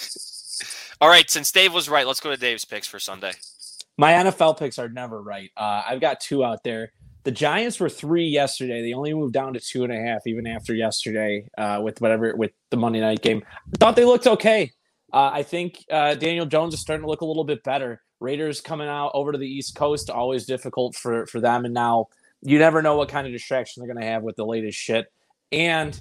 All 1.00 1.08
right. 1.08 1.30
Since 1.30 1.52
Dave 1.52 1.72
was 1.72 1.88
right, 1.88 2.08
let's 2.08 2.20
go 2.20 2.30
to 2.30 2.36
Dave's 2.36 2.64
picks 2.64 2.88
for 2.88 2.98
Sunday. 2.98 3.32
My 3.96 4.14
NFL 4.14 4.58
picks 4.58 4.80
are 4.80 4.88
never 4.88 5.22
right. 5.22 5.50
Uh, 5.56 5.84
I've 5.86 6.00
got 6.00 6.20
two 6.20 6.44
out 6.44 6.64
there. 6.64 6.92
The 7.24 7.30
Giants 7.30 7.78
were 7.78 7.88
three 7.88 8.26
yesterday. 8.26 8.82
They 8.82 8.94
only 8.94 9.12
moved 9.12 9.34
down 9.34 9.52
to 9.54 9.60
two 9.60 9.84
and 9.84 9.92
a 9.92 10.00
half 10.00 10.26
even 10.26 10.46
after 10.46 10.74
yesterday 10.74 11.48
uh, 11.58 11.80
with 11.82 12.00
whatever 12.00 12.34
with 12.34 12.52
the 12.70 12.76
Monday 12.76 13.00
night 13.00 13.22
game. 13.22 13.42
I 13.46 13.76
thought 13.78 13.96
they 13.96 14.04
looked 14.04 14.26
okay. 14.26 14.72
Uh, 15.12 15.30
I 15.32 15.42
think 15.42 15.84
uh, 15.90 16.14
Daniel 16.14 16.46
Jones 16.46 16.72
is 16.74 16.80
starting 16.80 17.02
to 17.02 17.08
look 17.08 17.20
a 17.20 17.26
little 17.26 17.44
bit 17.44 17.62
better. 17.62 18.02
Raiders 18.20 18.60
coming 18.60 18.88
out 18.88 19.10
over 19.12 19.32
to 19.32 19.38
the 19.38 19.46
East 19.46 19.74
Coast, 19.74 20.08
always 20.08 20.46
difficult 20.46 20.94
for 20.94 21.26
for 21.26 21.40
them. 21.40 21.64
And 21.64 21.74
now 21.74 22.08
you 22.42 22.58
never 22.58 22.80
know 22.80 22.96
what 22.96 23.08
kind 23.08 23.26
of 23.26 23.32
distraction 23.32 23.80
they're 23.80 23.92
going 23.92 24.02
to 24.02 24.10
have 24.10 24.22
with 24.22 24.36
the 24.36 24.46
latest 24.46 24.78
shit. 24.78 25.12
And 25.52 25.98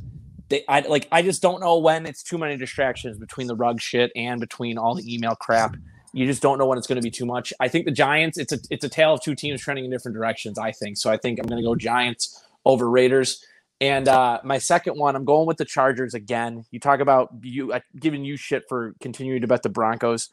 they, 0.49 0.63
I 0.67 0.81
like, 0.81 1.07
I 1.11 1.21
just 1.21 1.41
don't 1.41 1.59
know 1.59 1.79
when 1.79 2.05
it's 2.05 2.23
too 2.23 2.37
many 2.37 2.57
distractions 2.57 3.17
between 3.17 3.47
the 3.47 3.55
rug 3.55 3.81
shit 3.81 4.11
and 4.15 4.39
between 4.39 4.77
all 4.77 4.95
the 4.95 5.13
email 5.13 5.35
crap 5.35 5.75
you 6.13 6.25
just 6.25 6.41
don't 6.41 6.57
know 6.57 6.65
when 6.65 6.77
it's 6.77 6.87
going 6.87 6.97
to 6.97 7.01
be 7.01 7.11
too 7.11 7.25
much. 7.25 7.53
I 7.59 7.67
think 7.67 7.85
the 7.85 7.91
Giants, 7.91 8.37
it's 8.37 8.51
a 8.51 8.59
it's 8.69 8.83
a 8.83 8.89
tale 8.89 9.13
of 9.13 9.21
two 9.21 9.35
teams 9.35 9.61
trending 9.61 9.85
in 9.85 9.91
different 9.91 10.15
directions. 10.15 10.57
I 10.57 10.71
think 10.71 10.97
so. 10.97 11.09
I 11.09 11.17
think 11.17 11.39
I'm 11.39 11.45
going 11.45 11.61
to 11.61 11.67
go 11.67 11.75
Giants 11.75 12.43
over 12.65 12.89
Raiders. 12.89 13.43
And 13.81 14.07
uh, 14.07 14.39
my 14.43 14.57
second 14.57 14.97
one, 14.97 15.15
I'm 15.15 15.23
going 15.23 15.47
with 15.47 15.57
the 15.57 15.65
Chargers 15.65 16.13
again. 16.13 16.65
You 16.71 16.79
talk 16.79 16.99
about 16.99 17.29
you 17.41 17.71
uh, 17.71 17.79
giving 17.97 18.25
you 18.25 18.35
shit 18.35 18.63
for 18.67 18.93
continuing 18.99 19.41
to 19.41 19.47
bet 19.47 19.63
the 19.63 19.69
Broncos. 19.69 20.29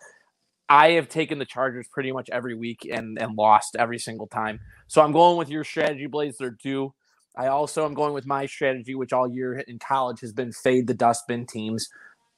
I 0.69 0.93
have 0.93 1.09
taken 1.09 1.39
the 1.39 1.45
Chargers 1.45 1.87
pretty 1.89 2.11
much 2.11 2.29
every 2.31 2.55
week 2.55 2.89
and 2.91 3.21
and 3.21 3.37
lost 3.37 3.77
every 3.79 3.99
single 3.99 4.27
time. 4.27 4.61
So 4.89 5.03
I'm 5.03 5.13
going 5.13 5.37
with 5.37 5.49
your 5.49 5.63
strategy, 5.63 6.07
Blaze. 6.07 6.39
They're 6.39 6.51
due. 6.51 6.93
I 7.37 7.49
also 7.49 7.85
am 7.85 7.95
going 7.95 8.15
with 8.15 8.27
my 8.27 8.47
strategy, 8.47 8.95
which 8.95 9.13
all 9.13 9.29
year 9.29 9.59
in 9.59 9.79
college 9.79 10.21
has 10.21 10.33
been 10.33 10.53
fade 10.53 10.87
the 10.87 10.95
dustbin 10.95 11.47
teams. 11.47 11.89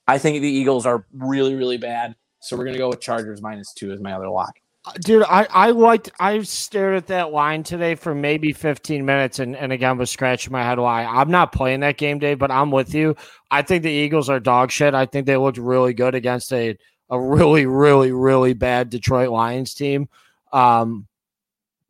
I 0.09 0.19
think 0.19 0.41
the 0.41 0.51
Eagles 0.51 0.87
are 0.87 1.07
really, 1.13 1.55
really 1.55 1.77
bad. 1.77 2.17
So 2.41 2.57
we're 2.57 2.65
gonna 2.65 2.79
go 2.79 2.89
with 2.89 3.01
Chargers 3.01 3.43
minus 3.43 3.73
two 3.73 3.93
as 3.93 4.01
my 4.01 4.13
other 4.13 4.29
lock. 4.29 4.59
Uh, 4.85 4.93
dude, 5.01 5.25
I 5.25 5.47
I 5.51 5.71
liked 5.71 6.11
I 6.21 6.41
stared 6.43 6.97
at 6.97 7.07
that 7.09 7.33
line 7.33 7.63
today 7.63 7.95
for 7.95 8.15
maybe 8.15 8.53
15 8.53 9.05
minutes 9.05 9.39
and, 9.39 9.57
and 9.57 9.73
again 9.73 9.99
was 9.99 10.11
scratching 10.11 10.53
my 10.53 10.63
head 10.63 10.79
why. 10.79 11.05
I'm 11.05 11.31
not 11.31 11.53
playing 11.53 11.81
that 11.81 11.99
game 11.99 12.19
day, 12.19 12.35
but 12.35 12.51
I'm 12.51 12.71
with 12.71 12.95
you. 12.95 13.17
I 13.51 13.63
think 13.63 13.83
the 13.83 13.91
Eagles 13.91 14.29
are 14.29 14.41
dog 14.41 14.71
shit. 14.71 14.95
I 14.95 15.07
think 15.07 15.27
they 15.27 15.37
looked 15.37 15.59
really 15.59 15.95
good 15.95 16.15
against 16.15 16.53
a 16.53 16.77
a 17.11 17.21
really, 17.21 17.67
really, 17.67 18.13
really 18.13 18.53
bad 18.53 18.91
Detroit 18.91 19.31
Lions 19.31 19.75
team. 19.75 20.09
Um, 20.53 21.07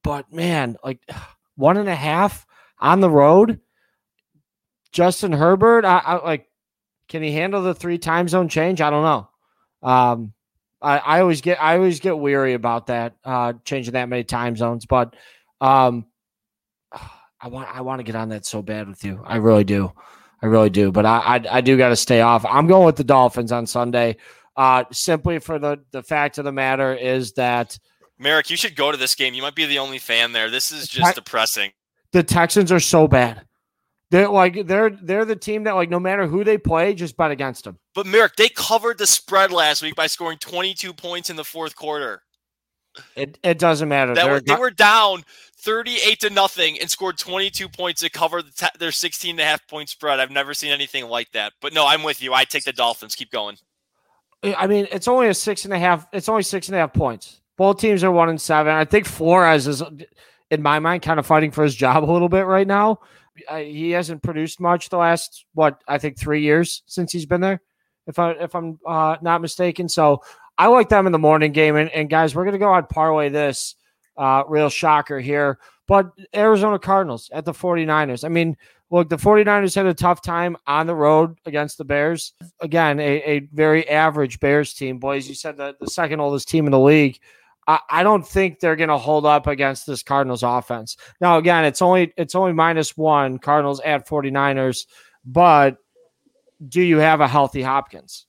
but 0.03 0.33
man, 0.33 0.77
like 0.85 1.01
one 1.57 1.77
and 1.77 1.89
a 1.89 1.95
half 1.95 2.47
on 2.79 3.01
the 3.01 3.11
road. 3.11 3.61
Justin 4.93 5.33
Herbert, 5.33 5.85
I, 5.85 5.99
I 5.99 6.25
like. 6.25 6.47
Can 7.09 7.23
he 7.23 7.33
handle 7.33 7.63
the 7.63 7.75
three 7.75 7.99
time 7.99 8.29
zone 8.29 8.49
change? 8.49 8.81
I 8.81 8.91
don't 8.91 9.03
know. 9.03 9.89
Um, 9.89 10.33
I, 10.81 10.99
I 10.99 11.21
always 11.21 11.41
get 11.41 11.63
I 11.63 11.77
always 11.77 12.01
get 12.01 12.19
weary 12.19 12.55
about 12.55 12.87
that 12.87 13.17
uh, 13.25 13.55
changing 13.65 13.95
that 13.95 14.09
many 14.09 14.25
time 14.25 14.57
zones, 14.57 14.87
but 14.87 15.15
um, 15.61 16.07
I 17.41 17.49
want 17.49 17.69
I 17.75 17.83
want 17.83 18.01
to 18.01 18.05
get 18.05 18.17
on 18.17 18.31
that 18.31 18.47
so 18.47 18.63
bad 18.63 18.89
with 18.89 19.05
you. 19.05 19.23
I 19.25 19.37
really 19.37 19.65
do, 19.65 19.93
I 20.43 20.47
really 20.47 20.71
do. 20.71 20.93
But 20.93 21.07
I 21.07 21.19
I, 21.19 21.45
I 21.57 21.61
do 21.61 21.77
got 21.77 21.91
to 21.91 21.97
stay 21.97 22.21
off. 22.21 22.45
I'm 22.45 22.67
going 22.67 22.87
with 22.87 22.97
the 22.97 23.05
Dolphins 23.05 23.53
on 23.53 23.67
Sunday, 23.67 24.17
uh, 24.57 24.85
simply 24.93 25.39
for 25.39 25.59
the 25.59 25.81
the 25.91 26.03
fact 26.03 26.39
of 26.39 26.45
the 26.45 26.53
matter 26.53 26.95
is 26.95 27.33
that 27.33 27.79
Merrick, 28.19 28.51
you 28.51 28.57
should 28.57 28.75
go 28.75 28.91
to 28.91 28.99
this 28.99 29.15
game. 29.15 29.35
You 29.35 29.43
might 29.43 29.55
be 29.55 29.67
the 29.67 29.79
only 29.79 29.99
fan 29.99 30.33
there. 30.33 30.51
This 30.51 30.73
is 30.73 30.89
just 30.89 31.15
depressing. 31.15 31.73
The 32.13 32.23
Texans 32.23 32.73
are 32.73 32.81
so 32.81 33.07
bad. 33.07 33.45
They're 34.11 34.29
like 34.29 34.67
they're 34.67 34.91
they're 34.91 35.27
the 35.27 35.37
team 35.37 35.65
that 35.65 35.75
like 35.75 35.91
no 35.91 36.01
matter 36.01 36.27
who 36.27 36.43
they 36.43 36.57
play, 36.57 36.95
just 36.95 37.17
bet 37.17 37.31
against 37.31 37.65
them. 37.65 37.79
But 37.95 38.07
Merrick, 38.07 38.37
they 38.37 38.49
covered 38.49 38.99
the 38.99 39.07
spread 39.07 39.53
last 39.53 39.83
week 39.83 39.97
by 39.97 40.07
scoring 40.07 40.39
22 40.39 40.95
points 40.95 41.29
in 41.29 41.37
the 41.37 41.45
fourth 41.45 41.77
quarter. 41.77 42.23
It 43.15 43.39
it 43.43 43.59
doesn't 43.59 43.89
matter. 43.89 44.15
That 44.15 44.47
they 44.47 44.57
were 44.57 44.71
down 44.71 45.25
38 45.59 46.21
to 46.21 46.31
nothing 46.31 46.81
and 46.81 46.91
scored 46.91 47.19
22 47.19 47.69
points 47.69 48.01
to 48.01 48.09
cover 48.09 48.41
the 48.41 48.51
t- 48.51 48.79
their 48.79 48.93
16 48.93 49.33
and 49.33 49.41
a 49.41 49.45
half 49.45 49.67
point 49.69 49.91
spread. 49.91 50.21
I've 50.21 50.31
never 50.31 50.55
seen 50.55 50.71
anything 50.73 51.07
like 51.09 51.31
that. 51.33 51.53
But 51.61 51.75
no, 51.75 51.87
I'm 51.87 52.03
with 52.03 52.23
you. 52.23 52.33
I 52.33 52.45
take 52.45 52.65
the 52.65 52.73
Dolphins. 52.73 53.15
Keep 53.15 53.31
going. 53.31 53.59
I 54.43 54.67
mean, 54.69 54.87
it's 54.91 55.09
only 55.09 55.29
a 55.29 55.35
six 55.35 55.67
and 55.67 55.75
a 55.75 55.79
half. 55.79 56.07
It's 56.13 56.29
only 56.29 56.45
six 56.45 56.69
and 56.69 56.77
a 56.77 56.79
half 56.79 56.95
points. 56.95 57.43
Both 57.59 57.81
teams 57.81 58.05
are 58.05 58.11
one 58.13 58.31
and 58.31 58.41
seven. 58.41 58.73
I 58.73 58.85
think 58.85 59.05
Flores 59.05 59.67
is, 59.67 59.83
in 60.51 60.63
my 60.63 60.79
mind, 60.79 61.03
kind 61.03 61.19
of 61.19 61.27
fighting 61.27 61.51
for 61.51 61.65
his 61.65 61.75
job 61.75 62.05
a 62.05 62.11
little 62.11 62.29
bit 62.29 62.47
right 62.47 62.67
now 62.67 63.01
he 63.49 63.91
hasn't 63.91 64.23
produced 64.23 64.61
much 64.61 64.89
the 64.89 64.97
last 64.97 65.45
what 65.55 65.83
I 65.89 65.99
think 65.99 66.19
three 66.19 66.43
years 66.43 66.83
since 66.87 67.13
he's 67.13 67.27
been 67.27 67.41
there, 67.41 67.61
if 68.07 68.19
I 68.19 68.33
if 68.33 68.55
I'm 68.55 68.79
uh, 68.87 69.17
not 69.23 69.41
mistaken. 69.41 69.89
So 69.89 70.23
I 70.57 70.67
like 70.67 70.89
them 70.89 71.07
in 71.07 71.13
the 71.13 71.19
morning 71.19 71.53
game. 71.53 71.77
And, 71.77 71.91
and 71.91 72.11
guys, 72.11 72.35
we're 72.35 72.45
gonna 72.45 72.59
go 72.59 72.73
on 72.73 72.87
parlay 72.87 73.29
this. 73.29 73.75
Uh, 74.17 74.43
real 74.49 74.69
shocker 74.69 75.21
here. 75.21 75.61
But 75.87 76.11
Arizona 76.35 76.77
Cardinals 76.77 77.31
at 77.33 77.45
the 77.45 77.53
49ers. 77.53 78.25
I 78.25 78.29
mean, 78.29 78.57
look, 78.91 79.09
the 79.09 79.17
49ers 79.17 79.75
had 79.75 79.87
a 79.87 79.95
tough 79.95 80.23
time 80.23 80.57
on 80.67 80.89
the 80.89 80.95
road 80.95 81.39
against 81.47 81.79
the 81.79 81.85
Bears. 81.85 82.33
Again, 82.61 82.99
a, 82.99 83.23
a 83.23 83.41
very 83.53 83.89
average 83.89 84.41
Bears 84.41 84.75
team. 84.75 84.99
Boys, 84.99 85.29
you 85.29 85.37
said 85.37 85.57
that 85.59 85.79
the 85.79 85.87
second 85.87 86.21
oldest 86.21 86.49
team 86.49 86.67
in 86.67 86.73
the 86.73 86.79
league. 86.81 87.21
I, 87.69 87.81
I 87.91 88.03
don't 88.03 88.27
think 88.27 88.59
they're 88.59 88.77
going 88.77 88.89
to 88.89 88.99
hold 88.99 89.27
up 89.27 89.47
against 89.47 89.87
this 89.87 90.03
Cardinals 90.03 90.43
offense. 90.43 90.97
Now, 91.21 91.37
again, 91.37 91.65
it's 91.67 91.83
only 91.83 92.13
it's 92.17 92.35
only 92.35 92.55
minus 92.55 92.97
one 92.97 93.39
Cardinals 93.39 93.81
at 93.85 94.09
49ers, 94.09 94.87
but 95.25 95.77
do 96.67 96.81
you 96.81 96.99
have 96.99 97.21
a 97.21 97.29
healthy 97.29 97.63
Hopkins? 97.63 98.27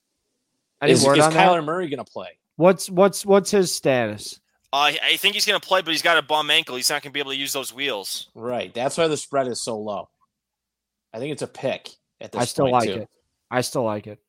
Any 0.81 0.91
is, 0.91 1.01
is 1.01 1.07
Kyler 1.07 1.31
that? 1.31 1.63
Murray 1.63 1.87
going 1.87 2.03
to 2.03 2.11
play? 2.11 2.37
What's 2.57 2.89
what's 2.89 3.25
what's 3.25 3.49
his 3.49 3.73
status? 3.73 4.39
Uh, 4.71 4.91
I 5.01 5.17
think 5.17 5.33
he's 5.33 5.45
going 5.45 5.59
to 5.59 5.65
play, 5.65 5.81
but 5.81 5.91
he's 5.91 6.03
got 6.03 6.17
a 6.17 6.21
bum 6.21 6.51
ankle. 6.51 6.75
He's 6.75 6.89
not 6.89 7.01
going 7.01 7.11
to 7.11 7.13
be 7.13 7.19
able 7.19 7.31
to 7.31 7.37
use 7.37 7.53
those 7.53 7.73
wheels. 7.73 8.29
Right. 8.35 8.71
That's 8.71 8.97
why 8.97 9.07
the 9.07 9.17
spread 9.17 9.47
is 9.47 9.61
so 9.61 9.79
low. 9.79 10.09
I 11.11 11.17
think 11.17 11.31
it's 11.31 11.41
a 11.41 11.47
pick 11.47 11.89
at 12.21 12.31
this 12.31 12.41
I 12.41 12.45
still 12.45 12.69
like 12.69 12.87
too. 12.87 13.01
it. 13.01 13.09
I 13.49 13.61
still 13.61 13.83
like 13.83 14.05
it. 14.05 14.19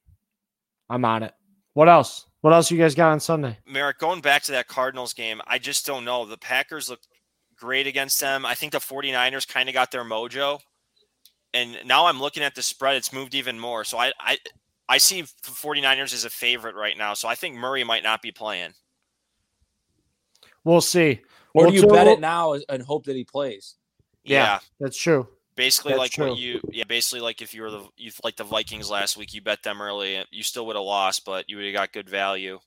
I'm 0.88 1.04
on 1.04 1.24
it. 1.24 1.34
What 1.74 1.90
else? 1.90 2.24
What 2.40 2.52
else 2.54 2.70
you 2.70 2.78
guys 2.78 2.94
got 2.94 3.12
on 3.12 3.20
Sunday? 3.20 3.58
Merrick, 3.66 3.98
going 3.98 4.20
back 4.20 4.42
to 4.44 4.52
that 4.52 4.66
Cardinals 4.66 5.12
game, 5.12 5.42
I 5.46 5.58
just 5.58 5.84
don't 5.84 6.04
know. 6.04 6.24
The 6.24 6.38
Packers 6.38 6.88
look 6.88 7.00
great 7.56 7.86
against 7.86 8.18
them. 8.20 8.46
I 8.46 8.54
think 8.54 8.72
the 8.72 8.78
49ers 8.78 9.46
kind 9.46 9.68
of 9.68 9.74
got 9.74 9.90
their 9.90 10.04
mojo. 10.04 10.60
And 11.52 11.76
now 11.84 12.06
I'm 12.06 12.20
looking 12.20 12.42
at 12.42 12.54
the 12.54 12.62
spread, 12.62 12.96
it's 12.96 13.12
moved 13.12 13.34
even 13.34 13.58
more. 13.58 13.84
So 13.84 13.98
I 13.98 14.12
I, 14.18 14.38
I 14.88 14.98
see 14.98 15.22
49ers 15.22 16.14
as 16.14 16.24
a 16.24 16.30
favorite 16.30 16.76
right 16.76 16.96
now. 16.96 17.14
So 17.14 17.28
I 17.28 17.34
think 17.34 17.56
Murray 17.56 17.84
might 17.84 18.02
not 18.02 18.22
be 18.22 18.32
playing. 18.32 18.72
We'll 20.64 20.80
see. 20.80 21.20
Or 21.52 21.64
we'll 21.64 21.72
do 21.72 21.80
you 21.80 21.86
bet 21.88 22.06
it 22.06 22.20
now 22.20 22.56
and 22.68 22.82
hope 22.82 23.04
that 23.04 23.16
he 23.16 23.24
plays? 23.24 23.74
Yeah, 24.24 24.44
yeah. 24.44 24.58
that's 24.78 24.96
true. 24.96 25.28
Basically, 25.60 25.92
That's 25.92 25.98
like 25.98 26.10
true. 26.12 26.30
what 26.30 26.38
you, 26.38 26.58
yeah, 26.70 26.84
basically 26.84 27.20
like 27.20 27.42
if 27.42 27.52
you 27.52 27.60
were 27.60 27.70
the, 27.70 27.86
you 27.98 28.10
like 28.24 28.34
the 28.34 28.44
Vikings 28.44 28.88
last 28.88 29.18
week, 29.18 29.34
you 29.34 29.42
bet 29.42 29.62
them 29.62 29.82
early, 29.82 30.24
you 30.30 30.42
still 30.42 30.64
would 30.64 30.74
have 30.74 30.86
lost, 30.86 31.26
but 31.26 31.50
you 31.50 31.56
would 31.58 31.66
have 31.66 31.74
got 31.74 31.92
good 31.92 32.08
value. 32.08 32.58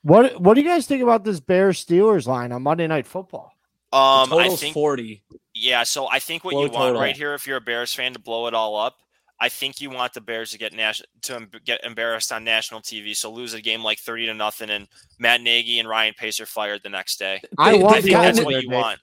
What 0.00 0.40
What 0.40 0.54
do 0.54 0.62
you 0.62 0.66
guys 0.66 0.86
think 0.86 1.02
about 1.02 1.24
this 1.24 1.40
Bears 1.40 1.84
Steelers 1.84 2.26
line 2.26 2.50
on 2.52 2.62
Monday 2.62 2.86
Night 2.86 3.06
Football? 3.06 3.52
Um, 3.92 4.32
I 4.32 4.48
think 4.56 4.72
forty. 4.72 5.22
Yeah, 5.52 5.82
so 5.82 6.08
I 6.10 6.20
think 6.20 6.42
what 6.42 6.52
you 6.52 6.60
want 6.60 6.72
total. 6.72 7.02
right 7.02 7.14
here, 7.14 7.34
if 7.34 7.46
you're 7.46 7.58
a 7.58 7.60
Bears 7.60 7.92
fan, 7.92 8.14
to 8.14 8.18
blow 8.18 8.46
it 8.46 8.54
all 8.54 8.76
up, 8.76 8.96
I 9.38 9.50
think 9.50 9.82
you 9.82 9.90
want 9.90 10.14
the 10.14 10.22
Bears 10.22 10.50
to 10.52 10.58
get 10.58 10.72
national 10.72 11.10
to 11.24 11.48
get 11.66 11.84
embarrassed 11.84 12.32
on 12.32 12.44
national 12.44 12.80
TV. 12.80 13.14
So 13.14 13.30
lose 13.30 13.52
a 13.52 13.60
game 13.60 13.82
like 13.82 13.98
thirty 13.98 14.24
to 14.24 14.32
nothing, 14.32 14.70
and 14.70 14.88
Matt 15.18 15.42
Nagy 15.42 15.80
and 15.80 15.88
Ryan 15.88 16.14
Pace 16.14 16.40
are 16.40 16.46
fired 16.46 16.80
the 16.82 16.88
next 16.88 17.18
day. 17.18 17.42
I, 17.58 17.74
want 17.74 17.96
I 17.96 18.00
think 18.00 18.14
that's 18.14 18.40
what 18.40 18.62
you 18.62 18.70
want 18.70 19.00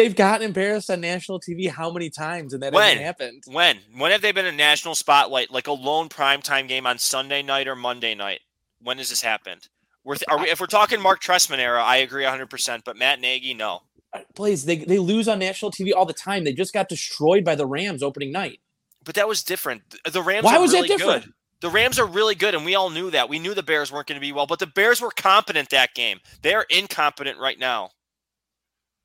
they've 0.00 0.16
gotten 0.16 0.46
embarrassed 0.46 0.90
on 0.90 1.00
national 1.00 1.40
TV 1.40 1.68
how 1.68 1.90
many 1.90 2.08
times 2.10 2.54
and 2.54 2.62
that 2.62 2.72
when? 2.72 2.84
hasn't 2.84 3.04
happened? 3.04 3.42
When? 3.46 3.78
When 3.96 4.10
have 4.12 4.22
they 4.22 4.32
been 4.32 4.46
a 4.46 4.52
national 4.52 4.94
spotlight, 4.94 5.50
like 5.50 5.66
a 5.66 5.72
lone 5.72 6.08
primetime 6.08 6.68
game 6.68 6.86
on 6.86 6.98
Sunday 6.98 7.42
night 7.42 7.68
or 7.68 7.76
Monday 7.76 8.14
night? 8.14 8.40
When 8.82 8.98
has 8.98 9.10
this 9.10 9.22
happened? 9.22 9.68
We're 10.04 10.16
th- 10.16 10.40
we, 10.40 10.50
if 10.50 10.60
we're 10.60 10.66
talking 10.66 11.00
Mark 11.00 11.22
Trestman 11.22 11.58
era, 11.58 11.82
I 11.82 11.98
agree 11.98 12.24
100%, 12.24 12.82
but 12.84 12.96
Matt 12.96 13.20
Nagy, 13.20 13.52
no. 13.52 13.82
Uh, 14.12 14.20
please, 14.34 14.64
they, 14.64 14.76
they 14.76 14.98
lose 14.98 15.28
on 15.28 15.38
national 15.38 15.70
TV 15.70 15.92
all 15.94 16.06
the 16.06 16.14
time. 16.14 16.44
They 16.44 16.54
just 16.54 16.72
got 16.72 16.88
destroyed 16.88 17.44
by 17.44 17.54
the 17.54 17.66
Rams 17.66 18.02
opening 18.02 18.32
night. 18.32 18.60
But 19.04 19.14
that 19.16 19.28
was 19.28 19.42
different. 19.42 19.82
The 20.10 20.22
Rams 20.22 20.44
Why 20.44 20.58
was 20.58 20.72
really 20.72 20.88
that 20.88 20.98
different? 20.98 21.24
Good. 21.24 21.34
The 21.60 21.68
Rams 21.68 21.98
are 21.98 22.06
really 22.06 22.34
good, 22.34 22.54
and 22.54 22.64
we 22.64 22.74
all 22.74 22.88
knew 22.88 23.10
that. 23.10 23.28
We 23.28 23.38
knew 23.38 23.52
the 23.52 23.62
Bears 23.62 23.92
weren't 23.92 24.06
going 24.06 24.16
to 24.16 24.20
be 24.20 24.32
well, 24.32 24.46
but 24.46 24.58
the 24.58 24.66
Bears 24.66 25.02
were 25.02 25.10
competent 25.10 25.68
that 25.70 25.92
game. 25.94 26.20
They're 26.40 26.64
incompetent 26.70 27.38
right 27.38 27.58
now. 27.58 27.90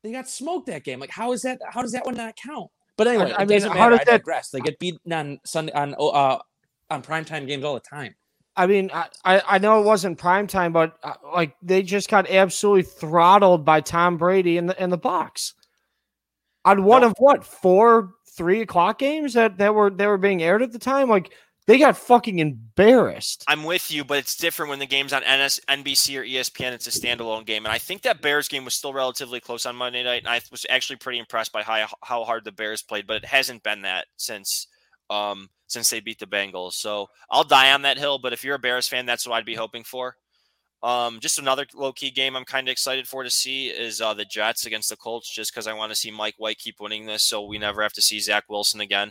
They 0.06 0.12
got 0.12 0.28
smoked 0.28 0.66
that 0.68 0.84
game. 0.84 1.00
Like, 1.00 1.10
how 1.10 1.32
is 1.32 1.42
that? 1.42 1.60
How 1.68 1.82
does 1.82 1.92
that 1.92 2.06
one 2.06 2.14
not 2.14 2.36
count? 2.36 2.70
But 2.96 3.08
anyway, 3.08 3.32
I, 3.32 3.42
I 3.42 3.44
mean, 3.44 3.60
how 3.60 3.90
does 3.90 3.98
that? 4.06 4.20
Digress. 4.20 4.50
They 4.50 4.60
get 4.60 4.78
beat 4.78 4.98
on 5.10 5.40
Sunday 5.44 5.72
on 5.72 5.94
oh, 5.98 6.10
uh 6.10 6.38
on 6.90 7.02
primetime 7.02 7.46
games 7.46 7.64
all 7.64 7.74
the 7.74 7.80
time. 7.80 8.14
I 8.58 8.66
mean, 8.66 8.90
I, 8.92 9.10
I 9.24 9.58
know 9.58 9.80
it 9.80 9.84
wasn't 9.84 10.16
prime 10.16 10.46
time, 10.46 10.72
but 10.72 10.96
uh, 11.02 11.12
like 11.34 11.56
they 11.60 11.82
just 11.82 12.08
got 12.08 12.30
absolutely 12.30 12.84
throttled 12.84 13.66
by 13.66 13.82
Tom 13.82 14.16
Brady 14.16 14.56
in 14.56 14.66
the 14.66 14.82
in 14.82 14.90
the 14.90 14.96
box 14.96 15.54
on 16.64 16.84
one 16.84 17.02
no. 17.02 17.08
of 17.08 17.14
what 17.18 17.44
four 17.44 18.12
three 18.36 18.60
o'clock 18.60 18.98
games 18.98 19.34
that 19.34 19.58
that 19.58 19.74
were 19.74 19.90
they 19.90 20.06
were 20.06 20.18
being 20.18 20.42
aired 20.42 20.62
at 20.62 20.72
the 20.72 20.78
time. 20.78 21.08
Like 21.08 21.32
they 21.66 21.78
got 21.78 21.96
fucking 21.96 22.38
embarrassed. 22.38 23.44
I'm 23.48 23.64
with 23.64 23.90
you, 23.90 24.04
but 24.04 24.18
it's 24.18 24.36
different 24.36 24.70
when 24.70 24.78
the 24.78 24.86
game's 24.86 25.12
on 25.12 25.22
NS, 25.22 25.60
NBC 25.68 26.16
or 26.16 26.24
ESPN. 26.24 26.72
It's 26.72 26.86
a 26.86 26.90
standalone 26.90 27.44
game, 27.44 27.64
and 27.64 27.72
I 27.72 27.78
think 27.78 28.02
that 28.02 28.22
Bears 28.22 28.48
game 28.48 28.64
was 28.64 28.74
still 28.74 28.92
relatively 28.92 29.40
close 29.40 29.66
on 29.66 29.74
Monday 29.74 30.04
night, 30.04 30.22
and 30.22 30.28
I 30.28 30.40
was 30.50 30.64
actually 30.70 30.96
pretty 30.96 31.18
impressed 31.18 31.52
by 31.52 31.62
how 31.62 31.86
how 32.02 32.24
hard 32.24 32.44
the 32.44 32.52
Bears 32.52 32.82
played. 32.82 33.06
But 33.06 33.16
it 33.16 33.24
hasn't 33.24 33.62
been 33.64 33.82
that 33.82 34.06
since 34.16 34.68
um 35.10 35.48
since 35.66 35.90
they 35.90 36.00
beat 36.00 36.20
the 36.20 36.26
Bengals. 36.26 36.74
So 36.74 37.08
I'll 37.30 37.44
die 37.44 37.72
on 37.72 37.82
that 37.82 37.98
hill. 37.98 38.18
But 38.18 38.32
if 38.32 38.44
you're 38.44 38.54
a 38.54 38.60
Bears 38.60 38.86
fan, 38.86 39.06
that's 39.06 39.26
what 39.26 39.34
I'd 39.34 39.44
be 39.44 39.54
hoping 39.54 39.82
for. 39.82 40.16
Um, 40.82 41.18
just 41.18 41.40
another 41.40 41.66
low 41.74 41.92
key 41.92 42.12
game 42.12 42.36
I'm 42.36 42.44
kind 42.44 42.68
of 42.68 42.72
excited 42.72 43.08
for 43.08 43.24
to 43.24 43.30
see 43.30 43.68
is 43.68 44.00
uh, 44.00 44.14
the 44.14 44.24
Jets 44.24 44.66
against 44.66 44.88
the 44.88 44.96
Colts, 44.96 45.28
just 45.28 45.52
because 45.52 45.66
I 45.66 45.72
want 45.72 45.90
to 45.90 45.96
see 45.96 46.12
Mike 46.12 46.34
White 46.38 46.58
keep 46.58 46.80
winning 46.80 47.06
this, 47.06 47.24
so 47.24 47.44
we 47.44 47.58
never 47.58 47.82
have 47.82 47.94
to 47.94 48.02
see 48.02 48.20
Zach 48.20 48.44
Wilson 48.48 48.80
again. 48.80 49.10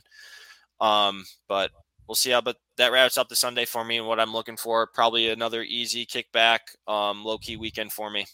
Um, 0.79 1.25
but 1.49 1.71
we'll 2.07 2.15
see 2.15 2.31
how. 2.31 2.41
But 2.41 2.57
that 2.77 2.91
wraps 2.91 3.17
up 3.17 3.29
the 3.29 3.35
Sunday 3.35 3.65
for 3.65 3.83
me 3.83 3.97
and 3.97 4.07
what 4.07 4.19
I'm 4.19 4.33
looking 4.33 4.57
for. 4.57 4.87
Probably 4.87 5.29
another 5.29 5.63
easy 5.63 6.05
kickback, 6.05 6.59
um, 6.87 7.23
low 7.23 7.37
key 7.37 7.57
weekend 7.57 7.91
for 7.91 8.09
me. 8.09 8.25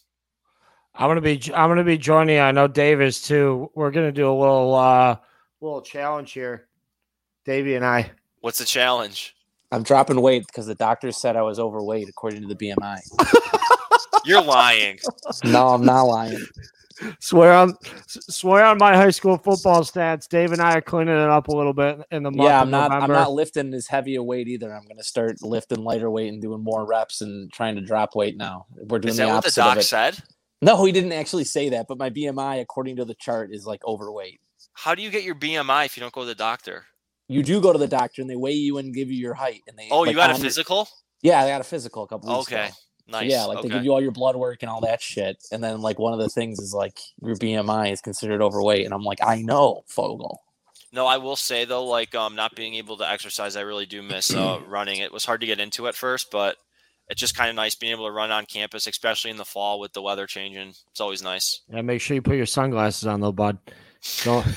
I'm 0.95 1.10
gonna 1.10 1.21
be 1.21 1.41
I'm 1.53 1.69
gonna 1.69 1.84
be 1.84 1.97
joining. 1.97 2.39
I 2.39 2.51
know 2.51 2.67
Dave 2.67 3.01
is 3.01 3.22
too. 3.22 3.72
We're 3.76 3.91
gonna 3.91 4.11
do 4.11 4.30
a 4.30 4.38
little 4.38 4.76
uh 4.76 5.17
little 5.61 5.82
challenge 5.82 6.34
here, 6.34 6.67
Davey 7.45 7.76
and 7.76 7.86
I. 7.86 8.11
What's 8.41 8.59
the 8.59 8.65
challenge? 8.65 9.36
I'm 9.72 9.84
dropping 9.84 10.19
weight 10.19 10.45
because 10.47 10.65
the 10.65 10.76
doctor 10.76 11.13
said 11.13 11.38
I 11.38 11.43
was 11.43 11.57
overweight 11.59 12.09
according 12.09 12.41
to 12.41 12.47
the 12.47 12.55
BMI. 12.55 12.99
You're 14.26 14.41
lying. 14.41 14.99
No, 15.45 15.69
I'm 15.69 15.86
not 15.86 16.03
lying 16.03 16.45
swear 17.20 17.54
on 17.54 17.76
swear 18.08 18.66
on 18.66 18.78
my 18.78 18.95
high 18.95 19.10
school 19.10 19.38
football 19.38 19.82
stats. 19.82 20.28
Dave 20.28 20.52
and 20.52 20.62
I 20.62 20.76
are 20.76 20.82
cleaning 20.82 21.16
it 21.16 21.30
up 21.30 21.47
a 21.47 21.56
little 21.56 21.74
bit 21.74 21.99
in 22.12 22.24
the 22.24 22.32
month. 22.32 22.47
Yeah, 22.47 22.62
I'm 22.62 22.70
not. 22.70 22.91
November. 22.91 23.16
I'm 23.16 23.22
not 23.22 23.32
lifting 23.32 23.74
as 23.74 23.88
heavy 23.88 24.16
a 24.16 24.24
weight 24.24 24.47
either. 24.47 24.74
I'm 24.74 24.84
going 24.84 24.97
to 24.97 25.04
start 25.04 25.41
lifting 25.41 25.84
lighter 25.84 26.10
weight 26.10 26.32
and 26.32 26.41
doing 26.41 26.64
more 26.64 26.86
reps 26.86 27.22
and 27.22 27.52
trying 27.52 27.76
to 27.76 27.82
drop 27.82 28.16
weight 28.16 28.38
now. 28.38 28.66
We're 28.76 28.99
doing 28.99 29.12
is 29.12 29.18
the 29.18 29.26
that 29.26 29.32
opposite 29.32 29.62
what 29.62 29.70
the 29.70 29.82
doc 29.82 29.84
said? 29.84 30.24
No, 30.62 30.86
he 30.86 30.91
didn't 30.91 31.14
actually 31.14 31.45
say 31.45 31.70
that, 31.70 31.88
but 31.88 31.97
my 31.97 32.10
BMI, 32.10 32.62
according 32.62 32.97
to 32.97 33.06
the 33.06 33.16
chart, 33.16 33.52
is 33.52 33.66
like 33.66 33.84
overweight. 33.86 34.39
How 34.74 34.93
do 34.93 35.02
you 35.02 35.10
get 35.10 35.24
your 35.24 35.36
BMI 35.36 35.86
if 35.86 35.97
you 35.97 36.02
don't 36.02 36.14
go 36.14 36.22
to 36.22 36.28
the 36.28 36.36
doctor? 36.36 36.86
You 37.28 37.41
do 37.43 37.62
go 37.62 37.74
to 37.74 37.80
the 37.80 37.88
doctor 37.88 38.22
and 38.22 38.30
they 38.30 38.36
weigh 38.36 38.54
you 38.54 38.78
and 38.78 38.93
give 38.93 39.10
you 39.10 39.18
your 39.18 39.34
height. 39.34 39.62
And 39.68 39.78
they 39.78 39.88
oh, 39.89 40.02
like, 40.02 40.12
you 40.12 40.16
got 40.16 40.32
a 40.32 40.36
physical? 40.36 40.88
Yeah, 41.22 41.41
I 41.41 41.47
got 41.47 41.62
a 41.62 41.64
physical 41.64 42.04
a 42.04 42.08
couple 42.08 42.36
weeks 42.36 42.52
okay. 42.52 42.66
ago. 42.66 42.74
So, 43.20 43.26
yeah, 43.26 43.45
like 43.45 43.59
okay. 43.59 43.68
they 43.68 43.74
give 43.76 43.86
you 43.86 43.93
all 43.93 44.01
your 44.01 44.12
blood 44.12 44.36
work 44.36 44.59
and 44.62 44.70
all 44.70 44.82
that 44.82 45.01
shit. 45.01 45.43
And 45.51 45.64
then 45.64 45.82
like 45.82 45.99
one 45.99 46.14
of 46.14 46.20
the 46.20 46.30
things 46.30 46.59
is 46.59 46.74
like 46.74 46.99
your 47.22 47.36
BMI 47.36 47.91
is 47.91 48.01
considered 48.01 48.41
overweight. 48.41 48.86
And 48.86 48.93
I'm 48.93 49.03
like, 49.03 49.20
I 49.24 49.41
know, 49.41 49.84
Fogel. 49.88 50.41
No, 50.93 51.07
I 51.07 51.18
will 51.18 51.36
say 51.36 51.66
though, 51.66 51.86
like 51.86 52.16
um, 52.16 52.36
not 52.36 52.55
being 52.55 52.76
able 52.76 52.97
to 52.97 53.09
exercise, 53.09 53.55
I 53.55 53.62
really 53.62 53.86
do 53.86 54.01
miss 54.01 54.34
uh, 54.34 54.59
running. 54.68 54.99
It 54.99 55.12
was 55.12 55.26
hard 55.26 55.41
to 55.41 55.47
get 55.47 55.59
into 55.59 55.88
at 55.88 55.95
first, 55.95 56.32
but 56.32 56.57
it's 57.09 57.20
just 57.20 57.36
kind 57.36 57.49
of 57.49 57.55
nice 57.55 57.76
being 57.76 57.93
able 57.93 58.07
to 58.07 58.12
run 58.12 58.32
on 58.32 58.45
campus, 58.45 58.88
especially 58.88 59.32
in 59.32 59.38
the 59.38 59.45
fall 59.45 59.80
with 59.80 59.93
the 59.93 60.01
weather 60.01 60.28
changing. 60.28 60.74
It's 60.89 61.01
always 61.01 61.24
nice. 61.24 61.62
Yeah, 61.70 61.82
make 61.82 62.01
sure 62.01 62.16
you 62.16 62.22
put 62.22 62.38
your 62.38 62.45
sunglasses 62.45 63.07
on 63.07 63.22
though, 63.22 63.32
bud. 63.32 63.57
Don't. 64.24 64.45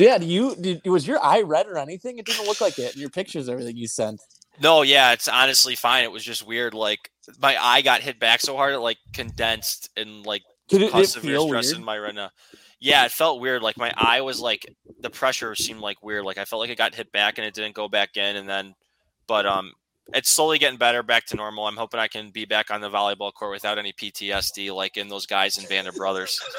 Yeah, 0.00 0.16
do 0.16 0.24
you 0.24 0.56
did, 0.56 0.86
was 0.86 1.06
your 1.06 1.22
eye 1.22 1.42
red 1.42 1.66
or 1.66 1.76
anything? 1.76 2.18
It 2.18 2.24
didn't 2.24 2.46
look 2.46 2.60
like 2.60 2.78
it 2.78 2.94
in 2.94 3.00
your 3.00 3.10
pictures, 3.10 3.48
everything 3.50 3.76
you 3.76 3.86
sent. 3.86 4.20
No, 4.60 4.82
yeah, 4.82 5.12
it's 5.12 5.26
honestly 5.26 5.74
fine. 5.74 6.04
It 6.04 6.12
was 6.12 6.22
just 6.22 6.46
weird. 6.46 6.74
Like 6.74 7.10
my 7.40 7.56
eye 7.62 7.82
got 7.82 8.02
hit 8.02 8.20
back 8.20 8.40
so 8.40 8.56
hard, 8.56 8.74
it 8.74 8.80
like 8.80 8.98
condensed 9.12 9.88
and 9.96 10.24
like 10.26 10.42
Did 10.68 10.76
it, 10.76 10.78
did 10.78 10.88
it 10.88 10.92
caused 10.92 11.12
severe 11.12 11.40
stress 11.40 11.66
weird? 11.66 11.78
in 11.78 11.84
my 11.84 11.96
retina. 11.96 12.30
Yeah, 12.78 13.04
it 13.04 13.12
felt 13.12 13.40
weird. 13.40 13.62
Like 13.62 13.76
my 13.78 13.92
eye 13.96 14.20
was 14.20 14.40
like 14.40 14.66
the 15.00 15.10
pressure 15.10 15.54
seemed 15.54 15.80
like 15.80 16.02
weird. 16.02 16.24
Like 16.24 16.38
I 16.38 16.44
felt 16.44 16.60
like 16.60 16.70
it 16.70 16.78
got 16.78 16.94
hit 16.94 17.10
back 17.12 17.38
and 17.38 17.46
it 17.46 17.54
didn't 17.54 17.74
go 17.74 17.88
back 17.88 18.16
in, 18.16 18.36
and 18.36 18.48
then, 18.48 18.74
but 19.26 19.46
um, 19.46 19.72
it's 20.12 20.34
slowly 20.34 20.58
getting 20.58 20.78
better, 20.78 21.02
back 21.02 21.26
to 21.26 21.36
normal. 21.36 21.66
I'm 21.66 21.76
hoping 21.76 22.00
I 22.00 22.08
can 22.08 22.30
be 22.30 22.44
back 22.44 22.70
on 22.70 22.80
the 22.80 22.90
volleyball 22.90 23.32
court 23.32 23.52
without 23.52 23.78
any 23.78 23.92
PTSD, 23.92 24.74
like 24.74 24.96
in 24.96 25.08
those 25.08 25.26
guys 25.26 25.58
in 25.58 25.66
Band 25.68 25.88
of 25.88 25.94
Brothers. 25.94 26.40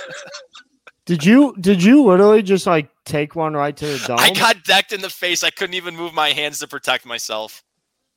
Did 1.08 1.26
you 1.26 1.56
did 1.60 1.84
you 1.84 2.04
literally 2.04 2.44
just 2.44 2.68
like 2.68 2.88
take 3.06 3.36
one 3.36 3.54
right 3.54 3.76
to 3.76 3.86
the 3.86 4.08
dome? 4.08 4.20
I 4.20 4.32
got 4.34 4.64
decked 4.64 4.92
in 4.92 5.02
the 5.02 5.10
face. 5.10 5.44
I 5.44 5.50
couldn't 5.50 5.74
even 5.74 5.96
move 5.96 6.14
my 6.14 6.30
hands 6.30 6.60
to 6.60 6.68
protect 6.68 7.06
myself. 7.08 7.64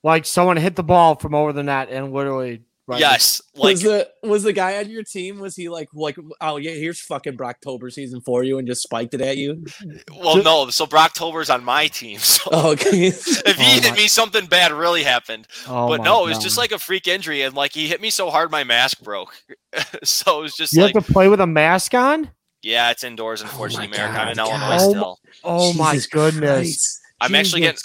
Like 0.04 0.24
someone 0.26 0.56
hit 0.58 0.76
the 0.76 0.84
ball 0.84 1.16
from 1.16 1.34
over 1.34 1.52
the 1.52 1.64
net 1.64 1.88
and 1.90 2.12
literally 2.12 2.62
right 2.86 3.00
yes, 3.00 3.40
like 3.54 3.72
was 3.72 3.82
the 3.82 4.08
was 4.22 4.42
the 4.42 4.52
guy 4.52 4.76
on 4.76 4.90
your 4.90 5.02
team? 5.02 5.38
Was 5.40 5.56
he 5.56 5.68
like 5.70 5.88
like 5.94 6.16
oh 6.42 6.58
yeah, 6.58 6.72
here's 6.72 7.00
fucking 7.00 7.36
Brocktober 7.36 7.90
season 7.90 8.20
for 8.20 8.44
you 8.44 8.58
and 8.58 8.68
just 8.68 8.82
spiked 8.82 9.14
it 9.14 9.22
at 9.22 9.38
you? 9.38 9.64
well, 10.14 10.42
no. 10.42 10.68
So 10.68 10.84
Brocktober's 10.86 11.48
on 11.48 11.64
my 11.64 11.86
team. 11.86 12.18
So 12.18 12.50
Oh, 12.52 12.72
okay. 12.72 13.06
if 13.06 13.24
he 13.56 13.78
Oh 13.78 13.80
hit 13.80 13.90
my- 13.90 13.96
me, 13.96 14.06
something 14.06 14.44
bad 14.46 14.70
really 14.72 15.02
happened. 15.02 15.46
Oh 15.66 15.88
but 15.88 16.00
my 16.00 16.04
no, 16.04 16.26
it 16.26 16.28
was 16.28 16.36
God. 16.38 16.42
just 16.44 16.58
like 16.58 16.72
a 16.72 16.78
freak 16.78 17.08
injury, 17.08 17.40
and 17.42 17.54
like 17.54 17.72
he 17.72 17.88
hit 17.88 18.02
me 18.02 18.10
so 18.10 18.28
hard, 18.30 18.50
my 18.50 18.62
mask 18.64 19.00
broke. 19.02 19.34
so 20.04 20.40
it 20.40 20.42
was 20.42 20.54
just 20.54 20.74
you 20.74 20.82
like, 20.82 20.94
have 20.94 21.06
to 21.06 21.12
play 21.12 21.28
with 21.28 21.40
a 21.40 21.46
mask 21.46 21.94
on. 21.94 22.30
yeah, 22.62 22.90
it's 22.90 23.02
indoors. 23.02 23.40
Oh 23.40 23.46
unfortunately, 23.46 23.88
my 23.88 23.96
America. 23.96 24.20
I'm 24.20 24.28
in 24.28 24.36
God, 24.36 24.48
Illinois 24.50 24.68
guys. 24.68 24.82
Oh 24.82 24.90
still. 24.90 25.18
Oh 25.42 25.72
my 25.72 25.98
goodness! 26.10 26.40
Christ. 26.66 27.00
I'm 27.22 27.34
actually 27.34 27.62
getting. 27.62 27.78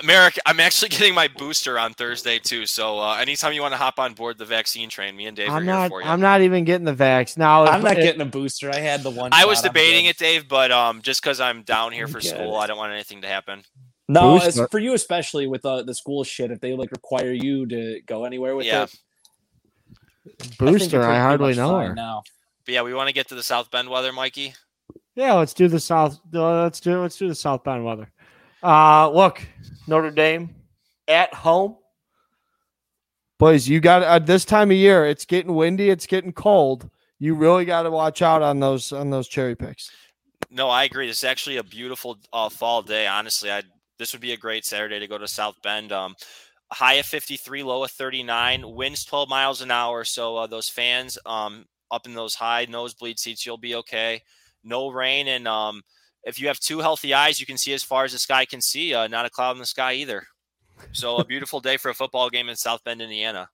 Jesus. 0.00 0.06
Merrick, 0.06 0.38
I'm 0.46 0.60
actually 0.60 0.88
getting 0.90 1.14
my 1.14 1.28
booster 1.28 1.78
on 1.78 1.94
Thursday 1.94 2.38
too. 2.38 2.66
So 2.66 2.98
uh, 2.98 3.16
anytime 3.16 3.52
you 3.52 3.62
want 3.62 3.72
to 3.72 3.78
hop 3.78 3.98
on 3.98 4.14
board 4.14 4.38
the 4.38 4.44
vaccine 4.44 4.88
train, 4.88 5.16
me 5.16 5.26
and 5.26 5.36
Dave 5.36 5.48
are 5.50 5.56
I'm 5.56 5.64
here 5.64 5.72
not. 5.72 5.88
for 5.90 6.02
you. 6.02 6.08
I'm 6.08 6.20
not 6.20 6.40
even 6.42 6.64
getting 6.64 6.84
the 6.84 6.94
vax 6.94 7.36
now. 7.38 7.64
I'm 7.64 7.82
not 7.82 7.92
if- 7.98 8.02
getting 8.04 8.20
a 8.20 8.24
booster. 8.26 8.70
I 8.70 8.78
had 8.80 9.02
the 9.02 9.10
one. 9.10 9.30
I 9.32 9.44
was 9.44 9.58
shot, 9.58 9.66
I'm 9.66 9.72
debating 9.72 10.06
it, 10.06 10.18
Dave, 10.18 10.48
but 10.48 10.70
um, 10.72 11.00
just 11.02 11.22
because 11.22 11.40
I'm 11.40 11.62
down 11.62 11.92
here 11.92 12.08
for 12.08 12.20
school, 12.20 12.56
I 12.56 12.66
don't 12.66 12.78
want 12.78 12.92
anything 12.92 13.22
to 13.22 13.28
happen. 13.28 13.62
No, 14.06 14.38
Booster. 14.38 14.68
for 14.68 14.78
you 14.78 14.92
especially 14.92 15.46
with 15.46 15.64
uh, 15.64 15.82
the 15.82 15.94
school 15.94 16.24
shit. 16.24 16.50
If 16.50 16.60
they 16.60 16.74
like 16.74 16.90
require 16.90 17.32
you 17.32 17.64
to 17.66 18.00
go 18.04 18.26
anywhere 18.26 18.54
with 18.54 18.66
Yeah. 18.66 18.82
it, 18.82 18.94
I 20.26 20.46
booster. 20.58 21.00
I, 21.02 21.06
pretty 21.06 21.20
hardly 21.20 21.54
know 21.54 21.70
fine 21.70 21.88
her. 21.88 21.94
now. 21.94 22.22
But 22.66 22.74
yeah, 22.74 22.82
we 22.82 22.92
want 22.92 23.08
to 23.08 23.14
get 23.14 23.28
to 23.28 23.34
the 23.34 23.42
South 23.42 23.70
Bend 23.70 23.88
weather, 23.88 24.12
Mikey. 24.12 24.54
Yeah, 25.14 25.34
let's 25.34 25.54
do 25.54 25.68
the 25.68 25.80
South. 25.80 26.18
uh, 26.34 26.62
Let's 26.64 26.80
do 26.80 27.00
let's 27.00 27.16
do 27.16 27.28
the 27.28 27.34
South 27.34 27.64
Bend 27.64 27.82
weather. 27.84 28.10
Uh 28.62 29.08
look, 29.10 29.46
Notre 29.86 30.10
Dame 30.10 30.54
at 31.08 31.32
home. 31.34 31.76
Boys, 33.38 33.68
you 33.68 33.80
got 33.80 34.02
uh, 34.02 34.18
this 34.18 34.44
time 34.44 34.70
of 34.70 34.76
year. 34.76 35.06
It's 35.06 35.24
getting 35.24 35.54
windy. 35.54 35.90
It's 35.90 36.06
getting 36.06 36.32
cold. 36.32 36.88
You 37.18 37.34
really 37.34 37.64
got 37.64 37.82
to 37.82 37.90
watch 37.90 38.22
out 38.22 38.42
on 38.42 38.60
those 38.60 38.92
on 38.92 39.10
those 39.10 39.28
cherry 39.28 39.56
picks. 39.56 39.90
No, 40.50 40.68
I 40.68 40.84
agree. 40.84 41.06
This 41.06 41.18
is 41.18 41.24
actually 41.24 41.56
a 41.56 41.64
beautiful 41.64 42.18
uh, 42.32 42.48
fall 42.48 42.82
day. 42.82 43.06
Honestly, 43.06 43.50
I 43.50 43.62
this 43.98 44.12
would 44.12 44.22
be 44.22 44.32
a 44.32 44.36
great 44.36 44.64
Saturday 44.64 44.98
to 44.98 45.06
go 45.06 45.18
to 45.18 45.28
South 45.28 45.56
Bend. 45.62 45.92
Um, 45.92 46.14
high 46.72 46.94
of 46.94 47.06
53, 47.06 47.62
low 47.62 47.84
of 47.84 47.90
39, 47.90 48.74
winds 48.74 49.04
12 49.04 49.28
miles 49.28 49.60
an 49.62 49.70
hour. 49.70 50.04
So 50.04 50.36
uh, 50.36 50.46
those 50.46 50.68
fans 50.68 51.18
um, 51.26 51.66
up 51.90 52.06
in 52.06 52.14
those 52.14 52.34
high 52.34 52.66
nosebleed 52.68 53.18
seats, 53.18 53.44
you'll 53.44 53.58
be 53.58 53.76
okay. 53.76 54.22
No 54.62 54.90
rain, 54.90 55.28
and 55.28 55.46
um, 55.46 55.82
if 56.26 56.40
you 56.40 56.48
have 56.48 56.58
two 56.58 56.80
healthy 56.80 57.14
eyes, 57.14 57.40
you 57.40 57.46
can 57.46 57.58
see 57.58 57.72
as 57.72 57.82
far 57.82 58.04
as 58.04 58.12
the 58.12 58.18
sky 58.18 58.44
can 58.44 58.60
see. 58.60 58.94
Uh, 58.94 59.06
not 59.08 59.26
a 59.26 59.30
cloud 59.30 59.52
in 59.52 59.58
the 59.58 59.66
sky 59.66 59.94
either. 59.94 60.26
So 60.92 61.16
a 61.16 61.24
beautiful 61.24 61.60
day 61.60 61.76
for 61.76 61.90
a 61.90 61.94
football 61.94 62.30
game 62.30 62.48
in 62.48 62.56
South 62.56 62.82
Bend, 62.84 63.00
Indiana. 63.00 63.48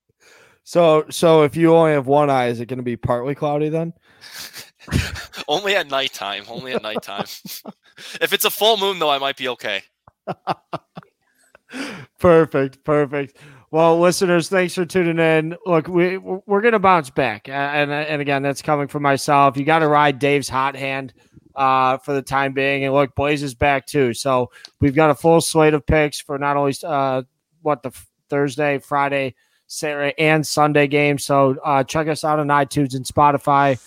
So 0.65 1.07
so 1.11 1.43
if 1.43 1.57
you 1.57 1.75
only 1.75 1.93
have 1.93 2.07
one 2.07 2.31
eye, 2.31 2.47
is 2.49 2.61
it 2.61 2.67
going 2.67 2.79
to 2.79 2.85
be 2.85 2.97
partly 2.97 3.35
cloudy 3.35 3.69
then? 3.69 3.93
Only 5.49 5.75
at 5.75 5.91
nighttime. 5.91 6.45
Only 6.49 6.73
at 6.73 6.83
nighttime. 6.83 7.25
if 8.21 8.33
it's 8.33 8.45
a 8.45 8.51
full 8.51 8.77
moon, 8.77 8.99
though, 8.99 9.11
I 9.11 9.19
might 9.19 9.37
be 9.37 9.49
okay. 9.49 9.83
perfect, 12.19 12.85
perfect. 12.85 13.37
Well, 13.73 13.99
listeners, 13.99 14.49
thanks 14.49 14.75
for 14.75 14.85
tuning 14.85 15.19
in. 15.19 15.57
Look, 15.67 15.89
we 15.89 16.19
we're 16.19 16.61
gonna 16.61 16.79
bounce 16.79 17.11
back, 17.11 17.49
and 17.49 17.91
and 17.91 18.23
again, 18.23 18.43
that's 18.43 18.63
coming 18.63 18.89
from 18.89 19.03
myself. 19.03 19.57
You 19.57 19.65
got 19.65 19.81
to 19.81 19.89
ride 19.89 20.19
Dave's 20.19 20.49
hot 20.49 20.77
hand 20.77 21.15
uh, 21.55 21.99
for 21.99 22.13
the 22.13 22.23
time 22.23 22.53
being, 22.53 22.85
and 22.85 22.95
look, 22.95 23.15
Blaze 23.15 23.43
is 23.43 23.55
back 23.55 23.87
too. 23.87 24.15
So 24.15 24.51
we've 24.81 24.95
got 24.95 25.11
a 25.11 25.15
full 25.15 25.41
slate 25.41 25.75
of 25.75 25.87
picks 25.87 26.21
for 26.21 26.39
not 26.39 26.57
only 26.57 26.75
uh, 26.85 27.23
what 27.63 27.83
the 27.83 27.93
Thursday, 28.29 28.79
Friday, 28.79 29.35
Saturday, 29.67 30.15
and 30.19 30.47
Sunday 30.47 30.87
games. 30.87 31.25
So 31.25 31.57
uh, 31.65 31.85
check 31.85 32.09
us 32.09 32.25
out 32.25 32.39
on 32.39 32.49
iTunes 32.49 32.95
and 32.95 33.05
Spotify. 33.05 33.79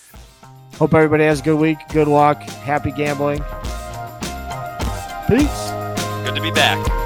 Hope 0.76 0.94
everybody 0.94 1.24
has 1.24 1.40
a 1.40 1.42
good 1.42 1.58
week. 1.58 1.78
Good 1.92 2.08
luck. 2.08 2.42
Happy 2.42 2.90
gambling. 2.90 3.40
Peace. 5.28 5.70
Good 6.24 6.34
to 6.34 6.40
be 6.42 6.50
back. 6.50 7.03